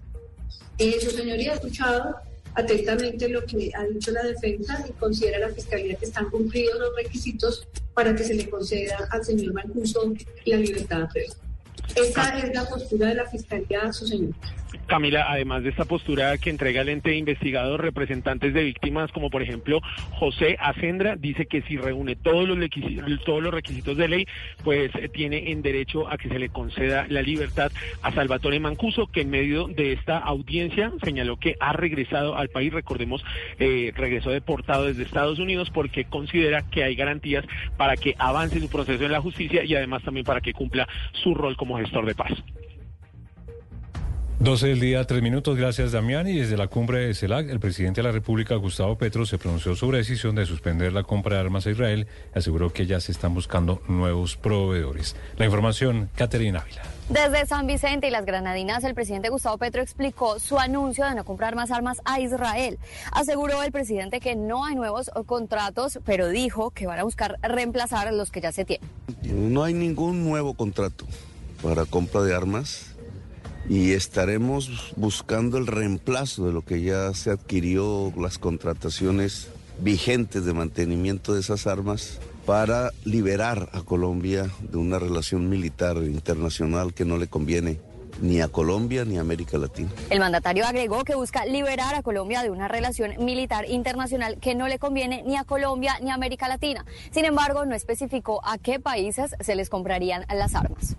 [0.78, 2.16] Eh, su señoría ha escuchado
[2.54, 6.96] atentamente lo que ha dicho la defensa y considera la Fiscalía que están cumplidos los
[6.96, 10.12] requisitos para que se le conceda al señor Mancuso
[10.44, 11.34] la libertad a prueba.
[11.94, 14.34] Esa es la postura de la Fiscalía, su señor.
[14.86, 19.30] Camila, además de esta postura que entrega el ente de investigados, representantes de víctimas como
[19.30, 19.80] por ejemplo
[20.12, 22.58] José Acendra dice que si reúne todos los,
[23.24, 24.26] todos los requisitos de ley,
[24.64, 27.70] pues eh, tiene en derecho a que se le conceda la libertad
[28.02, 32.72] a Salvatore Mancuso, que en medio de esta audiencia señaló que ha regresado al país,
[32.72, 33.24] recordemos,
[33.58, 37.44] eh, regresó deportado desde Estados Unidos porque considera que hay garantías
[37.76, 41.34] para que avance su proceso en la justicia y además también para que cumpla su
[41.34, 42.32] rol como gestor de paz.
[44.42, 45.56] 12 del día, tres minutos.
[45.56, 46.26] Gracias, Damián.
[46.26, 49.76] Y desde la cumbre de CELAC, el presidente de la República, Gustavo Petro, se pronunció
[49.76, 52.98] sobre la decisión de suspender la compra de armas a Israel y aseguró que ya
[52.98, 55.14] se están buscando nuevos proveedores.
[55.36, 56.82] La información, Caterina Ávila.
[57.08, 61.24] Desde San Vicente y las Granadinas, el presidente Gustavo Petro explicó su anuncio de no
[61.24, 62.80] comprar más armas a Israel.
[63.12, 68.12] Aseguró el presidente que no hay nuevos contratos, pero dijo que van a buscar reemplazar
[68.12, 68.88] los que ya se tienen.
[69.22, 71.06] No hay ningún nuevo contrato
[71.62, 72.91] para compra de armas
[73.68, 79.48] y estaremos buscando el reemplazo de lo que ya se adquirió, las contrataciones
[79.80, 86.92] vigentes de mantenimiento de esas armas para liberar a Colombia de una relación militar internacional
[86.92, 87.78] que no le conviene
[88.20, 89.90] ni a Colombia ni a América Latina.
[90.10, 94.68] El mandatario agregó que busca liberar a Colombia de una relación militar internacional que no
[94.68, 96.84] le conviene ni a Colombia ni a América Latina.
[97.10, 100.96] Sin embargo, no especificó a qué países se les comprarían las armas.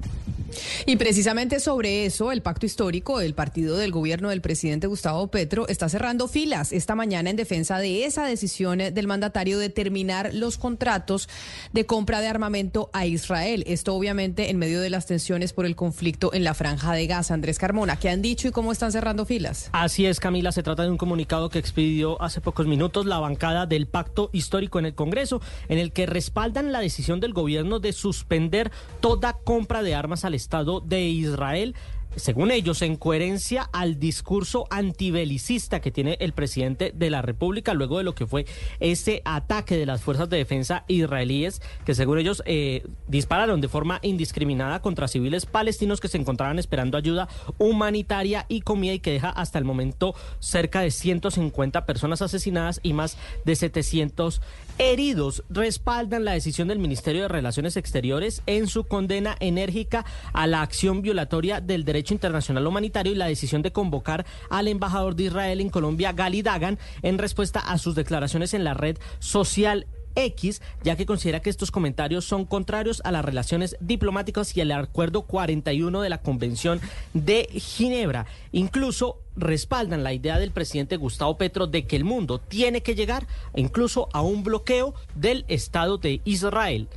[0.86, 5.68] Y precisamente sobre eso, el pacto histórico, el partido del gobierno del presidente Gustavo Petro
[5.68, 10.58] está cerrando filas esta mañana en defensa de esa decisión del mandatario de terminar los
[10.58, 11.30] contratos
[11.72, 13.64] de compra de armamento a Israel.
[13.68, 17.34] Esto obviamente en medio de las tensiones por el conflicto en la franja de Gaza.
[17.34, 19.70] Andrés Carmona, ¿qué han dicho y cómo están cerrando filas?
[19.72, 23.66] Así es, Camila, se trata de un comunicado que expidió hace pocos minutos la bancada
[23.66, 27.94] del pacto histórico en el Congreso, en el que respaldan la decisión del gobierno de
[27.94, 31.76] suspender toda compra de armas al Estado de Israel
[32.16, 37.98] según ellos, en coherencia al discurso antibelicista que tiene el presidente de la República luego
[37.98, 38.46] de lo que fue
[38.80, 44.00] ese ataque de las fuerzas de defensa israelíes que según ellos eh, dispararon de forma
[44.04, 49.30] indiscriminada contra civiles palestinos que se encontraban esperando ayuda humanitaria y comida y que deja
[49.30, 54.42] hasta el momento cerca de 150 personas asesinadas y más de 700
[54.78, 55.44] heridos.
[55.50, 61.02] Respaldan la decisión del Ministerio de Relaciones Exteriores en su condena enérgica a la acción
[61.02, 65.70] violatoria del derecho internacional humanitario y la decisión de convocar al embajador de Israel en
[65.70, 71.06] Colombia, Gali Dagan, en respuesta a sus declaraciones en la red social X, ya que
[71.06, 76.10] considera que estos comentarios son contrarios a las relaciones diplomáticas y al acuerdo 41 de
[76.10, 76.82] la Convención
[77.14, 78.26] de Ginebra.
[78.52, 83.28] Incluso respaldan la idea del presidente Gustavo Petro de que el mundo tiene que llegar
[83.56, 86.88] incluso a un bloqueo del Estado de Israel.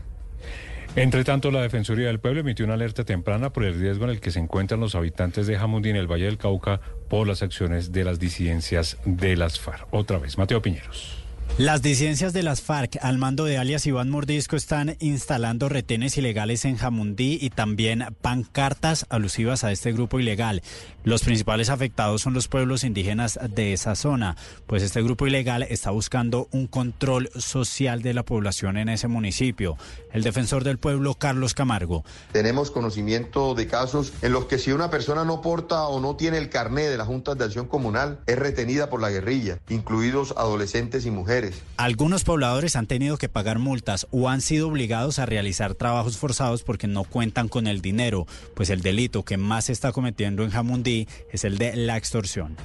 [0.97, 4.21] Entre tanto, la Defensoría del Pueblo emitió una alerta temprana por el riesgo en el
[4.21, 6.81] que se encuentran los habitantes de Jamundí en el Valle del Cauca
[7.11, 9.87] por las acciones de las disidencias de las FARC.
[9.91, 11.26] Otra vez, Mateo Piñeros.
[11.59, 16.67] Las disidencias de las FARC al mando de alias Iván Mordisco están instalando retenes ilegales
[16.67, 20.63] en Jamundí y también pancartas alusivas a este grupo ilegal.
[21.03, 25.93] Los principales afectados son los pueblos indígenas de esa zona, pues este grupo ilegal está
[25.93, 29.79] buscando un control social de la población en ese municipio.
[30.13, 32.05] El defensor del pueblo, Carlos Camargo.
[32.33, 36.37] Tenemos conocimiento de casos en los que si una persona no porta o no tiene
[36.37, 41.07] el carné de las juntas de acción comunal, es retenida por la guerrilla, incluidos adolescentes
[41.07, 41.46] y mujeres.
[41.77, 46.63] Algunos pobladores han tenido que pagar multas o han sido obligados a realizar trabajos forzados
[46.63, 50.51] porque no cuentan con el dinero, pues el delito que más se está cometiendo en
[50.51, 52.57] Jamundí es el de la extorsión.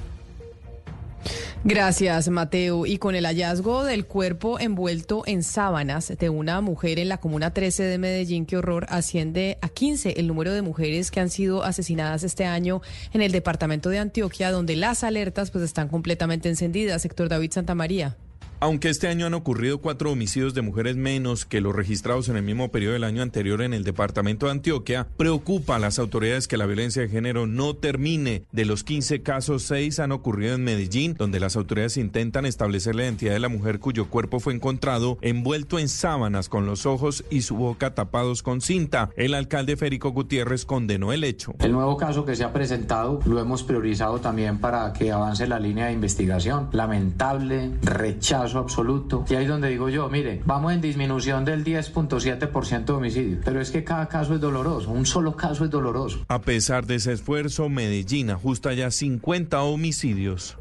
[1.64, 2.86] Gracias, Mateo.
[2.86, 7.54] Y con el hallazgo del cuerpo envuelto en sábanas de una mujer en la Comuna
[7.54, 11.62] 13 de Medellín, qué horror, asciende a 15 el número de mujeres que han sido
[11.62, 12.82] asesinadas este año
[13.12, 17.02] en el departamento de Antioquia, donde las alertas pues están completamente encendidas.
[17.02, 18.16] Sector David Santamaría.
[18.62, 22.44] Aunque este año han ocurrido cuatro homicidios de mujeres menos que los registrados en el
[22.44, 26.56] mismo periodo del año anterior en el departamento de Antioquia, preocupa a las autoridades que
[26.56, 28.44] la violencia de género no termine.
[28.52, 33.02] De los 15 casos, seis han ocurrido en Medellín, donde las autoridades intentan establecer la
[33.02, 37.42] identidad de la mujer cuyo cuerpo fue encontrado envuelto en sábanas con los ojos y
[37.42, 39.10] su boca tapados con cinta.
[39.16, 41.52] El alcalde Férico Gutiérrez condenó el hecho.
[41.58, 45.58] El nuevo caso que se ha presentado lo hemos priorizado también para que avance la
[45.58, 46.68] línea de investigación.
[46.70, 49.24] Lamentable rechazo absoluto.
[49.28, 53.60] Y ahí es donde digo yo, mire, vamos en disminución del 10.7% de homicidios, pero
[53.60, 56.24] es que cada caso es doloroso, un solo caso es doloroso.
[56.28, 60.58] A pesar de ese esfuerzo, Medellín ajusta ya 50 homicidios.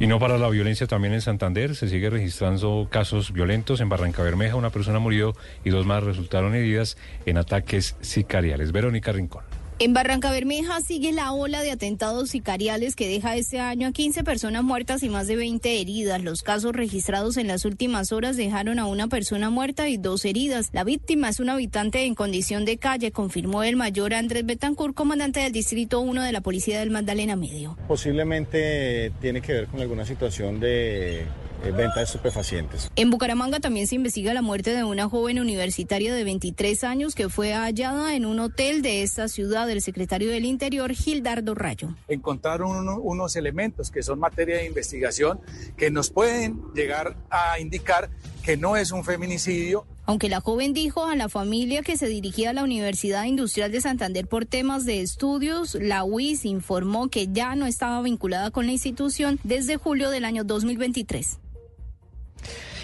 [0.00, 3.80] Y no para la violencia también en Santander, se sigue registrando casos violentos.
[3.80, 5.34] En Barranca Bermeja una persona murió
[5.64, 6.96] y dos más resultaron heridas
[7.26, 8.72] en ataques sicariales.
[8.72, 9.43] Verónica Rincón.
[9.80, 14.22] En Barranca Bermeja sigue la ola de atentados sicariales que deja este año a 15
[14.22, 16.22] personas muertas y más de 20 heridas.
[16.22, 20.68] Los casos registrados en las últimas horas dejaron a una persona muerta y dos heridas.
[20.72, 25.40] La víctima es un habitante en condición de calle, confirmó el mayor Andrés Betancourt, comandante
[25.40, 27.76] del Distrito 1 de la Policía del Magdalena Medio.
[27.88, 31.24] Posiblemente tiene que ver con alguna situación de
[31.72, 32.90] venta de estupefacientes.
[32.96, 37.28] En Bucaramanga también se investiga la muerte de una joven universitaria de 23 años que
[37.28, 41.94] fue hallada en un hotel de esta ciudad del secretario del Interior, Gildardo Rayo.
[42.08, 45.40] Encontraron unos elementos que son materia de investigación
[45.76, 48.10] que nos pueden llegar a indicar
[48.42, 49.86] que no es un feminicidio.
[50.06, 53.80] Aunque la joven dijo a la familia que se dirigía a la Universidad Industrial de
[53.80, 58.72] Santander por temas de estudios, la UIS informó que ya no estaba vinculada con la
[58.72, 61.38] institución desde julio del año 2023.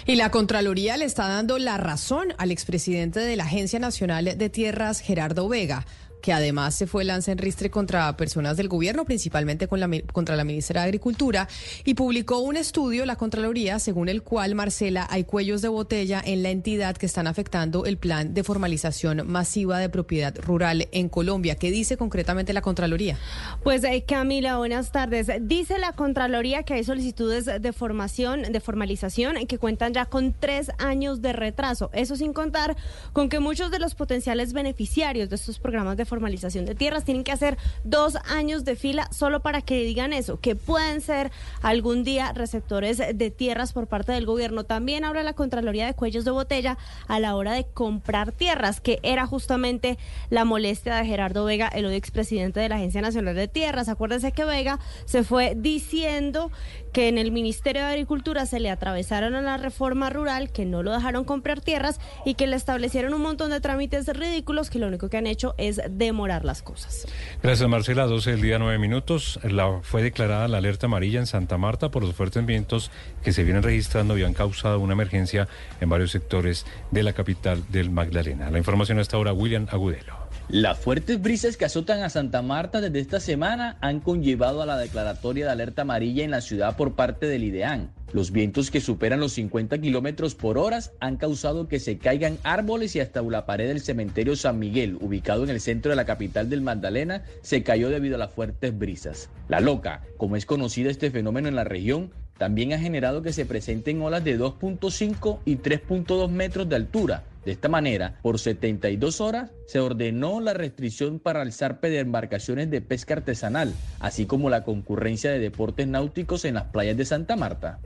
[0.05, 4.49] Y la Contraloría le está dando la razón al expresidente de la Agencia Nacional de
[4.49, 5.85] Tierras, Gerardo Vega
[6.21, 10.81] que además se fue lanza en ristre contra personas del gobierno, principalmente contra la ministra
[10.81, 11.47] de Agricultura,
[11.83, 16.43] y publicó un estudio, la Contraloría, según el cual, Marcela, hay cuellos de botella en
[16.43, 21.55] la entidad que están afectando el plan de formalización masiva de propiedad rural en Colombia.
[21.55, 23.17] ¿Qué dice concretamente la Contraloría?
[23.63, 25.27] Pues eh, Camila, buenas tardes.
[25.41, 30.71] Dice la Contraloría que hay solicitudes de formación, de formalización, que cuentan ya con tres
[30.77, 31.89] años de retraso.
[31.93, 32.75] Eso sin contar
[33.13, 37.05] con que muchos de los potenciales beneficiarios de estos programas de formalización de tierras.
[37.05, 41.31] Tienen que hacer dos años de fila solo para que digan eso, que pueden ser
[41.61, 44.65] algún día receptores de tierras por parte del gobierno.
[44.65, 46.77] También habla la Contraloría de Cuellos de Botella
[47.07, 49.97] a la hora de comprar tierras, que era justamente
[50.29, 53.87] la molestia de Gerardo Vega, el expresidente de la Agencia Nacional de Tierras.
[53.87, 56.51] Acuérdense que Vega se fue diciendo
[56.91, 60.83] que en el Ministerio de Agricultura se le atravesaron a la reforma rural, que no
[60.83, 64.87] lo dejaron comprar tierras y que le establecieron un montón de trámites ridículos que lo
[64.87, 67.07] único que han hecho es demorar las cosas.
[67.41, 69.39] Gracias Marcela, 12 del día 9 minutos.
[69.43, 72.91] La, fue declarada la alerta amarilla en Santa Marta por los fuertes vientos
[73.23, 75.47] que se vienen registrando y han causado una emergencia
[75.79, 78.49] en varios sectores de la capital del Magdalena.
[78.51, 80.20] La información hasta ahora, William Agudelo.
[80.51, 84.77] Las fuertes brisas que azotan a Santa Marta desde esta semana han conllevado a la
[84.77, 87.93] declaratoria de alerta amarilla en la ciudad por parte del IDEAN.
[88.11, 92.97] Los vientos que superan los 50 kilómetros por hora han causado que se caigan árboles
[92.97, 96.49] y hasta la pared del cementerio San Miguel, ubicado en el centro de la capital
[96.49, 99.29] del Magdalena, se cayó debido a las fuertes brisas.
[99.47, 102.11] La loca, como es conocida este fenómeno en la región,
[102.41, 107.51] también ha generado que se presenten olas de 2.5 y 3.2 metros de altura, de
[107.51, 112.81] esta manera, por 72 horas se ordenó la restricción para el zarpe de embarcaciones de
[112.81, 117.79] pesca artesanal, así como la concurrencia de deportes náuticos en las playas de Santa Marta.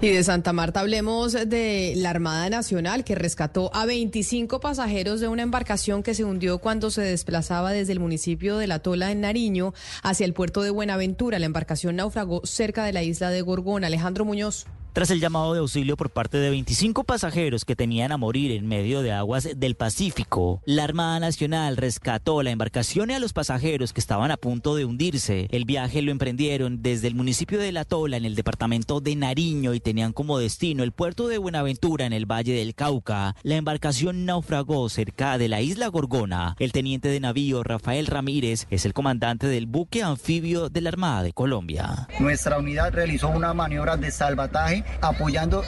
[0.00, 5.26] Y de Santa Marta hablemos de la Armada Nacional que rescató a 25 pasajeros de
[5.26, 9.22] una embarcación que se hundió cuando se desplazaba desde el municipio de La Tola en
[9.22, 11.40] Nariño hacia el puerto de Buenaventura.
[11.40, 13.82] La embarcación naufragó cerca de la isla de Gorgón.
[13.82, 14.66] Alejandro Muñoz.
[14.98, 18.66] Tras el llamado de auxilio por parte de 25 pasajeros que tenían a morir en
[18.66, 20.60] medio de aguas del Pacífico.
[20.66, 24.84] La Armada Nacional rescató la embarcación y a los pasajeros que estaban a punto de
[24.84, 25.46] hundirse.
[25.52, 29.72] El viaje lo emprendieron desde el municipio de La Tola en el departamento de Nariño
[29.72, 33.36] y tenían como destino el puerto de Buenaventura en el Valle del Cauca.
[33.44, 36.56] La embarcación naufragó cerca de la isla Gorgona.
[36.58, 41.22] El teniente de navío Rafael Ramírez es el comandante del buque anfibio de la Armada
[41.22, 42.08] de Colombia.
[42.18, 45.64] Nuestra unidad realizó una maniobra de salvataje apoyando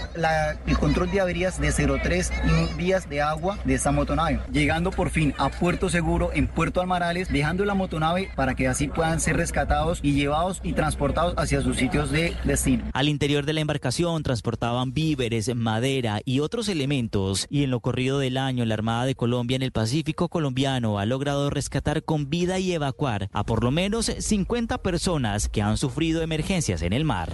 [0.67, 2.33] el control de averías de 03
[2.77, 7.33] vías de agua de esta motonave, llegando por fin a Puerto Seguro en Puerto Almarales,
[7.33, 11.77] dejando la motonave para que así puedan ser rescatados y llevados y transportados hacia sus
[11.77, 12.85] sitios de destino.
[12.93, 18.19] Al interior de la embarcación transportaban víveres, madera y otros elementos y en lo corrido
[18.19, 22.59] del año la Armada de Colombia en el Pacífico colombiano ha logrado rescatar con vida
[22.59, 27.31] y evacuar a por lo menos 50 personas que han sufrido emergencias en el mar.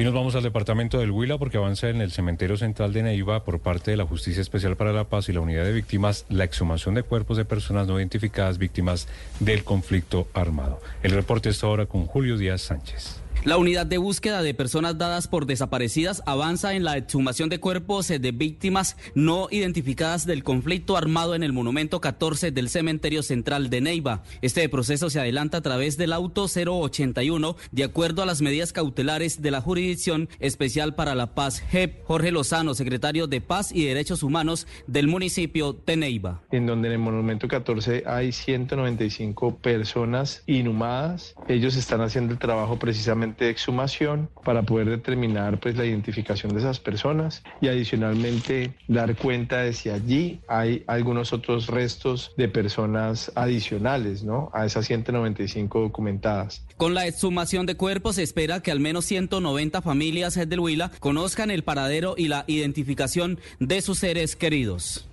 [0.00, 3.42] Y nos vamos al departamento del Huila porque avanza en el cementerio central de Neiva
[3.42, 6.44] por parte de la Justicia Especial para la Paz y la Unidad de Víctimas la
[6.44, 9.08] exhumación de cuerpos de personas no identificadas víctimas
[9.40, 10.80] del conflicto armado.
[11.02, 13.20] El reporte está ahora con Julio Díaz Sánchez.
[13.44, 18.08] La unidad de búsqueda de personas dadas por desaparecidas avanza en la exhumación de cuerpos
[18.08, 23.80] de víctimas no identificadas del conflicto armado en el monumento 14 del cementerio central de
[23.80, 24.24] Neiva.
[24.42, 29.40] Este proceso se adelanta a través del auto 081 de acuerdo a las medidas cautelares
[29.40, 32.04] de la Jurisdicción Especial para la Paz JEP.
[32.04, 36.42] Jorge Lozano, secretario de Paz y Derechos Humanos del municipio de Neiva.
[36.50, 41.34] En donde en el monumento 14 hay 195 personas inhumadas.
[41.46, 46.60] Ellos están haciendo el trabajo precisamente de exhumación para poder determinar pues la identificación de
[46.60, 53.32] esas personas y adicionalmente dar cuenta de si allí hay algunos otros restos de personas
[53.34, 54.50] adicionales, ¿no?
[54.52, 56.64] A esas 195 documentadas.
[56.76, 61.50] Con la exhumación de cuerpos se espera que al menos 190 familias del Huila conozcan
[61.50, 65.07] el paradero y la identificación de sus seres queridos.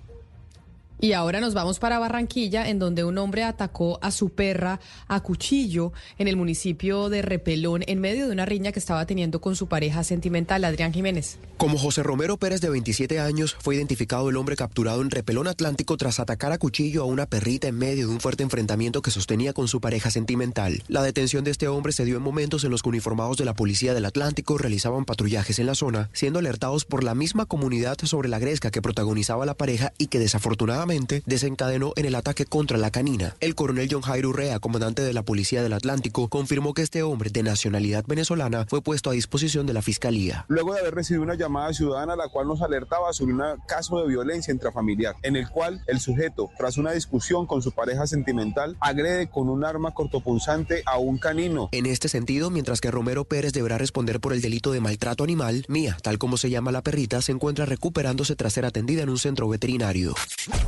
[0.98, 5.20] Y ahora nos vamos para Barranquilla, en donde un hombre atacó a su perra a
[5.20, 9.56] cuchillo en el municipio de Repelón en medio de una riña que estaba teniendo con
[9.56, 11.38] su pareja sentimental, Adrián Jiménez.
[11.58, 15.98] Como José Romero Pérez, de 27 años, fue identificado el hombre capturado en Repelón Atlántico
[15.98, 19.52] tras atacar a cuchillo a una perrita en medio de un fuerte enfrentamiento que sostenía
[19.52, 20.82] con su pareja sentimental.
[20.88, 23.54] La detención de este hombre se dio en momentos en los que uniformados de la
[23.54, 28.30] Policía del Atlántico realizaban patrullajes en la zona, siendo alertados por la misma comunidad sobre
[28.30, 30.85] la gresca que protagonizaba la pareja y que desafortunadamente
[31.26, 33.34] desencadenó en el ataque contra la canina.
[33.40, 37.30] El coronel John Jairo Urrea, comandante de la Policía del Atlántico, confirmó que este hombre
[37.30, 40.44] de nacionalidad venezolana fue puesto a disposición de la Fiscalía.
[40.48, 44.08] Luego de haber recibido una llamada ciudadana la cual nos alertaba sobre un caso de
[44.08, 49.28] violencia intrafamiliar, en el cual el sujeto, tras una discusión con su pareja sentimental, agrede
[49.28, 51.68] con un arma cortopunzante a un canino.
[51.72, 55.64] En este sentido, mientras que Romero Pérez deberá responder por el delito de maltrato animal,
[55.68, 59.18] Mía, tal como se llama la perrita, se encuentra recuperándose tras ser atendida en un
[59.18, 60.14] centro veterinario.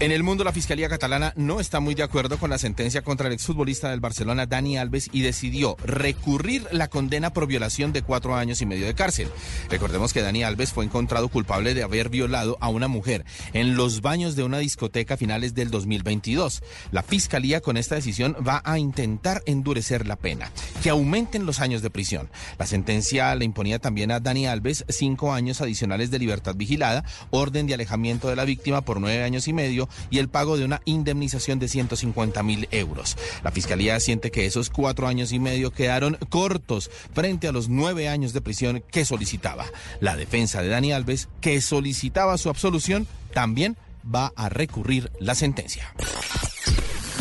[0.00, 3.26] En el mundo, la Fiscalía catalana no está muy de acuerdo con la sentencia contra
[3.26, 8.36] el exfutbolista del Barcelona, Dani Alves, y decidió recurrir la condena por violación de cuatro
[8.36, 9.28] años y medio de cárcel.
[9.68, 14.00] Recordemos que Dani Alves fue encontrado culpable de haber violado a una mujer en los
[14.00, 16.62] baños de una discoteca a finales del 2022.
[16.92, 21.82] La Fiscalía con esta decisión va a intentar endurecer la pena, que aumenten los años
[21.82, 22.30] de prisión.
[22.56, 27.66] La sentencia le imponía también a Dani Alves cinco años adicionales de libertad vigilada, orden
[27.66, 30.80] de alejamiento de la víctima por nueve años y medio y el pago de una
[30.84, 33.16] indemnización de 150 mil euros.
[33.42, 38.08] La Fiscalía siente que esos cuatro años y medio quedaron cortos frente a los nueve
[38.08, 39.66] años de prisión que solicitaba.
[40.00, 45.92] La defensa de Dani Alves, que solicitaba su absolución, también va a recurrir la sentencia.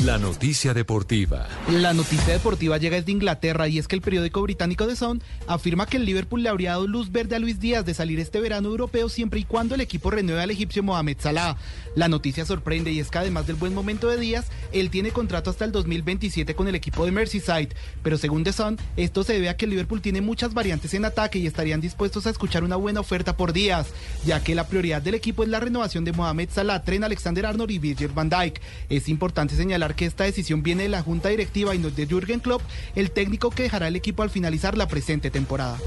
[0.06, 1.48] La noticia deportiva.
[1.72, 5.88] La noticia deportiva llega desde Inglaterra y es que el periódico británico The Sun afirma
[5.88, 8.70] que el Liverpool le habría dado luz verde a Luis Díaz de salir este verano
[8.70, 11.58] europeo siempre y cuando el equipo renueve al egipcio Mohamed Salah.
[11.98, 15.50] La noticia sorprende y es que además del buen momento de Díaz, él tiene contrato
[15.50, 17.70] hasta el 2027 con el equipo de Merseyside,
[18.04, 21.40] pero según The Sun, esto se debe a que Liverpool tiene muchas variantes en ataque
[21.40, 23.88] y estarían dispuestos a escuchar una buena oferta por Díaz,
[24.28, 27.72] ya que la prioridad del equipo es la renovación de Mohamed Salah, Tren Alexander Arnold
[27.72, 28.62] y Virgil van Dijk.
[28.90, 32.42] Es importante señalar que esta decisión viene de la Junta Directiva y no de Jürgen
[32.42, 32.62] Klopp,
[32.96, 35.80] el técnico que dejará el equipo al finalizar la presente temporada.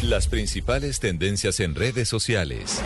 [0.00, 2.80] Las principales tendencias en redes sociales.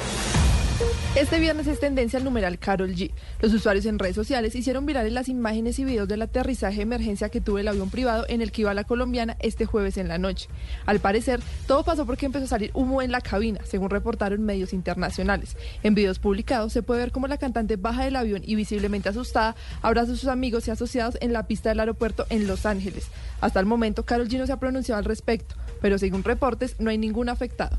[1.16, 3.10] Este viernes es tendencia al numeral Carol G.
[3.40, 7.30] Los usuarios en redes sociales hicieron virales las imágenes y videos del aterrizaje de emergencia
[7.30, 10.18] que tuvo el avión privado en el que iba la colombiana este jueves en la
[10.18, 10.50] noche.
[10.84, 14.74] Al parecer, todo pasó porque empezó a salir humo en la cabina, según reportaron medios
[14.74, 15.56] internacionales.
[15.82, 19.56] En videos publicados se puede ver cómo la cantante baja del avión y visiblemente asustada
[19.80, 23.06] abraza a sus amigos y asociados en la pista del aeropuerto en Los Ángeles.
[23.40, 26.90] Hasta el momento, Carol G no se ha pronunciado al respecto, pero según reportes, no
[26.90, 27.78] hay ningún afectado.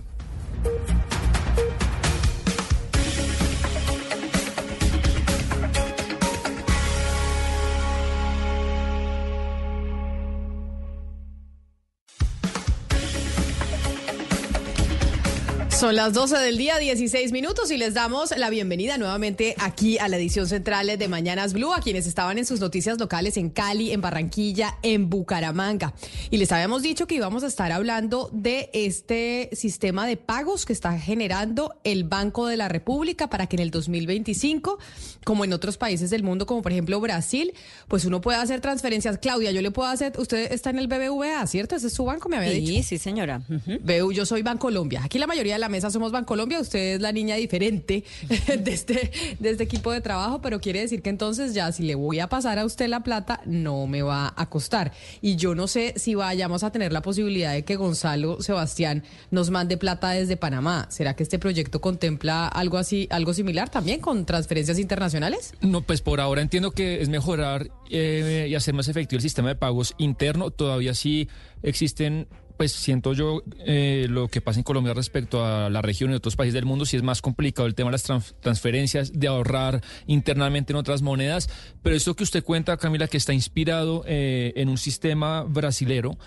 [15.77, 20.07] Son las 12 del día, 16 minutos, y les damos la bienvenida nuevamente aquí a
[20.07, 23.91] la edición central de Mañanas Blue, a quienes estaban en sus noticias locales en Cali,
[23.91, 25.93] en Barranquilla, en Bucaramanga.
[26.31, 30.73] Y les habíamos dicho que íbamos a estar hablando de este sistema de pagos que
[30.73, 34.79] está generando el Banco de la República para que en el 2025,
[35.25, 37.53] como en otros países del mundo, como por ejemplo Brasil,
[37.87, 39.19] pues uno pueda hacer transferencias.
[39.19, 41.75] Claudia, yo le puedo hacer, usted está en el BBVA, ¿cierto?
[41.75, 42.71] Ese es su banco, me había dicho.
[42.71, 43.43] Sí, sí, señora.
[43.83, 45.03] Veo, yo soy Bancolombia.
[45.03, 48.03] Aquí la mayoría de la mesa somos Bancolombia, usted es la niña diferente
[48.47, 51.95] de este, de este equipo de trabajo, pero quiere decir que entonces ya si le
[51.95, 54.91] voy a pasar a usted la plata, no me va a costar.
[55.21, 59.49] Y yo no sé si vayamos a tener la posibilidad de que Gonzalo Sebastián nos
[59.49, 60.87] mande plata desde Panamá.
[60.89, 65.53] ¿Será que este proyecto contempla algo así, algo similar también con transferencias internacionales?
[65.61, 69.49] No, pues por ahora entiendo que es mejorar eh, y hacer más efectivo el sistema
[69.49, 70.51] de pagos interno.
[70.51, 71.27] Todavía sí
[71.63, 72.27] existen
[72.57, 76.35] pues siento yo eh, lo que pasa en Colombia respecto a la región y otros
[76.35, 80.73] países del mundo, si es más complicado el tema de las transferencias, de ahorrar internamente
[80.73, 81.49] en otras monedas,
[81.83, 86.17] pero esto que usted cuenta, Camila, que está inspirado eh, en un sistema brasilero,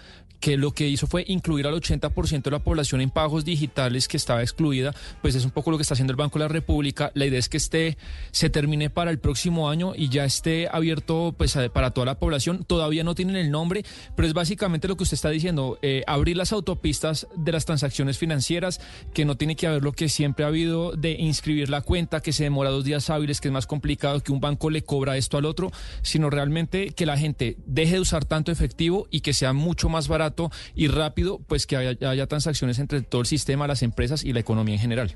[0.41, 4.17] que lo que hizo fue incluir al 80% de la población en pagos digitales que
[4.17, 7.13] estaba excluida, pues es un poco lo que está haciendo el Banco de la República.
[7.15, 7.99] La idea es que esté,
[8.33, 12.65] se termine para el próximo año y ya esté abierto pues para toda la población.
[12.65, 13.85] Todavía no tienen el nombre,
[14.17, 18.17] pero es básicamente lo que usted está diciendo, eh, abrir las autopistas de las transacciones
[18.17, 18.81] financieras,
[19.13, 22.33] que no tiene que haber lo que siempre ha habido de inscribir la cuenta, que
[22.33, 25.37] se demora dos días hábiles, que es más complicado, que un banco le cobra esto
[25.37, 25.71] al otro,
[26.03, 30.09] sino realmente que la gente deje de usar tanto efectivo y que sea mucho más
[30.09, 30.30] barato
[30.75, 34.75] y rápido, pues que haya, transacciones entre todo el sistema, las empresas y la economía
[34.75, 35.15] en general.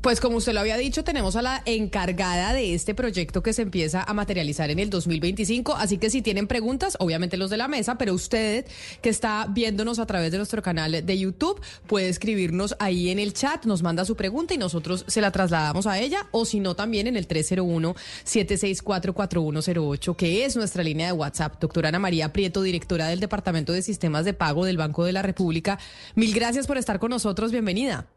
[0.00, 3.62] Pues como usted lo había dicho, tenemos a la encargada de este proyecto que se
[3.62, 5.74] empieza a materializar en el 2025.
[5.74, 8.66] Así que si tienen preguntas, obviamente los de la mesa, pero usted
[9.02, 13.34] que está viéndonos a través de nuestro canal de YouTube, puede escribirnos ahí en el
[13.34, 16.74] chat, nos manda su pregunta y nosotros se la trasladamos a ella, o si no,
[16.74, 21.60] también en el 301-764-4108, que es nuestra línea de WhatsApp.
[21.60, 25.22] Doctora Ana María Prieto, directora del Departamento de Sistemas de Pago del Banco de la
[25.22, 25.78] República.
[26.14, 27.52] Mil gracias por estar con nosotros.
[27.52, 28.08] Bienvenida.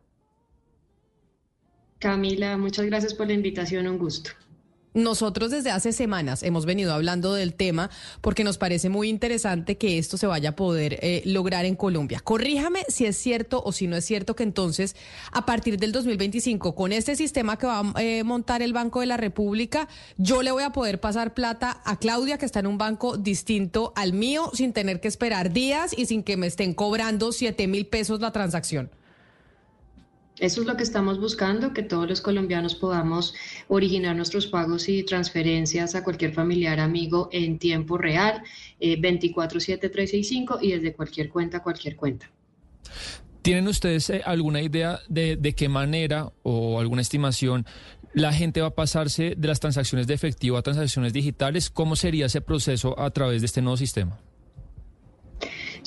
[1.99, 4.31] Camila, muchas gracias por la invitación, un gusto.
[4.97, 7.91] Nosotros desde hace semanas hemos venido hablando del tema
[8.21, 12.19] porque nos parece muy interesante que esto se vaya a poder eh, lograr en Colombia.
[12.19, 14.95] Corríjame si es cierto o si no es cierto que entonces
[15.31, 19.05] a partir del 2025 con este sistema que va a eh, montar el Banco de
[19.05, 19.87] la República,
[20.17, 23.93] yo le voy a poder pasar plata a Claudia que está en un banco distinto
[23.95, 27.85] al mío sin tener que esperar días y sin que me estén cobrando 7 mil
[27.85, 28.89] pesos la transacción.
[30.39, 33.33] Eso es lo que estamos buscando, que todos los colombianos podamos
[33.67, 38.43] originar nuestros pagos y transferencias a cualquier familiar, amigo en tiempo real,
[38.79, 42.29] eh, 24-7-365 y desde cualquier cuenta, cualquier cuenta.
[43.41, 47.65] ¿Tienen ustedes eh, alguna idea de, de qué manera o alguna estimación
[48.13, 51.69] la gente va a pasarse de las transacciones de efectivo a transacciones digitales?
[51.69, 54.19] ¿Cómo sería ese proceso a través de este nuevo sistema?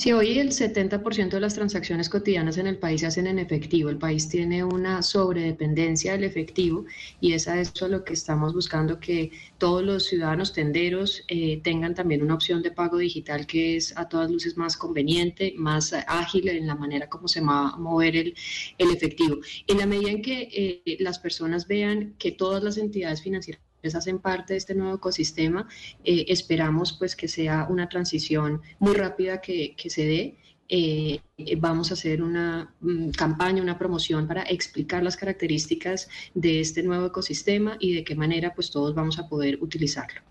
[0.01, 3.91] Sí, hoy el 70% de las transacciones cotidianas en el país se hacen en efectivo.
[3.91, 6.85] El país tiene una sobredependencia del efectivo
[7.19, 9.29] y es a eso lo que estamos buscando que
[9.59, 14.09] todos los ciudadanos tenderos eh, tengan también una opción de pago digital que es a
[14.09, 18.33] todas luces más conveniente, más ágil en la manera como se va a mover el,
[18.79, 19.37] efectivo.
[19.67, 23.61] En la medida en que eh, las personas vean que todas las entidades financieras
[23.95, 25.67] hacen parte de este nuevo ecosistema.
[26.03, 30.37] Eh, esperamos pues que sea una transición muy rápida que, se dé.
[30.69, 31.19] Eh,
[31.57, 37.07] vamos a hacer una mm, campaña, una promoción para explicar las características de este nuevo
[37.07, 40.30] ecosistema y de qué manera pues todos vamos a poder utilizarlo.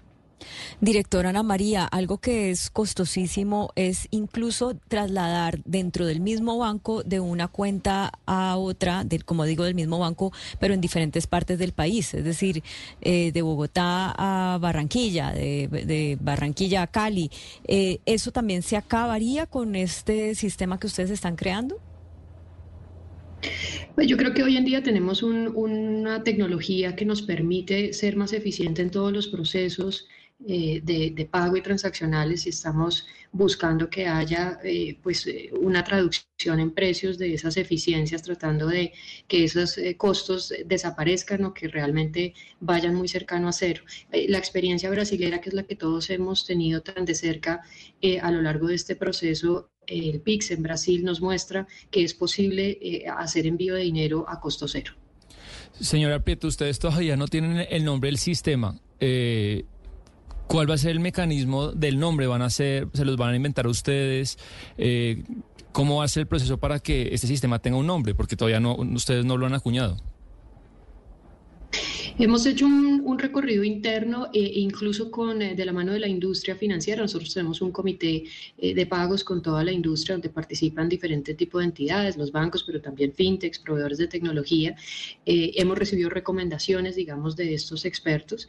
[0.81, 7.21] Directora Ana María, algo que es costosísimo es incluso trasladar dentro del mismo banco de
[7.21, 12.15] una cuenta a otra, como digo, del mismo banco, pero en diferentes partes del país,
[12.15, 12.63] es decir,
[13.01, 17.31] eh, de Bogotá a Barranquilla, de, Barranquilla a Cali.
[17.67, 21.79] Eh, ¿Eso también se acabaría con este sistema que ustedes están creando?
[23.95, 28.33] Pues yo creo que hoy en día tenemos una tecnología que nos permite ser más
[28.33, 30.09] eficiente en todos los procesos
[30.47, 36.59] eh, de, pago y transaccionales y estamos buscando que haya eh, pues eh, una traducción
[36.61, 38.93] en precios de esas eficiencias, tratando de
[39.29, 43.83] que esos costos desaparezcan o que realmente vayan muy cercano a cero.
[44.11, 47.61] la experiencia brasilera, que es la que todos hemos tenido tan de cerca
[48.23, 53.05] a lo largo de este proceso, el PIX en Brasil nos muestra que es posible
[53.17, 54.95] hacer envío de dinero a costo cero.
[55.79, 58.79] Señora Prieto, ustedes todavía no tienen el nombre del sistema.
[59.01, 59.65] Eh,
[60.51, 62.27] ¿Cuál va a ser el mecanismo del nombre?
[62.27, 64.37] ¿Van a ser, se los van a inventar ustedes?
[64.79, 65.23] Eh,
[65.71, 68.17] ¿Cómo va a ser el proceso para que este sistema tenga un nombre?
[68.17, 69.97] Porque todavía no, ustedes no lo han acuñado.
[72.21, 76.55] Hemos hecho un, recorrido interno, eh, incluso con, eh, de la mano de la industria
[76.55, 77.01] financiera.
[77.01, 78.25] Nosotros tenemos un comité
[78.59, 82.63] eh, de pagos con toda la industria donde participan diferentes tipos de entidades, los bancos,
[82.63, 84.77] pero también fintechs, proveedores de tecnología.
[85.25, 88.49] hemos recibido recomendaciones, digamos, de estos expertos,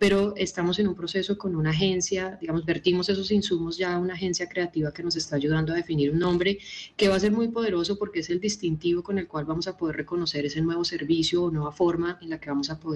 [0.00, 4.14] pero estamos en un proceso con una agencia, digamos, vertimos esos insumos ya a una
[4.14, 6.58] agencia creativa que nos está ayudando a definir un nombre
[6.96, 9.76] que va a ser muy poderoso porque es el distintivo con el cual vamos a
[9.76, 12.87] poder reconocer ese nuevo servicio o nueva forma en la que vamos a poder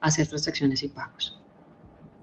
[0.00, 1.38] hacer transacciones y pagos.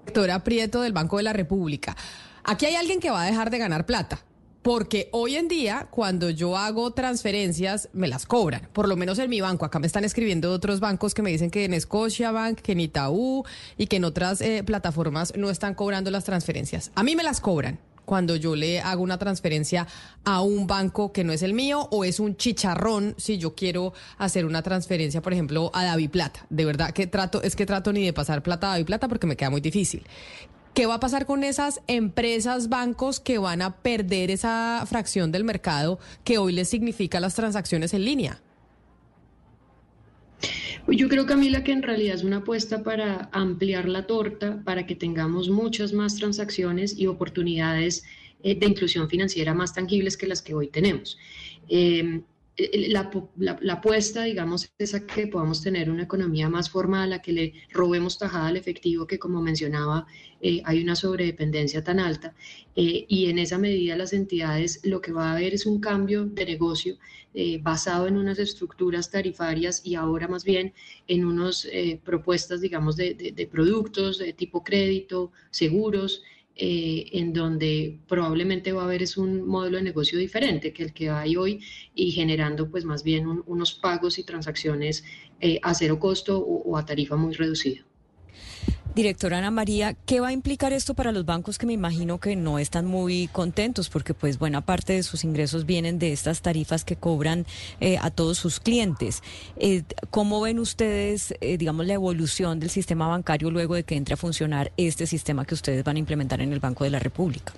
[0.06, 1.96] Doctora Prieto del Banco de la República,
[2.44, 4.24] aquí hay alguien que va a dejar de ganar plata.
[4.62, 8.68] Porque hoy en día, cuando yo hago transferencias, me las cobran.
[8.72, 9.64] Por lo menos en mi banco.
[9.64, 13.44] Acá me están escribiendo otros bancos que me dicen que en Scotiabank, que en Itaú
[13.76, 16.92] y que en otras eh, plataformas no están cobrando las transferencias.
[16.94, 19.86] A mí me las cobran cuando yo le hago una transferencia
[20.24, 23.92] a un banco que no es el mío o es un chicharrón si yo quiero
[24.18, 26.46] hacer una transferencia, por ejemplo, a David Plata.
[26.50, 29.26] De verdad que trato, es que trato ni de pasar plata a David Plata porque
[29.26, 30.04] me queda muy difícil.
[30.74, 35.44] ¿Qué va a pasar con esas empresas, bancos que van a perder esa fracción del
[35.44, 38.40] mercado que hoy les significa las transacciones en línea?
[40.84, 44.84] Pues yo creo, Camila, que en realidad es una apuesta para ampliar la torta, para
[44.84, 48.04] que tengamos muchas más transacciones y oportunidades
[48.42, 51.18] eh, de inclusión financiera más tangibles que las que hoy tenemos.
[51.68, 52.24] Em,
[52.56, 53.10] la,
[53.72, 58.18] apuesta, digamos, es a que podamos tener una economía más formal, a que le robemos
[58.18, 60.06] tajada al efectivo, que como mencionaba,
[60.40, 62.34] eh, hay una sobredependencia tan alta.
[62.76, 66.24] Eh, y en esa medida las entidades lo que va a haber es un cambio
[66.26, 66.98] de negocio
[67.34, 70.74] eh, basado en unas estructuras tarifarias y ahora más bien
[71.08, 71.66] en unas
[72.04, 76.22] propuestas, digamos, de, de productos de tipo crédito, seguros.
[76.54, 80.92] Eh, en donde probablemente va a haber es un modelo de negocio diferente que el
[80.92, 81.64] que hay hoy
[81.94, 85.02] y generando pues más bien unos pagos y transacciones
[85.40, 87.86] eh, a cero costo o a tarifa muy reducida.
[88.94, 92.36] Directora Ana María, ¿qué va a implicar esto para los bancos que me imagino que
[92.36, 96.84] no están muy contentos porque pues buena parte de sus ingresos vienen de estas tarifas
[96.84, 97.46] que cobran
[97.80, 99.22] eh, a todos sus clientes?
[99.56, 104.12] Eh, ¿Cómo ven ustedes, eh, digamos, la evolución del sistema bancario luego de que entre
[104.12, 107.54] a funcionar este sistema que ustedes van a implementar en el Banco de la República?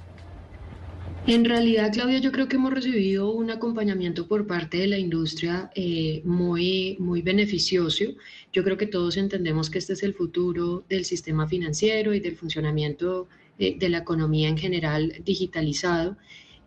[1.27, 5.71] En realidad, Claudia, yo creo que hemos recibido un acompañamiento por parte de la industria
[5.75, 8.05] eh, muy, muy beneficioso.
[8.53, 12.37] Yo creo que todos entendemos que este es el futuro del sistema financiero y del
[12.37, 13.27] funcionamiento
[13.59, 16.19] eh, de la economía en general digitalizado.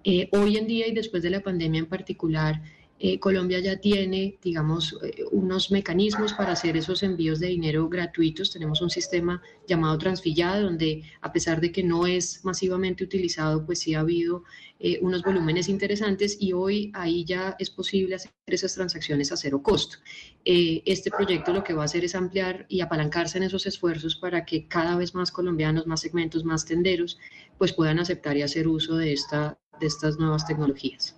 [0.04, 2.64] Eh, hoy en día y después de la pandemia en particular,
[3.00, 8.52] eh, Colombia ya tiene, digamos, eh, unos mecanismos para hacer esos envíos de dinero gratuitos.
[8.52, 13.80] Tenemos un sistema llamado Transfillado, donde a pesar de que no es masivamente utilizado, pues
[13.80, 14.44] sí ha habido
[14.80, 19.62] eh, unos volúmenes interesantes y hoy ahí ya es posible hacer esas transacciones a cero
[19.62, 19.98] costo.
[20.44, 24.46] este proyecto lo que va a hacer es ampliar y apalancarse en esos esfuerzos para
[24.46, 27.20] que cada vez más colombianos, más segmentos, más tenderos,
[27.58, 31.17] pues puedan aceptar y hacer uso de, esta, de estas nuevas tecnologías.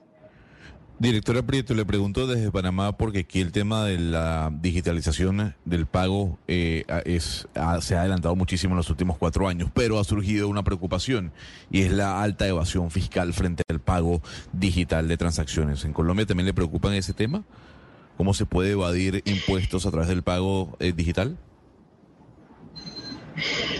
[0.99, 6.37] Directora Prieto, le pregunto desde Panamá porque aquí el tema de la digitalización del pago
[6.49, 7.47] eh, es,
[7.79, 11.31] se ha adelantado muchísimo en los últimos cuatro años, pero ha surgido una preocupación
[11.71, 14.21] y es la alta evasión fiscal frente al pago
[14.51, 15.85] digital de transacciones.
[15.85, 17.45] ¿En Colombia también le preocupan ese tema?
[18.17, 21.37] ¿Cómo se puede evadir impuestos a través del pago eh, digital?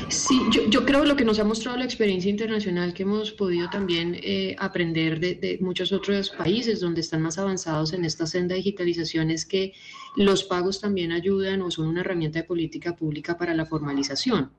[0.10, 4.18] Sí, yo, creo lo que nos ha mostrado la experiencia internacional que hemos podido también
[4.24, 9.30] eh, aprender de, muchos otros países donde están más avanzados en esta senda de digitalización
[9.30, 9.74] es que
[10.16, 14.52] los pagos también ayudan o son una herramienta de política pública para la formalización.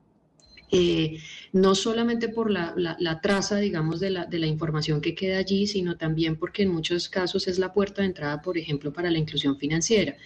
[0.73, 1.19] Eh,
[1.53, 5.97] no solamente por la, traza, digamos, de la, de la, información que queda allí, sino
[5.97, 9.59] también porque en muchos casos es la puerta de entrada, por ejemplo, para la inclusión
[9.59, 10.17] financiera.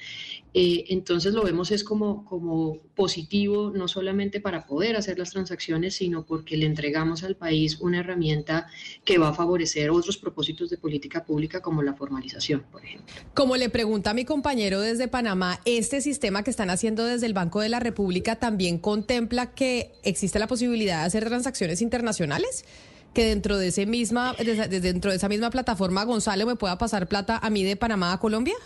[0.56, 5.97] Eh, entonces lo vemos es como, como positivo, no solamente para poder hacer las transacciones,
[5.97, 8.68] sino porque le entregamos al país una herramienta
[9.05, 13.12] que va a favorecer otros propósitos de política pública como la formalización, por ejemplo.
[13.35, 17.60] Como le pregunta mi compañero desde Panamá, ¿este sistema que están haciendo desde el Banco
[17.60, 22.64] de la República también contempla que existe la posibilidad de hacer transacciones internacionales?
[23.12, 27.39] que dentro de ese misma dentro de esa misma plataforma Gonzalo me pueda pasar plata
[27.40, 28.56] a mí de Panamá a Colombia?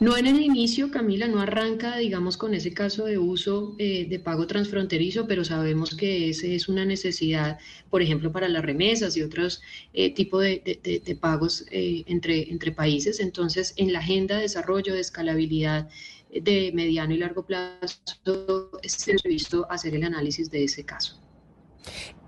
[0.00, 4.18] No en el inicio, Camila, no arranca, digamos, con ese caso de uso eh, de
[4.18, 7.58] pago transfronterizo, pero sabemos que ese es una necesidad,
[7.90, 9.62] por ejemplo, para las remesas y otros
[9.92, 13.20] eh, tipos de, pagos eh, entre, países.
[13.20, 15.88] Entonces, en la agenda de desarrollo, de escalabilidad
[16.30, 21.23] de mediano y largo plazo, es previsto hacer el análisis de ese caso.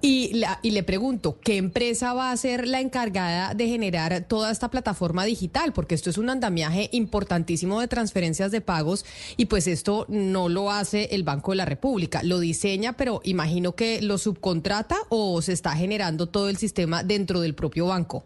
[0.02, 4.70] Y, y, le pregunto, ¿qué empresa va a ser la encargada de generar toda esta
[4.70, 5.72] plataforma digital?
[5.72, 9.04] Porque esto es un andamiaje importantísimo de transferencias de pagos
[9.36, 12.22] y pues esto no lo hace el Banco de la República.
[12.22, 17.40] Lo diseña, pero imagino que lo subcontrata o se está generando todo el sistema dentro
[17.40, 18.24] del propio banco.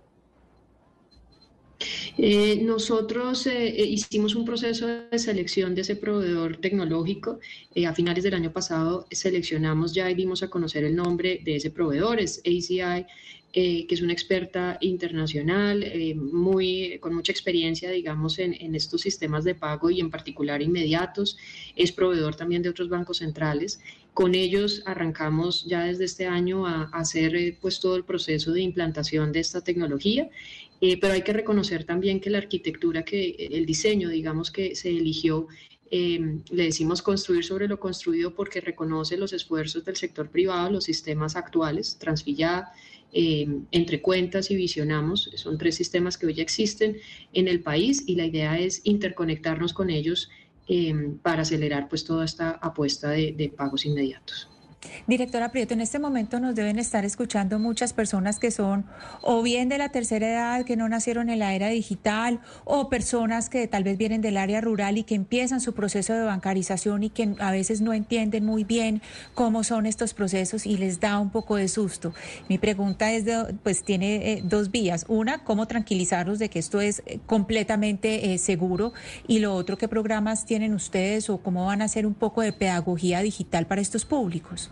[2.19, 7.40] Eh, nosotros eh, eh, hicimos un proceso de selección de ese proveedor tecnológico.
[7.86, 11.70] a finales del año pasado seleccionamos ya y dimos a conocer el nombre de ese
[11.70, 13.07] proveedor, es ACI.
[13.52, 15.85] que es una experta internacional,
[16.15, 21.36] muy, con mucha experiencia, digamos, en, en, estos sistemas de pago y en particular inmediatos.
[21.74, 23.81] Es proveedor también de otros bancos centrales.
[24.15, 28.61] Con ellos arrancamos ya desde este año a, a hacer pues todo el proceso de
[28.62, 30.31] implantación de esta tecnología
[30.81, 34.90] eh, pero hay que reconocer también que la arquitectura, que el diseño, digamos, que se
[34.90, 35.47] eligió,
[35.90, 40.85] em, le decimos construir sobre lo construido porque reconoce los esfuerzos del sector privado, los
[40.85, 42.69] sistemas actuales, Transfilla,
[43.12, 46.97] em, entre cuentas y visionamos, son tres sistemas que hoy ya existen
[47.32, 50.31] en el país y la idea es interconectarnos con ellos
[50.69, 54.48] em, para acelerar pues toda esta apuesta de pagos inmediatos.
[55.07, 58.86] Directora Prieto, en este momento nos deben estar escuchando muchas personas que son
[59.23, 63.51] o bien de la tercera edad, que no nacieron en la era digital, o personas
[63.51, 67.11] que tal vez vienen del área rural y que empiezan su proceso de bancarización y
[67.11, 69.02] que a veces no entienden muy bien
[69.35, 72.15] cómo son estos procesos y les da un poco de susto.
[72.48, 73.24] Mi pregunta es,
[73.62, 75.05] pues tiene eh, dos vías.
[75.09, 78.93] Una, cómo tranquilizarlos de que esto es eh, completamente eh, seguro
[79.27, 82.52] y lo otro, qué programas tienen ustedes o cómo van a hacer un poco de
[82.52, 84.69] pedagogía digital para estos públicos.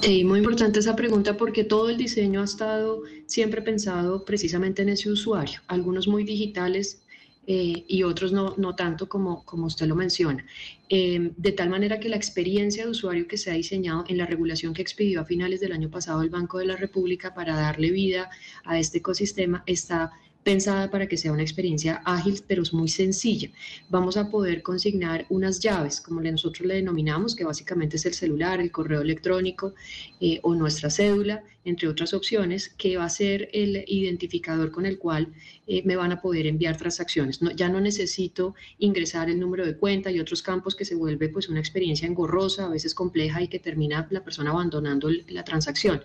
[0.00, 4.90] Sí, muy importante esa pregunta porque todo el diseño ha estado siempre pensado precisamente en
[4.90, 7.02] ese usuario, algunos muy digitales
[7.46, 10.44] eh, y otros no, no tanto como, como usted lo menciona.
[10.88, 14.26] Eh, de tal manera que la experiencia de usuario que se ha diseñado en la
[14.26, 17.90] regulación que expidió a finales del año pasado el Banco de la República para darle
[17.90, 18.30] vida
[18.64, 20.12] a este ecosistema está
[20.48, 23.50] pensada para que sea una experiencia ágil, pero es muy sencilla.
[23.90, 28.58] Vamos a poder consignar unas llaves, como nosotros le denominamos, que básicamente es el celular,
[28.58, 29.74] el correo electrónico
[30.22, 34.98] eh, o nuestra cédula, entre otras opciones, que va a ser el identificador con el
[34.98, 35.32] cual
[35.66, 37.40] eh, me van a poder enviar transacciones.
[37.54, 41.48] ya no necesito ingresar el número de cuenta y otros campos que se vuelve pues
[41.50, 46.00] una experiencia engorrosa, a veces compleja y que termina la persona abandonando la transacción.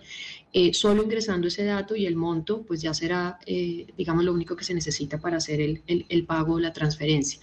[0.52, 4.54] Eh, solo ingresando ese dato y el monto, pues ya será, eh, digamos, lo único
[4.54, 7.40] que se necesita para hacer el, el, pago o la transferencia.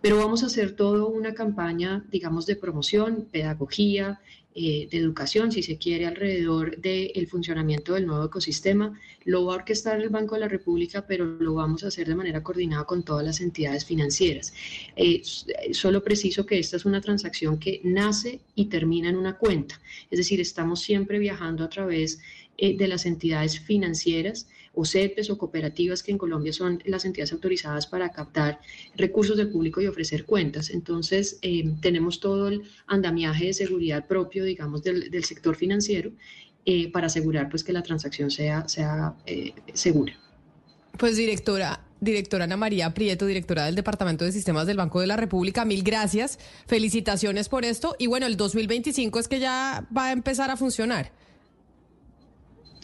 [0.00, 4.20] Pero vamos a hacer toda una campaña, digamos, de promoción, pedagogía,
[4.54, 8.98] eh, de educación, si se quiere, alrededor del funcionamiento del nuevo ecosistema.
[9.24, 12.14] Lo va a orquestar el Banco de la República, pero lo vamos a hacer de
[12.14, 14.52] manera coordinada con todas las entidades financieras.
[15.72, 19.80] solo preciso que esta es una transacción que nace y termina en una cuenta,
[20.10, 22.18] es decir, estamos siempre viajando a través
[22.51, 27.32] eh, de las entidades financieras o CEPES o cooperativas que en Colombia son las entidades
[27.32, 28.60] autorizadas para captar
[28.96, 30.70] recursos del público y ofrecer cuentas.
[30.70, 36.12] Entonces, eh, tenemos todo el andamiaje de seguridad propio, digamos, del, sector financiero
[36.64, 39.16] eh, para asegurar pues, que la transacción sea, sea
[39.74, 40.16] segura.
[40.98, 45.16] Pues directora, directora Ana María Prieto, directora del Departamento de Sistemas del Banco de la
[45.16, 50.12] República, mil gracias, felicitaciones por esto y bueno, el 2025 es que ya va a
[50.12, 51.12] empezar a funcionar.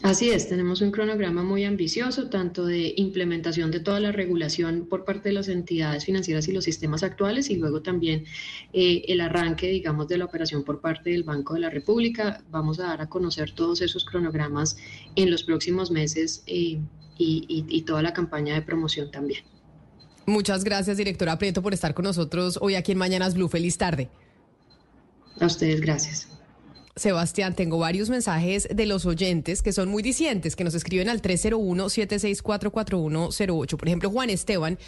[0.02, 5.04] Así es, tenemos un cronograma muy ambicioso, tanto de implementación de toda la regulación por
[5.04, 8.24] parte de las entidades financieras y los sistemas actuales, y luego también
[8.72, 12.44] eh, el arranque, digamos, de la operación por parte del Banco de la República.
[12.50, 14.76] Vamos a dar a conocer todos esos cronogramas
[15.16, 16.78] en los próximos meses eh,
[17.18, 19.42] y, y toda la campaña de promoción también.
[20.26, 23.48] Muchas gracias, directora Prieto, por estar con nosotros hoy aquí en Mañanas Blue.
[23.48, 24.08] Feliz tarde.
[25.40, 26.37] A ustedes, gracias.
[26.98, 31.22] Sebastián, tengo varios mensajes de los oyentes que son muy dicientes, que nos escriben al
[31.22, 33.76] 301-764-4108.
[33.76, 34.78] Por ejemplo, Juan Esteban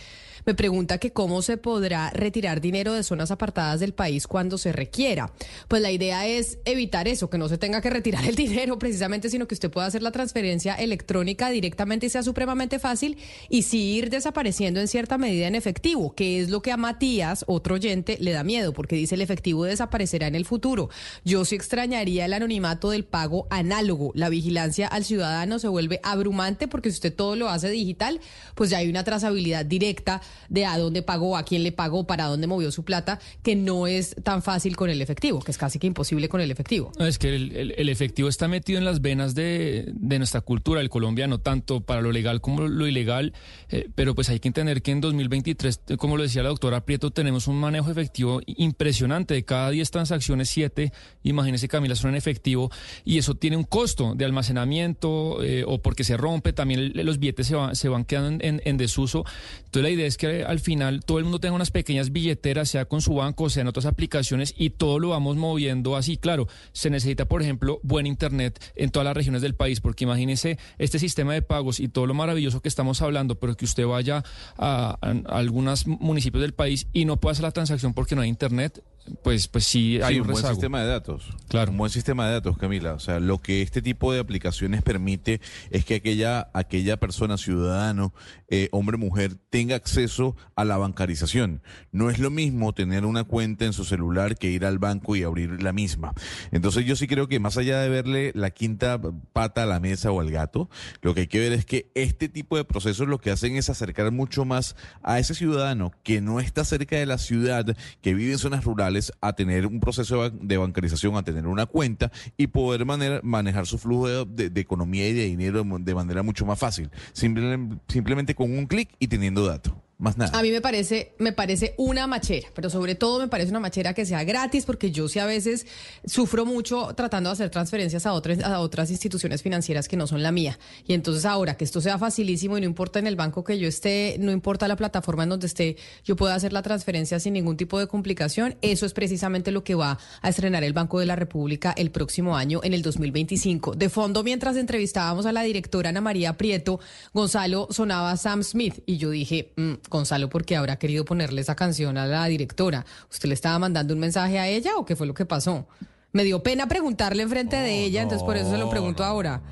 [0.50, 4.72] me pregunta que cómo se podrá retirar dinero de zonas apartadas del país cuando se
[4.72, 5.32] requiera.
[5.68, 9.30] Pues la idea es evitar eso, que no se tenga que retirar el dinero precisamente,
[9.30, 13.16] sino que usted pueda hacer la transferencia electrónica directamente y sea supremamente fácil
[13.48, 17.44] y sí ir desapareciendo en cierta medida en efectivo, que es lo que a Matías,
[17.46, 20.90] otro oyente, le da miedo, porque dice el efectivo desaparecerá en el futuro.
[21.24, 24.10] Yo sí extrañaría el anonimato del pago análogo.
[24.16, 28.20] La vigilancia al ciudadano se vuelve abrumante porque si usted todo lo hace digital,
[28.56, 32.26] pues ya hay una trazabilidad directa de a dónde pagó, a quién le pagó, para
[32.26, 35.78] dónde movió su plata, que no es tan fácil con el efectivo, que es casi
[35.78, 36.92] que imposible con el efectivo.
[36.98, 41.38] Es que el, efectivo está metido en las venas de, de nuestra cultura, el colombiano,
[41.38, 43.32] tanto para lo legal como lo ilegal,
[43.68, 46.84] eh, pero pues hay que entender que en 2023, eh, como lo decía la doctora
[46.84, 49.34] Prieto, tenemos un manejo efectivo impresionante.
[49.34, 50.92] De cada 10 transacciones, 7,
[51.24, 52.70] imagínese Camila, son en efectivo
[53.04, 57.46] y eso tiene un costo de almacenamiento eh, o porque se rompe, también los billetes
[57.46, 59.24] se, van- se van quedando en, en desuso.
[59.58, 62.84] Entonces la idea es que al final todo el mundo tenga unas pequeñas billeteras, sea
[62.84, 66.18] con su banco, sea en otras aplicaciones y todo lo vamos moviendo así.
[66.18, 70.58] Claro, se necesita, por ejemplo, buen internet en todas las regiones del país, porque imagínese
[70.76, 74.22] este sistema de pagos y todo lo maravilloso que estamos hablando, pero que usted vaya
[74.58, 78.20] a, a- a algunos municipios del país y no pueda hacer la transacción porque no
[78.20, 78.84] hay internet,
[79.22, 80.54] pues, pues sí hay Sí, un un buen rezago.
[80.54, 81.24] sistema de datos.
[81.48, 81.70] Claro.
[81.72, 82.94] Un buen sistema de datos, Camila.
[82.94, 85.40] O sea, lo que este tipo de aplicaciones permite
[85.70, 88.12] es que aquella, aquella persona, ciudadano,
[88.48, 91.62] eh, hombre, mujer, tenga acceso a la bancarización.
[91.92, 95.22] No es lo mismo tener una cuenta en su celular que ir al banco y
[95.22, 96.12] abrir la misma.
[96.52, 99.00] Entonces yo sí creo que más allá de verle la quinta
[99.32, 100.68] pata a la mesa o al gato,
[101.02, 103.70] lo que hay que ver es que este tipo de procesos lo que hacen es
[103.70, 108.32] acercar mucho más a ese ciudadano que no está cerca de la ciudad, que vive
[108.32, 108.89] en zonas rurales,
[109.20, 112.84] a tener un proceso de ban- de bancarización, a tener una cuenta y poder
[113.22, 116.90] manejar su flujo de, economía y de dinero de manera mucho más fácil.
[117.12, 119.72] Simple- simplemente con un clic y teniendo datos.
[120.00, 120.36] Más nada.
[120.36, 123.92] A mí me parece, me parece una machera, pero sobre todo me parece una machera
[123.92, 125.66] que sea gratis, porque yo sí a veces
[126.06, 130.22] sufro mucho tratando de hacer transferencias a otras, a otras instituciones financieras que no son
[130.22, 130.58] la mía.
[130.86, 133.68] Y entonces ahora que esto sea facilísimo y no importa en el banco que yo
[133.68, 137.58] esté, no importa la plataforma en donde esté, yo puedo hacer la transferencia sin ningún
[137.58, 138.56] tipo de complicación.
[138.62, 142.36] Eso es precisamente lo que va a estrenar el Banco de la República el próximo
[142.36, 143.74] año, en el 2025.
[143.74, 146.80] De fondo, mientras entrevistábamos a la directora Ana María Prieto,
[147.12, 151.54] Gonzalo sonaba Sam Smith y yo dije, "Mm, Gonzalo, ¿por qué habrá querido ponerle esa
[151.56, 152.86] canción a la directora?
[153.10, 155.66] ¿Usted le estaba mandando un mensaje a ella o qué fue lo que pasó?
[156.12, 159.42] Me dio pena preguntarle enfrente de ella, entonces por eso se lo pregunto ahora.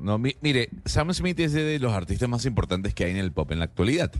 [0.00, 3.32] No, mi- mire, Sam Smith es de los artistas más importantes que hay en el
[3.32, 4.10] pop en la actualidad.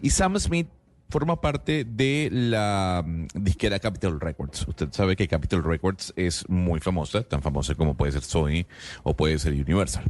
[0.00, 0.68] Y Sam Smith
[1.10, 4.66] forma parte de la mm, disquera Capitol Records.
[4.66, 8.64] Usted sabe que Capitol Records es muy famosa, tan famosa como puede ser Sony
[9.02, 10.04] o puede ser Universal.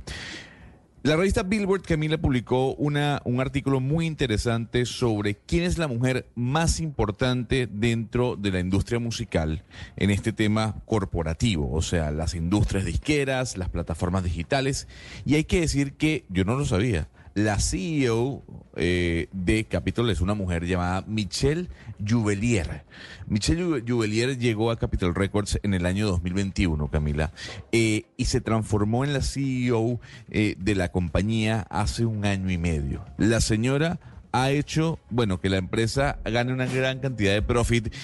[1.06, 6.26] La revista Billboard, Camila, publicó una, un artículo muy interesante sobre quién es la mujer
[6.34, 9.62] más importante dentro de la industria musical
[9.96, 14.88] en este tema corporativo, o sea, las industrias disqueras, las plataformas digitales.
[15.24, 17.06] Y hay que decir que yo no lo sabía.
[17.36, 18.42] La CEO
[18.76, 21.68] eh, de Capitol es una mujer llamada Michelle
[22.02, 22.84] Juvelier.
[23.26, 27.32] Michelle Ju- Juvelier llegó a Capitol Records en el año 2021, Camila,
[27.72, 30.00] eh, y se transformó en la CEO
[30.30, 33.04] eh, de la compañía hace un año y medio.
[33.18, 34.00] La señora
[34.32, 37.94] ha hecho, bueno, que la empresa gane una gran cantidad de profit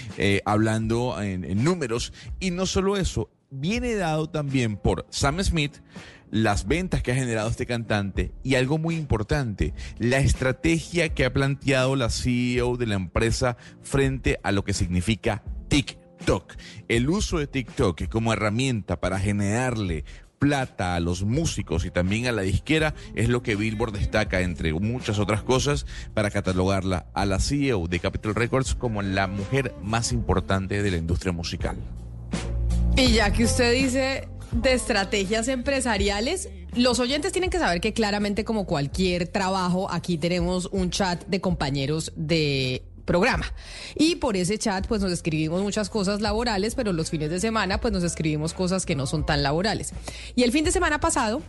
[0.45, 2.13] hablando en números.
[2.39, 5.77] Y no solo eso, viene dado también por Sam Smith,
[6.33, 11.33] las ventas que ha generado este cantante y algo muy importante, la estrategia que ha
[11.33, 16.55] planteado la CEO de la empresa frente a lo que significa TikTok.
[16.89, 20.05] El uso de TikTok como herramienta para generarle
[20.39, 24.73] plata a los músicos y también a la disquera es lo que Billboard destaca entre
[24.73, 30.13] muchas otras cosas para catalogarla a la CEO de Capitol Records como la mujer más
[30.13, 31.77] importante de la industria musical.
[32.97, 38.45] Y ya que usted dice de estrategias empresariales, los oyentes tienen que saber que claramente
[38.45, 43.47] como cualquier trabajo, aquí tenemos un chat de compañeros de programa.
[43.95, 47.79] Y por ese chat pues nos escribimos muchas cosas laborales, pero los fines de semana
[47.79, 49.93] pues nos escribimos cosas que no son tan laborales.
[50.35, 51.43] Y el fin de semana pasado,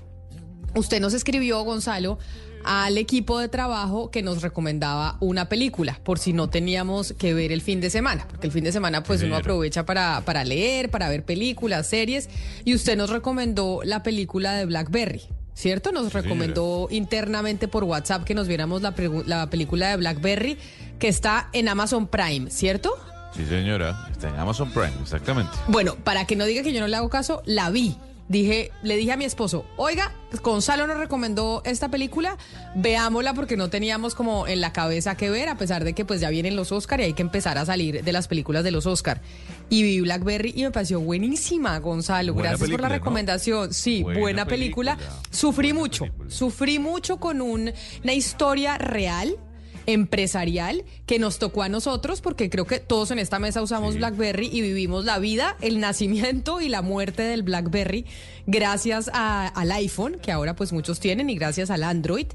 [0.75, 2.17] usted nos escribió, Gonzalo,
[2.64, 7.52] al equipo de trabajo que nos recomendaba una película, por si no teníamos que ver
[7.52, 10.90] el fin de semana, porque el fin de semana pues uno aprovecha para, para leer,
[10.90, 12.30] para ver películas, series,
[12.65, 15.22] y usted nos recomendó la película de Blackberry.
[15.56, 15.91] ¿Cierto?
[15.91, 18.95] Nos recomendó internamente por WhatsApp que nos viéramos la,
[19.27, 20.57] la película de Blackberry
[20.98, 22.98] que está en Amazon Prime, ¿cierto?
[23.35, 25.52] Sí, señora, está en Amazon Prime, exactamente.
[25.68, 27.95] Bueno, para que no diga que yo no le hago caso, la vi.
[28.29, 32.37] Dije, le dije a mi esposo, oiga, Gonzalo nos recomendó esta película,
[32.75, 36.21] veámosla porque no teníamos como en la cabeza que ver, a pesar de que pues
[36.21, 38.85] ya vienen los Oscar y hay que empezar a salir de las películas de los
[38.87, 39.21] Oscar.
[39.69, 42.33] Y vi Blackberry y me pareció buenísima, Gonzalo.
[42.33, 43.73] Buena Gracias por la recomendación.
[43.73, 44.95] Sí, Buena buena, película.
[44.97, 45.19] película.
[45.29, 47.71] Sufrí mucho, sufrí mucho con un-
[48.03, 49.37] una historia real
[49.85, 54.47] empresarial que nos tocó a nosotros porque creo que todos en esta mesa usamos BlackBerry
[54.51, 58.05] y vivimos la vida, el nacimiento y la muerte del BlackBerry
[58.47, 62.27] gracias a- al iPhone que ahora pues muchos tienen y gracias al Android.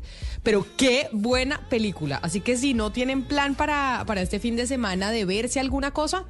[0.43, 2.17] Pero qué buena película.
[2.23, 5.91] Así que si no tienen plan para, para este fin de semana de verse alguna
[5.93, 6.25] cosa,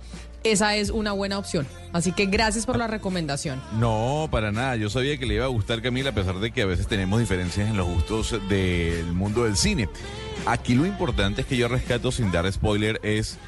[0.45, 1.66] esa es una buena opción.
[1.93, 3.61] Así que gracias por la recomendación.
[3.78, 4.77] No, para nada.
[4.77, 7.20] Yo sabía que le iba a gustar Camila, a pesar de que a veces tenemos
[7.20, 9.89] diferencias en los gustos del mundo del cine.
[10.51, 13.39] Aquí lo importante es que yo rescato sin dar spoiler es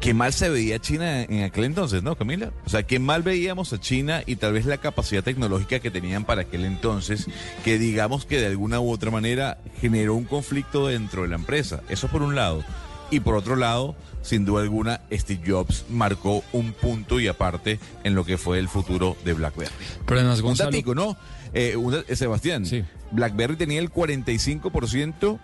[0.00, 2.52] qué mal se veía China en aquel entonces, ¿no, Camila?
[2.66, 6.24] O sea, qué mal veíamos a China y tal vez la capacidad tecnológica que tenían
[6.24, 7.26] para aquel entonces,
[7.64, 11.80] que digamos que de alguna u otra manera generó un conflicto dentro de la empresa.
[11.88, 12.64] Eso por un lado.
[13.10, 18.14] Y por otro lado, sin duda alguna, Steve Jobs marcó un punto y aparte en
[18.14, 19.70] lo que fue el futuro de BlackBerry.
[20.06, 21.16] Pero además, Un Gonzalo- datico, ¿no?
[21.52, 22.64] Eh, un eh, Sebastián,
[23.12, 25.38] BlackBerry tenía el 45%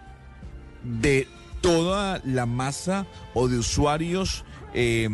[0.82, 1.26] de
[1.60, 5.08] toda la masa o de usuarios eh,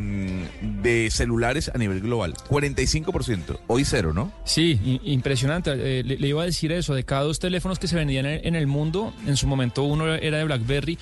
[0.60, 2.34] de celulares a nivel global.
[2.48, 3.58] 45%.
[3.66, 4.32] Hoy cero, ¿no?
[4.44, 5.72] Sí, impresionante.
[5.74, 8.54] Eh, le, iba a decir eso, de cada dos teléfonos que se vendían en, en
[8.54, 10.98] el mundo, en su momento uno era de BlackBerry.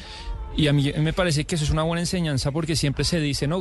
[0.56, 3.48] Y a mí me parece que eso es una buena enseñanza porque siempre se dice,
[3.48, 3.58] ¿no?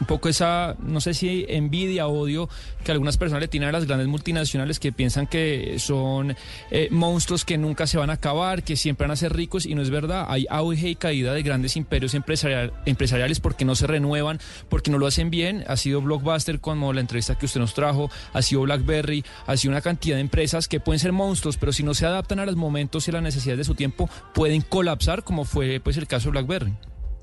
[0.00, 2.48] Un poco esa, no sé si envidia, odio
[2.84, 6.36] que algunas personas le tienen a las grandes multinacionales que piensan que son
[6.70, 9.74] eh, monstruos que nunca se van a acabar, que siempre van a ser ricos y
[9.74, 10.26] no es verdad.
[10.28, 14.38] Hay auge y caída de grandes imperios empresarial- empresariales porque no se renuevan,
[14.68, 15.64] porque no lo hacen bien.
[15.66, 19.72] Ha sido Blockbuster como la entrevista que usted nos trajo, ha sido BlackBerry, ha sido
[19.72, 22.54] una cantidad de empresas que pueden ser monstruos, pero si no se adaptan a los
[22.54, 26.27] momentos y a las necesidades de su tiempo, pueden colapsar como fue pues el caso
[26.30, 26.72] BlackBerry.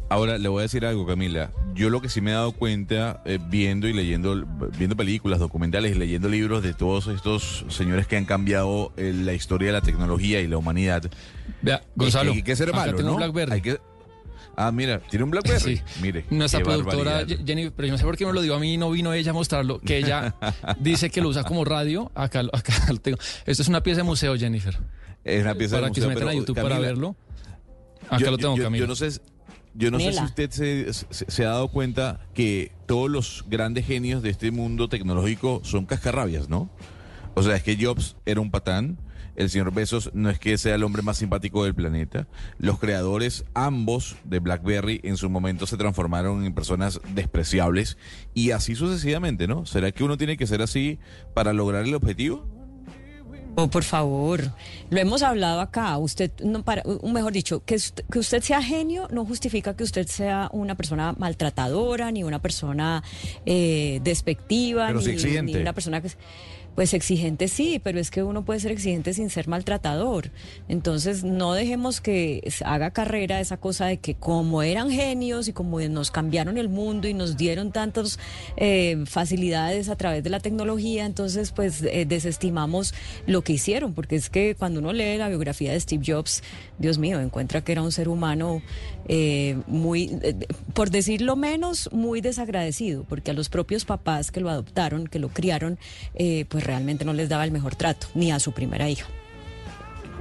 [0.07, 1.51] Ahora le voy a decir algo, Camila.
[1.73, 4.45] Yo lo que sí me he dado cuenta eh, viendo y leyendo,
[4.77, 9.33] viendo películas, documentales y leyendo libros de todos estos señores que han cambiado eh, la
[9.33, 11.09] historia de la tecnología y la humanidad.
[11.63, 13.15] Vea, Gonzalo, hay que ser acá malo, tengo ¿no?
[13.15, 13.51] un BlackBerry.
[13.53, 13.79] Hay que-
[14.57, 15.77] Ah, mira, tiene un BlackBerry.
[15.77, 15.83] Sí.
[16.01, 17.43] Mire, Nuestra productora barbaridad.
[17.45, 19.11] Jenny, pero yo no sé por qué me lo dio a mí y no vino
[19.11, 20.35] ella a mostrarlo, que ella
[20.79, 22.09] dice que lo usa como radio.
[22.15, 23.17] Acá, lo- acá lo tengo.
[23.47, 24.77] Esto es una pieza de museo, Jennifer.
[25.25, 27.15] Es una pieza de Para que se museo, metan a YouTube para verlo.
[28.09, 28.81] Acá yo, lo tengo, yo- Camila.
[28.83, 29.19] Yo no sé,
[29.73, 33.85] yo no sé si usted se, se- se ha dado cuenta que todos los grandes
[33.85, 36.69] genios de este mundo tecnológico son cascarrabias, ¿no?
[37.33, 38.97] O sea, es que Jobs era un patán.
[39.35, 42.25] El señor Bezos no es que sea el hombre más simpático del planeta.
[42.57, 47.97] Los creadores, ambos de BlackBerry, en su momento se transformaron en personas despreciables.
[48.33, 49.65] Y así sucesivamente, ¿no?
[49.65, 50.99] ¿Será que uno tiene que ser así
[51.33, 52.47] para lograr el objetivo?
[53.57, 54.51] Oh, por favor,
[54.89, 55.97] lo hemos hablado acá.
[55.97, 57.77] Usted, no para, mejor dicho, que,
[58.11, 63.01] que usted sea genio no justifica que usted sea una persona maltratadora, ni una persona
[63.45, 66.09] eh, despectiva, ni, ni una persona que...
[66.75, 70.31] Pues exigente sí, pero es que uno puede ser exigente sin ser maltratador.
[70.67, 75.79] Entonces no dejemos que haga carrera esa cosa de que como eran genios y como
[75.79, 78.19] nos cambiaron el mundo y nos dieron tantas
[78.57, 82.93] eh, facilidades a través de la tecnología, entonces pues eh, desestimamos
[83.25, 86.43] lo que hicieron, porque es que cuando uno lee la biografía de Steve Jobs,
[86.77, 88.61] Dios mío, encuentra que era un ser humano
[89.07, 90.35] eh, muy, eh,
[90.73, 95.29] por decirlo menos, muy desagradecido, porque a los propios papás que lo adoptaron, que lo
[95.29, 95.77] criaron,
[96.15, 99.07] eh, pues realmente no les daba el mejor trato, ni a su primera hija.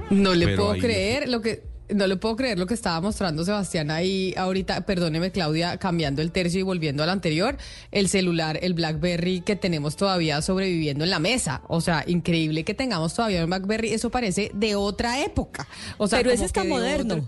[0.09, 3.45] No le Pero puedo creer lo que no le puedo creer lo que estaba mostrando
[3.45, 7.57] Sebastián ahí ahorita, perdóneme Claudia, cambiando el tercio y volviendo al anterior,
[7.91, 11.61] el celular, el BlackBerry que tenemos todavía sobreviviendo en la mesa.
[11.67, 15.67] O sea, increíble que tengamos todavía un BlackBerry, eso parece de otra época.
[15.99, 17.13] O sea, Pero ese está moderno.
[17.15, 17.27] otro-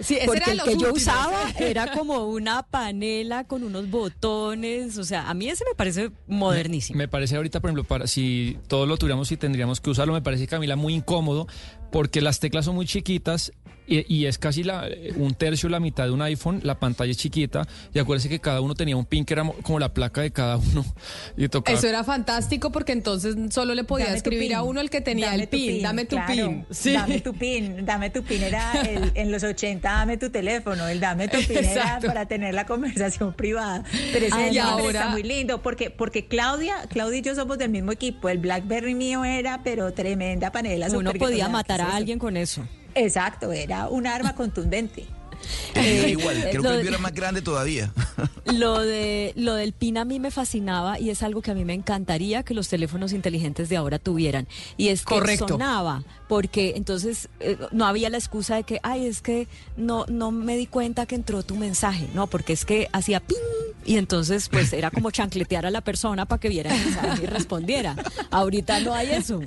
[0.00, 4.98] Sí, ese Porque era el que yo usaba era como una panela con unos botones,
[4.98, 6.98] o sea, a mí ese me parece modernísimo.
[6.98, 10.22] Me parece ahorita, por ejemplo, para si todos lo tuviéramos y tendríamos que usarlo, me
[10.22, 11.46] parece Camila muy incómodo
[11.92, 13.52] porque las teclas son muy chiquitas
[13.84, 17.16] y, y es casi la, un tercio, la mitad de un iPhone, la pantalla es
[17.16, 20.20] chiquita y acuérdense que cada uno tenía un pin que era mo- como la placa
[20.22, 20.84] de cada uno
[21.36, 24.88] y tocaba Eso era fantástico porque entonces solo le podía Dame escribir a uno el
[24.88, 26.32] que tenía Dame el pin, dame tu claro.
[26.32, 26.64] pin.
[26.70, 26.92] Sí.
[26.92, 31.00] Dame tu pin, dame tu pin era el- en los 80, dame tu teléfono, el
[31.00, 33.82] dame tu pin era para tener la conversación privada.
[34.12, 37.58] Pero ese Ay, nombre ahora- está muy lindo porque porque Claudia, Claudia y yo somos
[37.58, 38.28] del mismo equipo.
[38.28, 40.86] El BlackBerry mío era pero tremenda panela.
[40.94, 42.62] Uno podía matar ¿qué es a alguien con eso.
[42.94, 45.06] Exacto, era un arma contundente.
[45.74, 47.92] Eh, igual, eh, creo lo que el mío era más grande todavía.
[48.44, 51.64] Lo de lo del PIN a mí me fascinaba y es algo que a mí
[51.64, 54.46] me encantaría que los teléfonos inteligentes de ahora tuvieran.
[54.76, 55.48] Y es que Correcto.
[55.48, 60.32] sonaba, porque entonces eh, no había la excusa de que, ay, es que no, no
[60.32, 62.08] me di cuenta que entró tu mensaje.
[62.14, 63.36] No, porque es que hacía ping
[63.84, 67.26] y entonces pues era como chancletear a la persona para que viera el mensaje y
[67.26, 67.96] respondiera.
[68.30, 69.40] Ahorita no hay eso.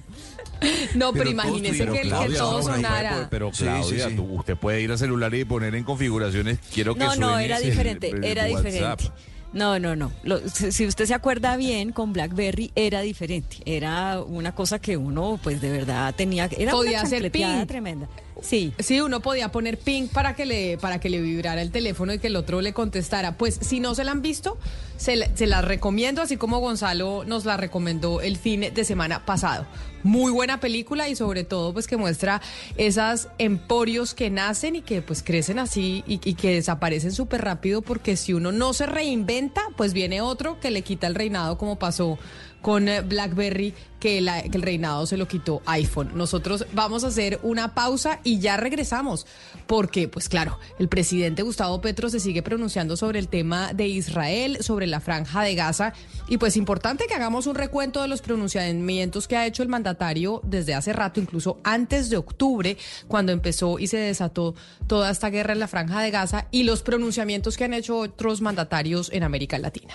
[0.95, 3.27] No, pero, imagínese que, todo no, no, sonara.
[3.29, 4.15] Pero Claudia, sí, sí.
[4.15, 7.45] tú- usted puede ir al celular y poner en configuraciones, quiero que No, no, suene
[7.45, 8.65] era el- diferente, el era WhatsApp.
[8.99, 9.11] diferente.
[9.53, 10.11] No, no, no.
[10.23, 13.57] Lo- si, usted se acuerda bien, con BlackBerry era diferente.
[13.65, 16.49] Era una cosa que uno, pues de verdad tenía.
[16.57, 17.65] Era Podía una hacer ping.
[17.65, 18.09] tremenda.
[18.41, 18.73] Sí.
[18.79, 22.19] Sí, uno podía poner ping para que le para que le vibrara el teléfono y
[22.19, 23.37] que el otro le contestara.
[23.37, 24.57] Pues si no se la han visto,
[24.97, 29.25] se, la- se las recomiendo, así como Gonzalo nos la recomendó el fin de semana
[29.25, 29.65] pasado.
[30.05, 32.39] Muy buena película y sobre todo pues que muestra
[32.77, 37.81] esas emporios que nacen y que pues crecen así y, y que desaparecen súper rápido
[37.81, 41.79] porque si uno no se reinventa, pues viene otro que le quita el reinado como
[41.79, 42.19] pasó
[42.65, 46.13] con eh, BlackBerry, que, la- que el reinado se lo quitó iPhone.
[46.15, 49.27] Nosotros vamos a hacer una pausa y ya regresamos,
[49.67, 54.57] porque, pues claro, el presidente Gustavo Petro se sigue pronunciando sobre el tema de Israel,
[54.61, 55.93] sobre la franja de Gaza,
[56.27, 60.41] y pues importante que hagamos un recuento de los pronunciamientos que ha hecho el mandatario
[60.43, 62.77] desde hace rato, incluso antes de octubre,
[63.07, 64.55] cuando empezó y se desató
[64.87, 68.41] toda esta guerra en la franja de Gaza, y los pronunciamientos que han hecho otros
[68.41, 69.93] mandatarios en América Latina.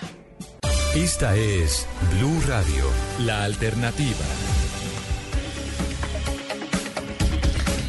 [0.95, 1.87] Esta es
[2.17, 2.83] Blue Radio,
[3.19, 4.25] la alternativa.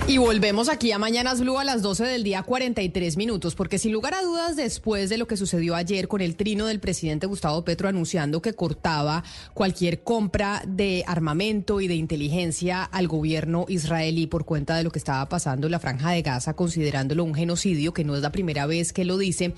[0.07, 3.91] Y volvemos aquí a Mañanas Blue a las 12 del día 43 minutos, porque sin
[3.91, 7.65] lugar a dudas, después de lo que sucedió ayer con el trino del presidente Gustavo
[7.65, 14.45] Petro anunciando que cortaba cualquier compra de armamento y de inteligencia al gobierno israelí por
[14.45, 18.05] cuenta de lo que estaba pasando en la franja de Gaza, considerándolo un genocidio, que
[18.05, 19.55] no es la primera vez que lo dice.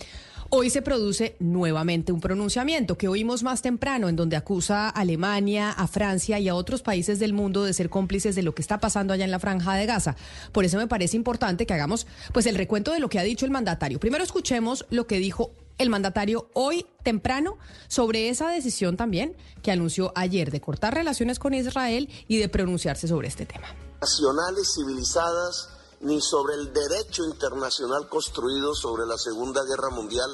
[0.57, 5.73] Hoy se produce nuevamente un pronunciamiento que oímos más temprano en donde acusa a Alemania,
[5.73, 8.79] a Francia y a otros países del mundo de ser cómplices de lo que está
[8.79, 10.15] pasando allá en la franja de Gaza.
[10.53, 13.45] Por eso me parece importante que hagamos pues el recuento de lo que ha dicho
[13.45, 13.99] el mandatario.
[13.99, 17.59] Primero escuchemos lo que dijo el mandatario hoy temprano
[17.89, 23.09] sobre esa decisión también que anunció ayer de cortar relaciones con Israel y de pronunciarse
[23.09, 23.67] sobre este tema.
[24.01, 25.74] nacionales civilizadas
[26.05, 30.31] ni sobre el derecho internacional construido sobre la Segunda Guerra Mundial,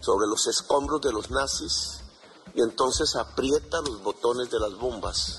[0.00, 1.98] sobre los escombros de los nazis,
[2.54, 5.38] y entonces aprieta los botones de las bombas.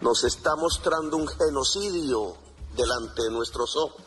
[0.00, 2.34] Nos está mostrando un genocidio
[2.74, 4.02] delante de nuestros ojos.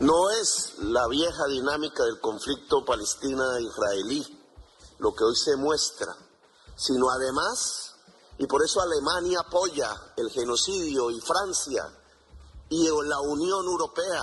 [0.00, 4.40] No es la vieja dinámica del conflicto palestina-israelí
[4.98, 6.16] lo que hoy se muestra,
[6.74, 7.94] sino además,
[8.38, 12.01] y por eso Alemania apoya el genocidio y Francia
[12.72, 14.22] y la Unión Europea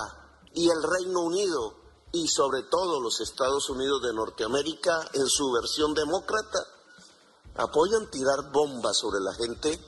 [0.54, 1.72] y el Reino Unido
[2.10, 6.58] y sobre todo los Estados Unidos de Norteamérica en su versión demócrata
[7.54, 9.80] apoyan tirar bombas sobre la gente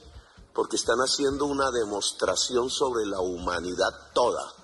[0.54, 4.54] porque están haciendo una demostración sobre la humanidad toda.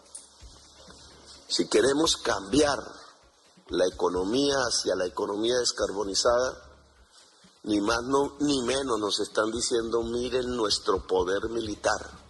[1.49, 2.79] Si queremos cambiar
[3.71, 6.57] la economía hacia la economía descarbonizada,
[7.65, 8.03] ni más
[8.39, 12.28] ni menos nos están diciendo miren nuestro poder militar.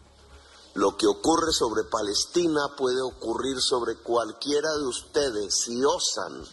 [0.79, 6.47] Lo que ocurre sobre Palestina puede ocurrir sobre cualquiera de ustedes si osan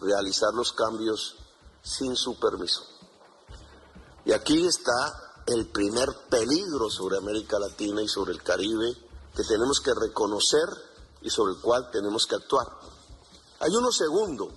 [0.00, 1.34] realizar los cambios
[1.82, 2.84] sin su permiso.
[4.24, 8.96] Y aquí está el primer peligro sobre América Latina y sobre el Caribe
[9.34, 10.68] que tenemos que reconocer
[11.22, 12.68] y sobre el cual tenemos que actuar.
[13.58, 14.48] Hay uno segundo,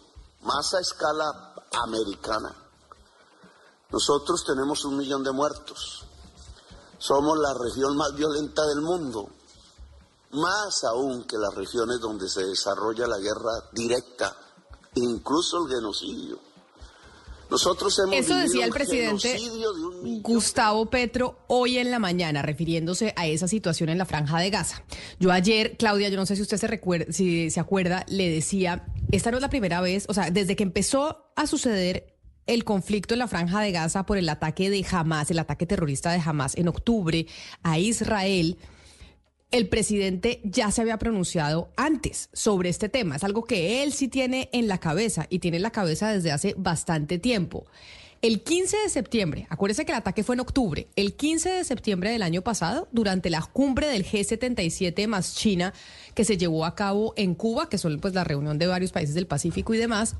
[0.44, 2.53] más a escala americana.
[3.90, 6.06] Nosotros tenemos un millón de muertos.
[7.00, 9.30] Somos la región más violenta del mundo,
[10.32, 14.36] más aún que las regiones donde se desarrolla la guerra directa,
[14.96, 16.40] incluso el genocidio.
[17.50, 23.26] Nosotros hemos Eso decía el presidente de Gustavo Petro hoy en la mañana, refiriéndose a
[23.26, 24.84] esa situación en la franja de Gaza.
[25.20, 28.86] Yo ayer, Claudia, yo no sé si usted se recuerda, si se acuerda, le decía,
[29.12, 32.09] esta no es la primera vez, o sea, desde que empezó a suceder
[32.50, 36.12] el conflicto en la franja de Gaza por el ataque de Hamas, el ataque terrorista
[36.12, 37.28] de Hamas en octubre
[37.62, 38.58] a Israel,
[39.52, 43.18] el presidente ya se había pronunciado antes sobre este tema.
[43.18, 46.32] Es algo que él sí tiene en la cabeza y tiene en la cabeza desde
[46.32, 47.68] hace bastante tiempo.
[48.22, 52.10] El 15 de septiembre, acuérdese que el ataque fue en octubre, el 15 de septiembre
[52.12, 55.74] del año pasado, durante la cumbre del G77 más China,
[56.16, 59.16] que se llevó a cabo en Cuba, que son pues la reunión de varios países
[59.16, 60.16] del Pacífico y demás,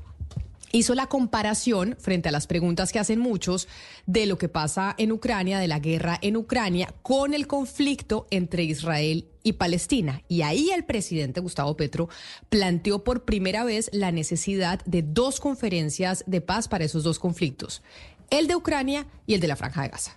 [0.72, 3.68] hizo la comparación frente a las preguntas que hacen muchos
[4.06, 8.62] de lo que pasa en Ucrania, de la guerra en Ucrania, con el conflicto entre
[8.64, 10.22] Israel y Palestina.
[10.28, 12.08] Y ahí el presidente Gustavo Petro
[12.48, 17.82] planteó por primera vez la necesidad de dos conferencias de paz para esos dos conflictos,
[18.30, 20.16] el de Ucrania y el de la Franja de Gaza.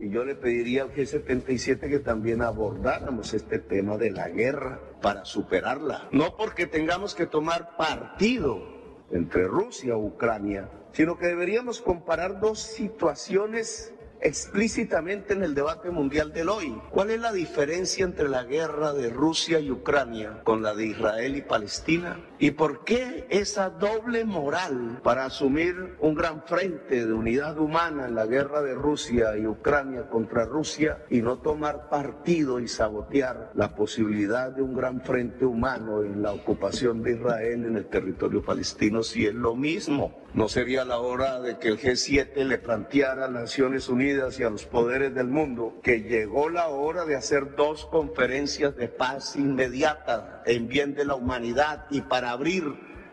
[0.00, 5.24] Y yo le pediría al G77 que también abordáramos este tema de la guerra para
[5.24, 6.08] superarla.
[6.12, 8.77] No porque tengamos que tomar partido
[9.10, 16.32] entre Rusia o Ucrania, sino que deberíamos comparar dos situaciones explícitamente en el debate mundial
[16.32, 16.80] del hoy.
[16.90, 21.36] ¿Cuál es la diferencia entre la guerra de Rusia y Ucrania con la de Israel
[21.36, 22.20] y Palestina?
[22.38, 28.14] ¿Y por qué esa doble moral para asumir un gran frente de unidad humana en
[28.14, 33.74] la guerra de Rusia y Ucrania contra Rusia y no tomar partido y sabotear la
[33.74, 39.02] posibilidad de un gran frente humano en la ocupación de Israel en el territorio palestino
[39.02, 40.27] si es lo mismo?
[40.34, 44.50] ¿No sería la hora de que el G7 le planteara a Naciones Unidas y a
[44.50, 50.42] los poderes del mundo que llegó la hora de hacer dos conferencias de paz inmediata
[50.44, 52.64] en bien de la humanidad y para abrir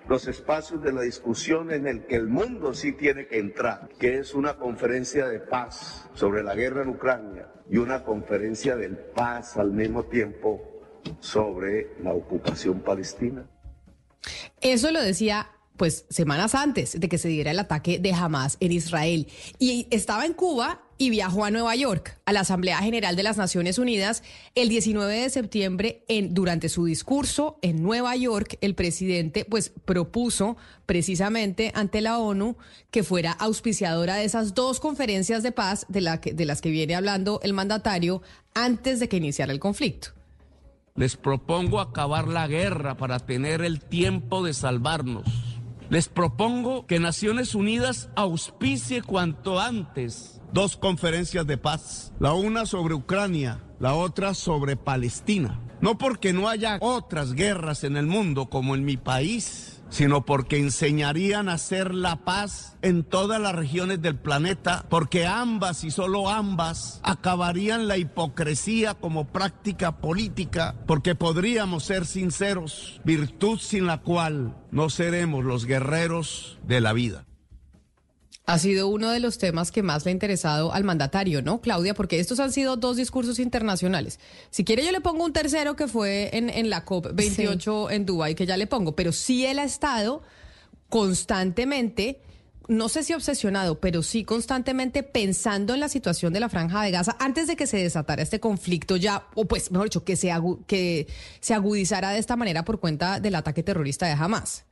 [0.09, 4.19] los espacios de la discusión en el que el mundo sí tiene que entrar, que
[4.19, 9.57] es una conferencia de paz sobre la guerra en Ucrania y una conferencia de paz
[9.57, 10.61] al mismo tiempo
[11.19, 13.47] sobre la ocupación palestina?
[14.61, 18.71] Eso lo decía pues semanas antes de que se diera el ataque de Hamas en
[18.71, 19.27] Israel.
[19.59, 23.37] Y estaba en Cuba y viajó a Nueva York, a la Asamblea General de las
[23.37, 24.23] Naciones Unidas,
[24.55, 30.55] el 19 de septiembre, en, durante su discurso en Nueva York, el presidente pues propuso
[30.85, 32.55] precisamente ante la ONU
[32.91, 36.95] que fuera auspiciadora de esas dos conferencias de paz de, la de las que viene
[36.95, 38.21] hablando el mandatario
[38.53, 40.09] antes de que iniciara el conflicto.
[40.95, 45.25] Les propongo acabar la guerra para tener el tiempo de salvarnos
[45.89, 52.93] les propongo que Naciones Unidas auspicie cuanto antes dos conferencias de paz, la una sobre
[52.93, 55.59] Ucrania, la otra sobre Palestina.
[55.81, 60.57] No porque no haya otras guerras en el mundo como en mi país, sino porque
[60.57, 66.29] enseñarían a hacer la paz en todas las regiones del planeta, porque ambas y solo
[66.29, 74.55] ambas acabarían la hipocresía como práctica política, porque podríamos ser sinceros, virtud sin la cual
[74.71, 77.24] no seremos los guerreros de la vida
[78.45, 81.93] ha sido uno de los temas que más le ha interesado al mandatario, ¿no, Claudia?
[81.93, 84.19] Porque estos han sido dos discursos internacionales.
[84.51, 88.45] Si quiere yo le pongo un tercero que fue en, la COP28 en Dubái, que
[88.45, 90.21] ya le pongo, pero sí él ha estado
[90.89, 92.21] constantemente
[92.67, 96.89] no sé si obsesionado, pero sí constantemente pensando en la situación de la franja de
[96.91, 100.31] Gaza antes de que se desatara este conflicto ya, o pues mejor dicho, que se,
[100.65, 101.07] que
[101.41, 104.64] se agudizara de esta manera por cuenta del ataque terrorista de Hamas.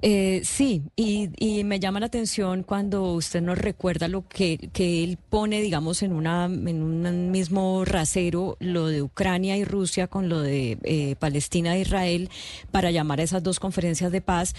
[0.00, 1.28] Eh, sí, y,
[1.64, 6.12] me llama la atención cuando usted nos recuerda lo que, que él pone, digamos, en,
[6.12, 11.76] una, en un mismo rasero lo de Ucrania y Rusia con lo de eh, Palestina
[11.76, 12.30] e Israel
[12.70, 14.54] para llamar a esas dos conferencias de paz,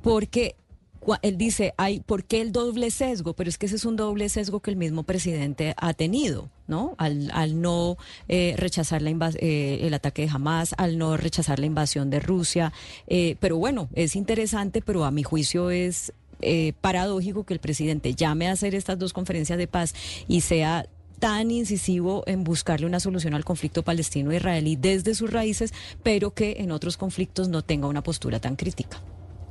[0.00, 0.54] porque
[1.22, 3.34] él dice, hay, ¿por qué el doble sesgo?
[3.34, 6.94] Pero es que ese es un doble sesgo que el mismo presidente ha tenido, ¿no?
[6.98, 7.96] Al, al no
[8.28, 12.72] eh, rechazar la eh, el ataque de Hamas, al no rechazar la invasión de Rusia.
[13.06, 16.12] Eh, pero bueno, es interesante, pero a mi juicio es
[16.82, 19.94] paradójico que el presidente llame a hacer estas dos conferencias de paz
[20.28, 20.86] y sea
[21.18, 25.72] tan incisivo en buscarle una solución al conflicto palestino-israelí desde sus raíces,
[26.02, 29.00] pero que en otros conflictos no tenga una postura tan crítica.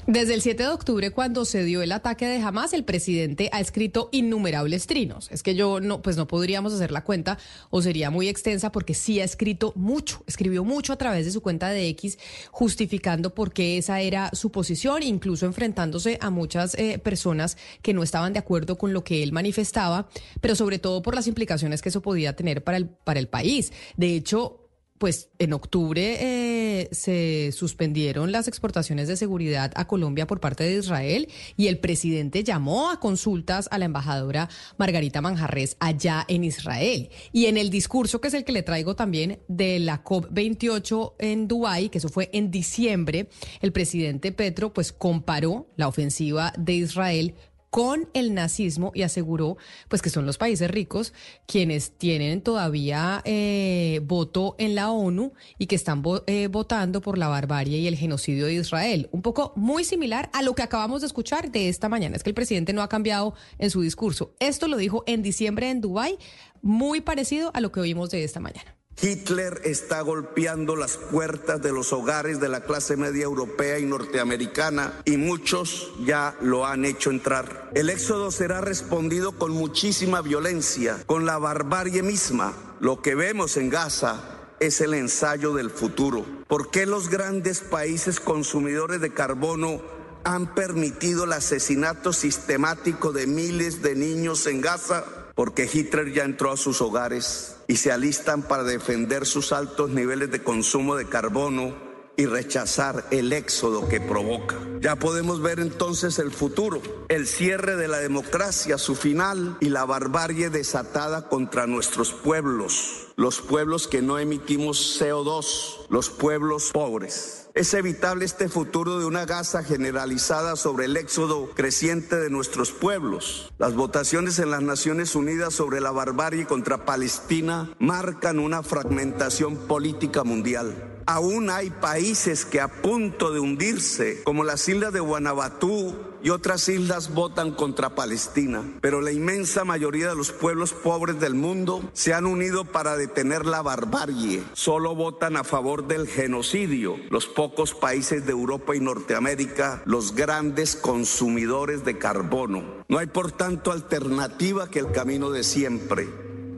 [0.08, 3.62] Desde el 7 de octubre, cuando se dio el ataque de Hamas, el presidente ha
[3.62, 5.30] escrito innumerables trinos.
[5.32, 7.38] Es que yo no, pues no podríamos hacer la cuenta
[7.70, 11.42] o sería muy extensa porque sí ha escrito mucho, escribió mucho a través de su
[11.42, 12.20] cuenta de X,
[12.52, 18.04] justificando por qué esa era su posición, incluso enfrentándose a muchas eh, personas que no
[18.04, 20.10] estaban de acuerdo con lo que él manifestaba,
[20.42, 23.72] pero sobre todo por las implicaciones que eso podía tener para el, para el país.
[23.96, 24.63] De hecho,
[24.98, 30.78] pues en octubre eh, se suspendieron las exportaciones de seguridad a Colombia por parte de
[30.78, 37.10] Israel y el presidente llamó a consultas a la embajadora Margarita Manjarres allá en Israel.
[37.32, 41.48] Y en el discurso, que es el que le traigo también de la COP28 en
[41.48, 43.30] Dubái, que eso fue en diciembre,
[43.62, 47.36] el presidente Petro pues comparó la ofensiva de Israel
[47.74, 51.12] con el nazismo y aseguró pues que son los países ricos
[51.48, 57.30] quienes tienen todavía eh, voto en la ONU y que están eh, votando por la
[57.30, 59.10] barbarie y el genocidio de Israel.
[59.12, 62.16] Un poco muy similar a lo que acabamos de escuchar de esta mañana.
[62.16, 64.36] Es que el presidente no ha cambiado en su discurso.
[64.40, 66.20] Esto lo dijo en diciembre en Dubái,
[66.62, 68.83] muy parecido a lo que oímos de esta mañana.
[69.02, 75.02] Hitler está golpeando las puertas de los hogares de la clase media europea y norteamericana
[75.06, 77.70] y muchos ya lo han hecho entrar.
[77.74, 82.54] El éxodo será respondido con muchísima violencia, con la barbarie misma.
[82.80, 84.22] Lo que vemos en Gaza
[84.60, 86.26] es el ensayo del futuro.
[86.48, 89.82] ¿Por qué los grandes países consumidores de carbono
[90.24, 95.04] han permitido el asesinato sistemático de miles de niños en Gaza?
[95.36, 100.32] Porque Hitler ya entró a sus hogares y se alistan para defender sus altos niveles
[100.32, 104.56] de consumo de carbono y rechazar el éxodo que provoca.
[104.80, 109.86] Ya podemos ver entonces el futuro, el cierre de la democracia, su final y la
[109.86, 117.44] barbarie desatada contra nuestros pueblos, los pueblos que no emitimos CO2, los pueblos pobres.
[117.56, 123.54] Es evitable este futuro de una Gaza generalizada sobre el éxodo creciente de nuestros pueblos.
[123.60, 130.24] Las votaciones en las Naciones Unidas sobre la barbarie contra Palestina marcan una fragmentación política
[130.24, 130.93] mundial.
[131.06, 136.70] Aún hay países que a punto de hundirse, como las islas de Guanabatú y otras
[136.70, 138.64] islas, votan contra Palestina.
[138.82, 143.46] Pero la inmensa mayoría de los pueblos pobres del mundo se han unido para detener
[143.46, 144.44] la barbarie.
[144.54, 150.76] Solo votan a favor del genocidio los pocos países de Europa y Norteamérica, los grandes
[150.76, 152.64] consumidores de carbono.
[152.88, 156.08] No hay por tanto alternativa que el camino de siempre,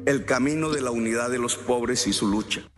[0.05, 2.69] el camino de la unidad de los pobres y su lucha.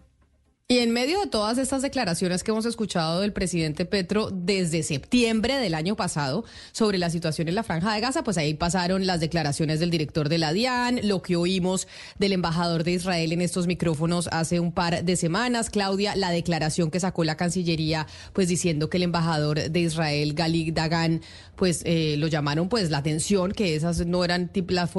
[0.70, 5.56] Y en medio de todas estas declaraciones que hemos escuchado del presidente Petro desde septiembre
[5.56, 9.22] del año pasado sobre la situación en la franja de Gaza, pues ahí pasaron las
[9.22, 11.88] declaraciones del director de la DIAN, lo que oímos
[12.20, 16.92] del embajador de Israel en estos micrófonos hace un par de semanas, Claudia, la declaración
[16.92, 21.22] que sacó la Cancillería, pues diciendo que el embajador de Israel, Galig Dagan,
[21.56, 24.52] pues eh, lo llamaron pues la atención, que esas no eran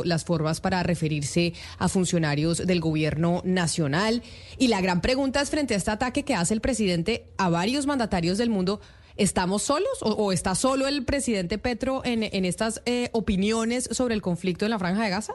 [0.05, 4.23] las formas para referirse a funcionarios del gobierno nacional.
[4.57, 7.85] Y la gran pregunta es frente a este ataque que hace el presidente a varios
[7.85, 8.81] mandatarios del mundo,
[9.17, 14.67] ¿estamos solos o, está solo el presidente Petro en, estas eh, opiniones sobre el conflicto
[14.67, 15.35] en la franja de Gaza?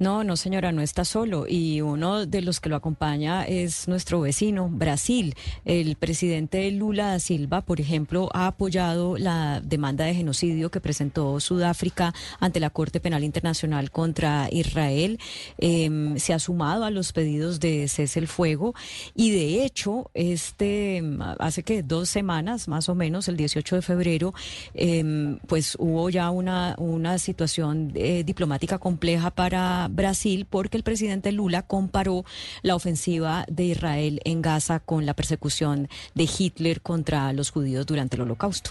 [0.00, 4.20] No, no señora, no está solo y uno de los que lo acompaña es nuestro
[4.20, 5.36] vecino, Brasil.
[5.64, 11.38] El presidente Lula da Silva, por ejemplo, ha apoyado la demanda de genocidio que presentó
[11.38, 15.20] Sudáfrica ante la Corte Penal Internacional contra Israel.
[15.58, 18.74] Em, se ha sumado a los pedidos de cese el fuego
[19.14, 21.04] y de hecho, este
[21.38, 24.34] hace que dos semanas más o menos, el 18 de febrero,
[24.74, 31.32] em, pues hubo ya una, una situación eh, diplomática compleja para Brasil porque el presidente
[31.32, 32.24] Lula comparó
[32.62, 38.16] la ofensiva de Israel en Gaza con la persecución de Hitler contra los judíos durante
[38.16, 38.70] el Holocausto.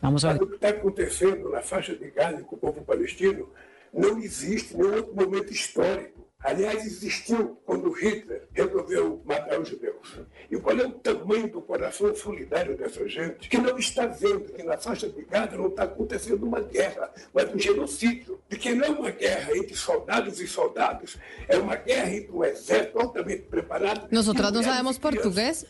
[0.00, 0.40] Vamos a ver.
[0.40, 3.48] Lo que está acontecendo na faixa de Gaza com o povo palestino
[3.92, 10.20] não existe nenhum outro momento histórico Aliás, existiu quando Hitler resolveu matar os judeus.
[10.48, 14.62] E qual é o tamanho do coração solidário dessa gente que não está vendo que
[14.62, 18.38] na faixa de Gaza não está acontecendo uma guerra, mas um genocídio.
[18.48, 22.44] De que não é uma guerra entre soldados e soldados, é uma guerra entre um
[22.44, 24.06] exército altamente preparado.
[24.10, 25.66] Nosotras no sabemos portugués.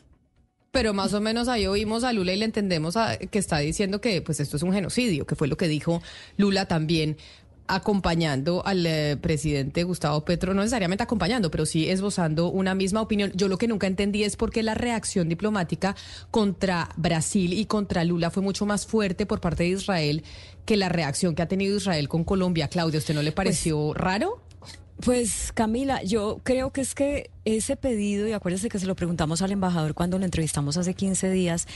[0.71, 4.03] Pero más o menos ahí oímos a Lula y le entendemos a, que está diciendo
[4.03, 6.03] que pues esto es un genocidio, que fue lo que dijo
[6.37, 7.17] Lula también
[7.69, 13.31] acompañando al eh, presidente Gustavo Petro, no necesariamente acompañando, pero sí esbozando una misma opinión.
[13.35, 15.95] Yo lo que nunca entendí es por qué la reacción diplomática
[16.31, 20.25] contra Brasil y contra Lula fue mucho más fuerte por parte de Israel
[20.65, 22.69] que la reacción que ha tenido Israel con Colombia.
[22.69, 24.43] Claudia, ¿usted no le pues pareció raro?
[25.05, 29.41] Pues Camila, yo creo que es que ese pedido, y acuérdese que se lo preguntamos
[29.43, 31.67] al embajador cuando lo entrevistamos hace 15 días,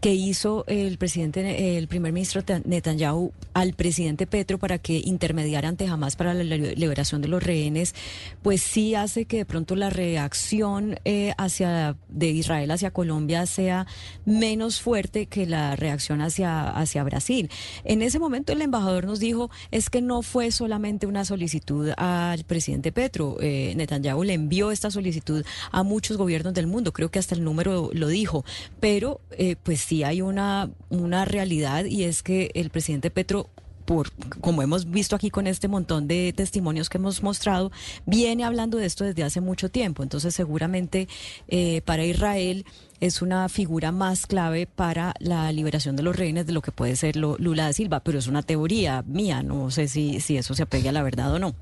[0.00, 5.88] que hizo el presidente, el primer ministro Netanyahu al presidente Petro para que intermediara ante
[5.88, 7.94] jamás para la liberación de los rehenes,
[8.42, 13.86] pues sí hace que de pronto la reacción eh, hacia de Israel hacia Colombia sea
[14.24, 17.50] menos fuerte que la reacción hacia, hacia Brasil.
[17.84, 22.44] En ese momento el embajador nos dijo es que no fue solamente una solicitud al
[22.44, 27.18] presidente Petro, eh, Netanyahu le envió esta solicitud a muchos gobiernos del mundo, creo que
[27.18, 28.44] hasta el número lo dijo,
[28.80, 33.48] pero eh, pues sí hay una, una realidad y es que el presidente Petro
[33.88, 34.12] por,
[34.42, 37.72] como hemos visto aquí con este montón de testimonios que hemos mostrado,
[38.04, 40.02] viene hablando de esto desde hace mucho tiempo.
[40.02, 41.08] Entonces, seguramente
[41.48, 42.66] eh, para Israel
[43.00, 46.96] es una figura más clave para la liberación de los rehenes de lo que puede
[46.96, 50.64] ser Lula da Silva, pero es una teoría mía, no sé si, si eso se
[50.64, 51.54] apegue a la verdad o no.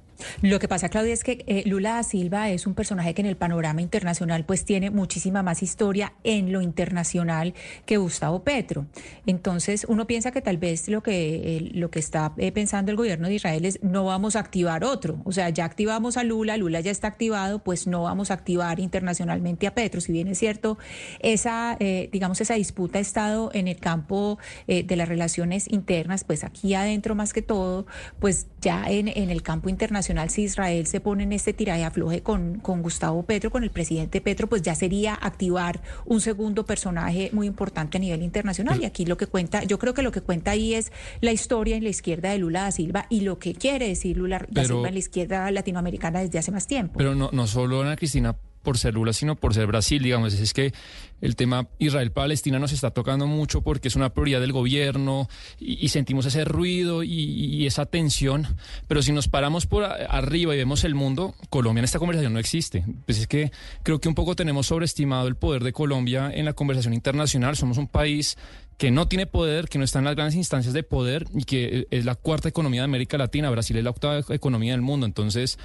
[0.43, 3.27] Lo que pasa, Claudia, es que eh, Lula da Silva es un personaje que en
[3.27, 8.87] el panorama internacional pues tiene muchísima más historia en lo internacional que Gustavo Petro.
[9.27, 12.97] Entonces, uno piensa que tal vez lo que, eh, lo que está eh, pensando el
[12.97, 15.21] gobierno de Israel es no vamos a activar otro.
[15.25, 18.81] O sea, ya activamos a Lula, Lula ya está activado, pues no vamos a activar
[18.81, 20.01] internacionalmente a Petro.
[20.01, 20.79] Si bien es cierto,
[21.21, 26.75] esa, digamos, esa disputa ha estado en el campo de las relaciones internas, pues aquí
[26.75, 27.87] adentro más que todo,
[28.19, 32.23] pues ya en, en el campo internacional si Israel se pone en este tiraje afloje
[32.23, 37.31] con, con Gustavo Petro, con el presidente Petro, pues ya sería activar un segundo personaje
[37.33, 38.81] muy importante a nivel internacional.
[38.81, 41.77] Y aquí lo que cuenta, yo creo que lo que cuenta ahí es la historia
[41.77, 44.89] en la izquierda de Lula da Silva y lo que quiere decir Lula da Silva
[44.89, 46.95] en la izquierda latinoamericana desde hace más tiempo.
[46.99, 48.37] Pero no, no solo Ana Cristina
[48.67, 50.35] por ser Lula, sino por ser Brasil, digamos.
[50.35, 50.75] Es que
[51.21, 55.29] el tema Israel-Palestina nos está tocando mucho porque es una prioridad del gobierno
[55.61, 58.57] y, sentimos ese ruido y, esa tensión.
[58.89, 62.41] Pero si nos paramos por arriba y vemos el mundo, Colombia en esta conversación no
[62.41, 62.85] existe.
[63.05, 63.53] Pues es que
[63.85, 67.55] creo que un poco tenemos sobreestimado el poder de Colombia en la conversación internacional.
[67.57, 68.37] Somos un país
[68.79, 71.87] que no tiene poder, que no está en las grandes instancias de poder y que
[71.93, 73.49] es la cuarta economía de América Latina.
[73.49, 75.07] Brasil es la octava economía del mundo.
[75.07, 75.57] Entonces,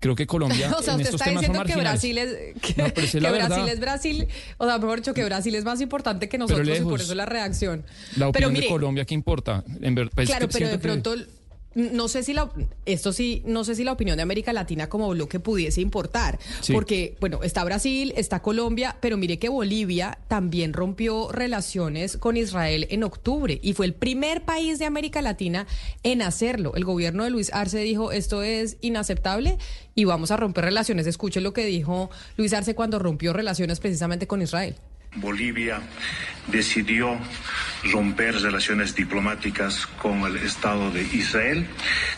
[0.00, 2.74] creo que Colombia o sea, en usted estos está temas diciendo que Brasil es que,
[2.74, 6.78] que Brasil es Brasil, o sea, mejor dicho que Brasil es más importante que nosotros
[6.78, 7.84] y por eso la reacción.
[8.16, 11.14] La opinión de Colombia qué importa, en ver, pues, claro, pero de pronto
[11.78, 12.50] no sé si la,
[12.86, 16.38] esto sí, no sé si la opinión de América Latina como bloque pudiese importar,
[16.72, 22.88] porque bueno, está Brasil, está Colombia, pero mire que Bolivia también rompió relaciones con Israel
[22.90, 25.66] en octubre y fue el primer país de América Latina
[26.02, 26.72] en hacerlo.
[26.74, 29.58] El gobierno de Luis Arce dijo esto es inaceptable
[29.94, 31.06] y vamos a romper relaciones.
[31.06, 34.74] Escuche lo que dijo Luis Arce cuando rompió relaciones precisamente con Israel.
[35.16, 35.80] Bolivia
[36.48, 37.18] decidió
[37.84, 41.66] romper relaciones diplomáticas con el Estado de Israel.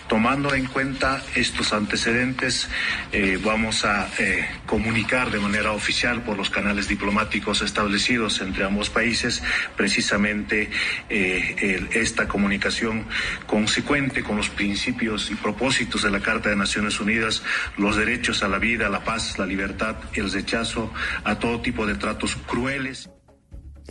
[0.08, 2.68] Tomando en cuenta estos antecedentes,
[3.12, 8.90] eh, vamos a eh, comunicar de manera oficial por los canales diplomáticos establecidos entre ambos
[8.90, 9.42] países
[9.76, 10.70] precisamente
[11.08, 13.06] eh, esta comunicación
[13.46, 17.42] consecuente con los principios y propósitos de la Carta de Naciones Unidas,
[17.76, 20.92] los derechos a la vida, la paz, la libertad, el rechazo
[21.24, 23.10] a todo tipo de tratos crueles.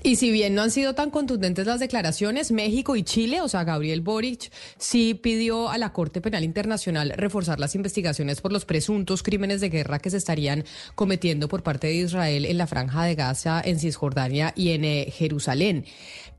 [0.04, 3.64] Y si bien no han sido tan contundentes las declaraciones, México y Chile, o sea,
[3.64, 9.24] Gabriel Boric, sí pidió a la Corte Penal Internacional reforzar las investigaciones por los presuntos
[9.24, 10.64] crímenes de guerra que se estarían
[10.96, 15.12] cometiendo por parte de Israel en la franja de Gaza, en Cisjordania y en eh,
[15.12, 15.86] Jerusalén.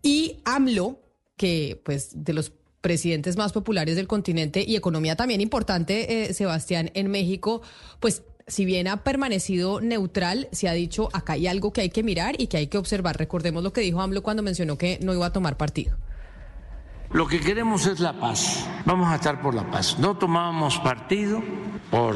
[0.03, 1.01] Y AMLO,
[1.37, 6.91] que pues de los presidentes más populares del continente y economía también importante, eh, Sebastián,
[6.95, 7.61] en México,
[8.01, 12.02] pues si bien ha permanecido neutral, se ha dicho acá hay algo que hay que
[12.02, 13.16] mirar y que hay que observar.
[13.16, 15.97] Recordemos lo que dijo AMLO cuando mencionó que no iba a tomar partido.
[17.12, 18.66] Lo que queremos es la paz.
[18.85, 19.98] Vamos a estar por la paz.
[19.98, 21.43] No tomamos partido
[21.90, 22.14] por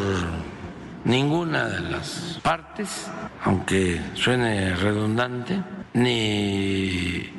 [1.05, 3.06] ninguna de las partes,
[3.44, 5.62] aunque suene redundante,
[5.94, 7.31] ni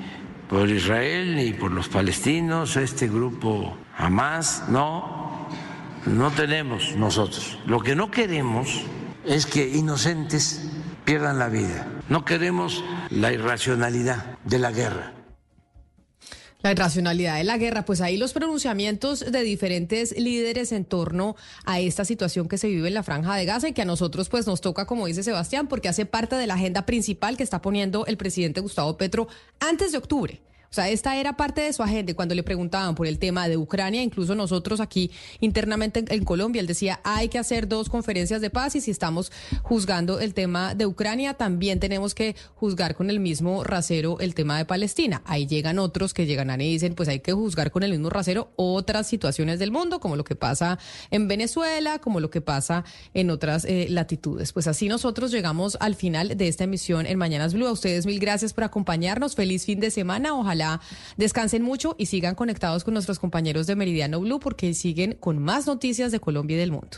[0.49, 5.34] por Israel ni por los palestinos, este grupo jamás, no,
[6.05, 7.57] no tenemos nosotros.
[7.65, 8.81] Lo que no queremos
[9.25, 10.61] es que inocentes
[11.03, 11.87] pierdan la vida.
[12.09, 15.13] No queremos la irracionalidad de la guerra.
[16.61, 21.79] La irracionalidad de la guerra, pues ahí los pronunciamientos de diferentes líderes en torno a
[21.79, 24.47] esta situación que se vive en la franja de Gaza y que a nosotros pues
[24.47, 28.07] nos toca, como dice Sebastián, porque hace parte de la agenda principal que está poniendo
[28.07, 29.27] el presidente Gustavo Petro
[29.59, 30.41] antes de octubre.
[30.69, 33.57] O sea, esta era parte de su agenda cuando le preguntaban por el tema de
[33.57, 38.49] Ucrania, incluso nosotros aquí internamente en, Colombia, él decía, hay que hacer dos conferencias de
[38.49, 39.31] paz y si estamos
[39.61, 44.57] juzgando el tema de Ucrania, también tenemos que juzgar con el mismo rasero el tema
[44.57, 45.21] de Palestina.
[45.25, 48.51] Ahí llegan otros que llegan y dicen, pues hay que juzgar con el mismo rasero
[48.55, 50.77] otras situaciones del mundo, como lo que pasa
[51.11, 54.53] en Venezuela, como lo que pasa en otras eh, latitudes.
[54.53, 57.67] Pues así nosotros llegamos al final de esta emisión en Mañanas Blue.
[57.67, 59.35] A ustedes mil gracias por acompañarnos.
[59.35, 60.33] Feliz fin de semana.
[60.55, 60.79] Ojalá
[61.17, 65.67] descansen mucho y sigan conectados con nuestros compañeros de Meridiano Blue porque siguen con más
[65.67, 66.97] noticias de Colombia y del mundo.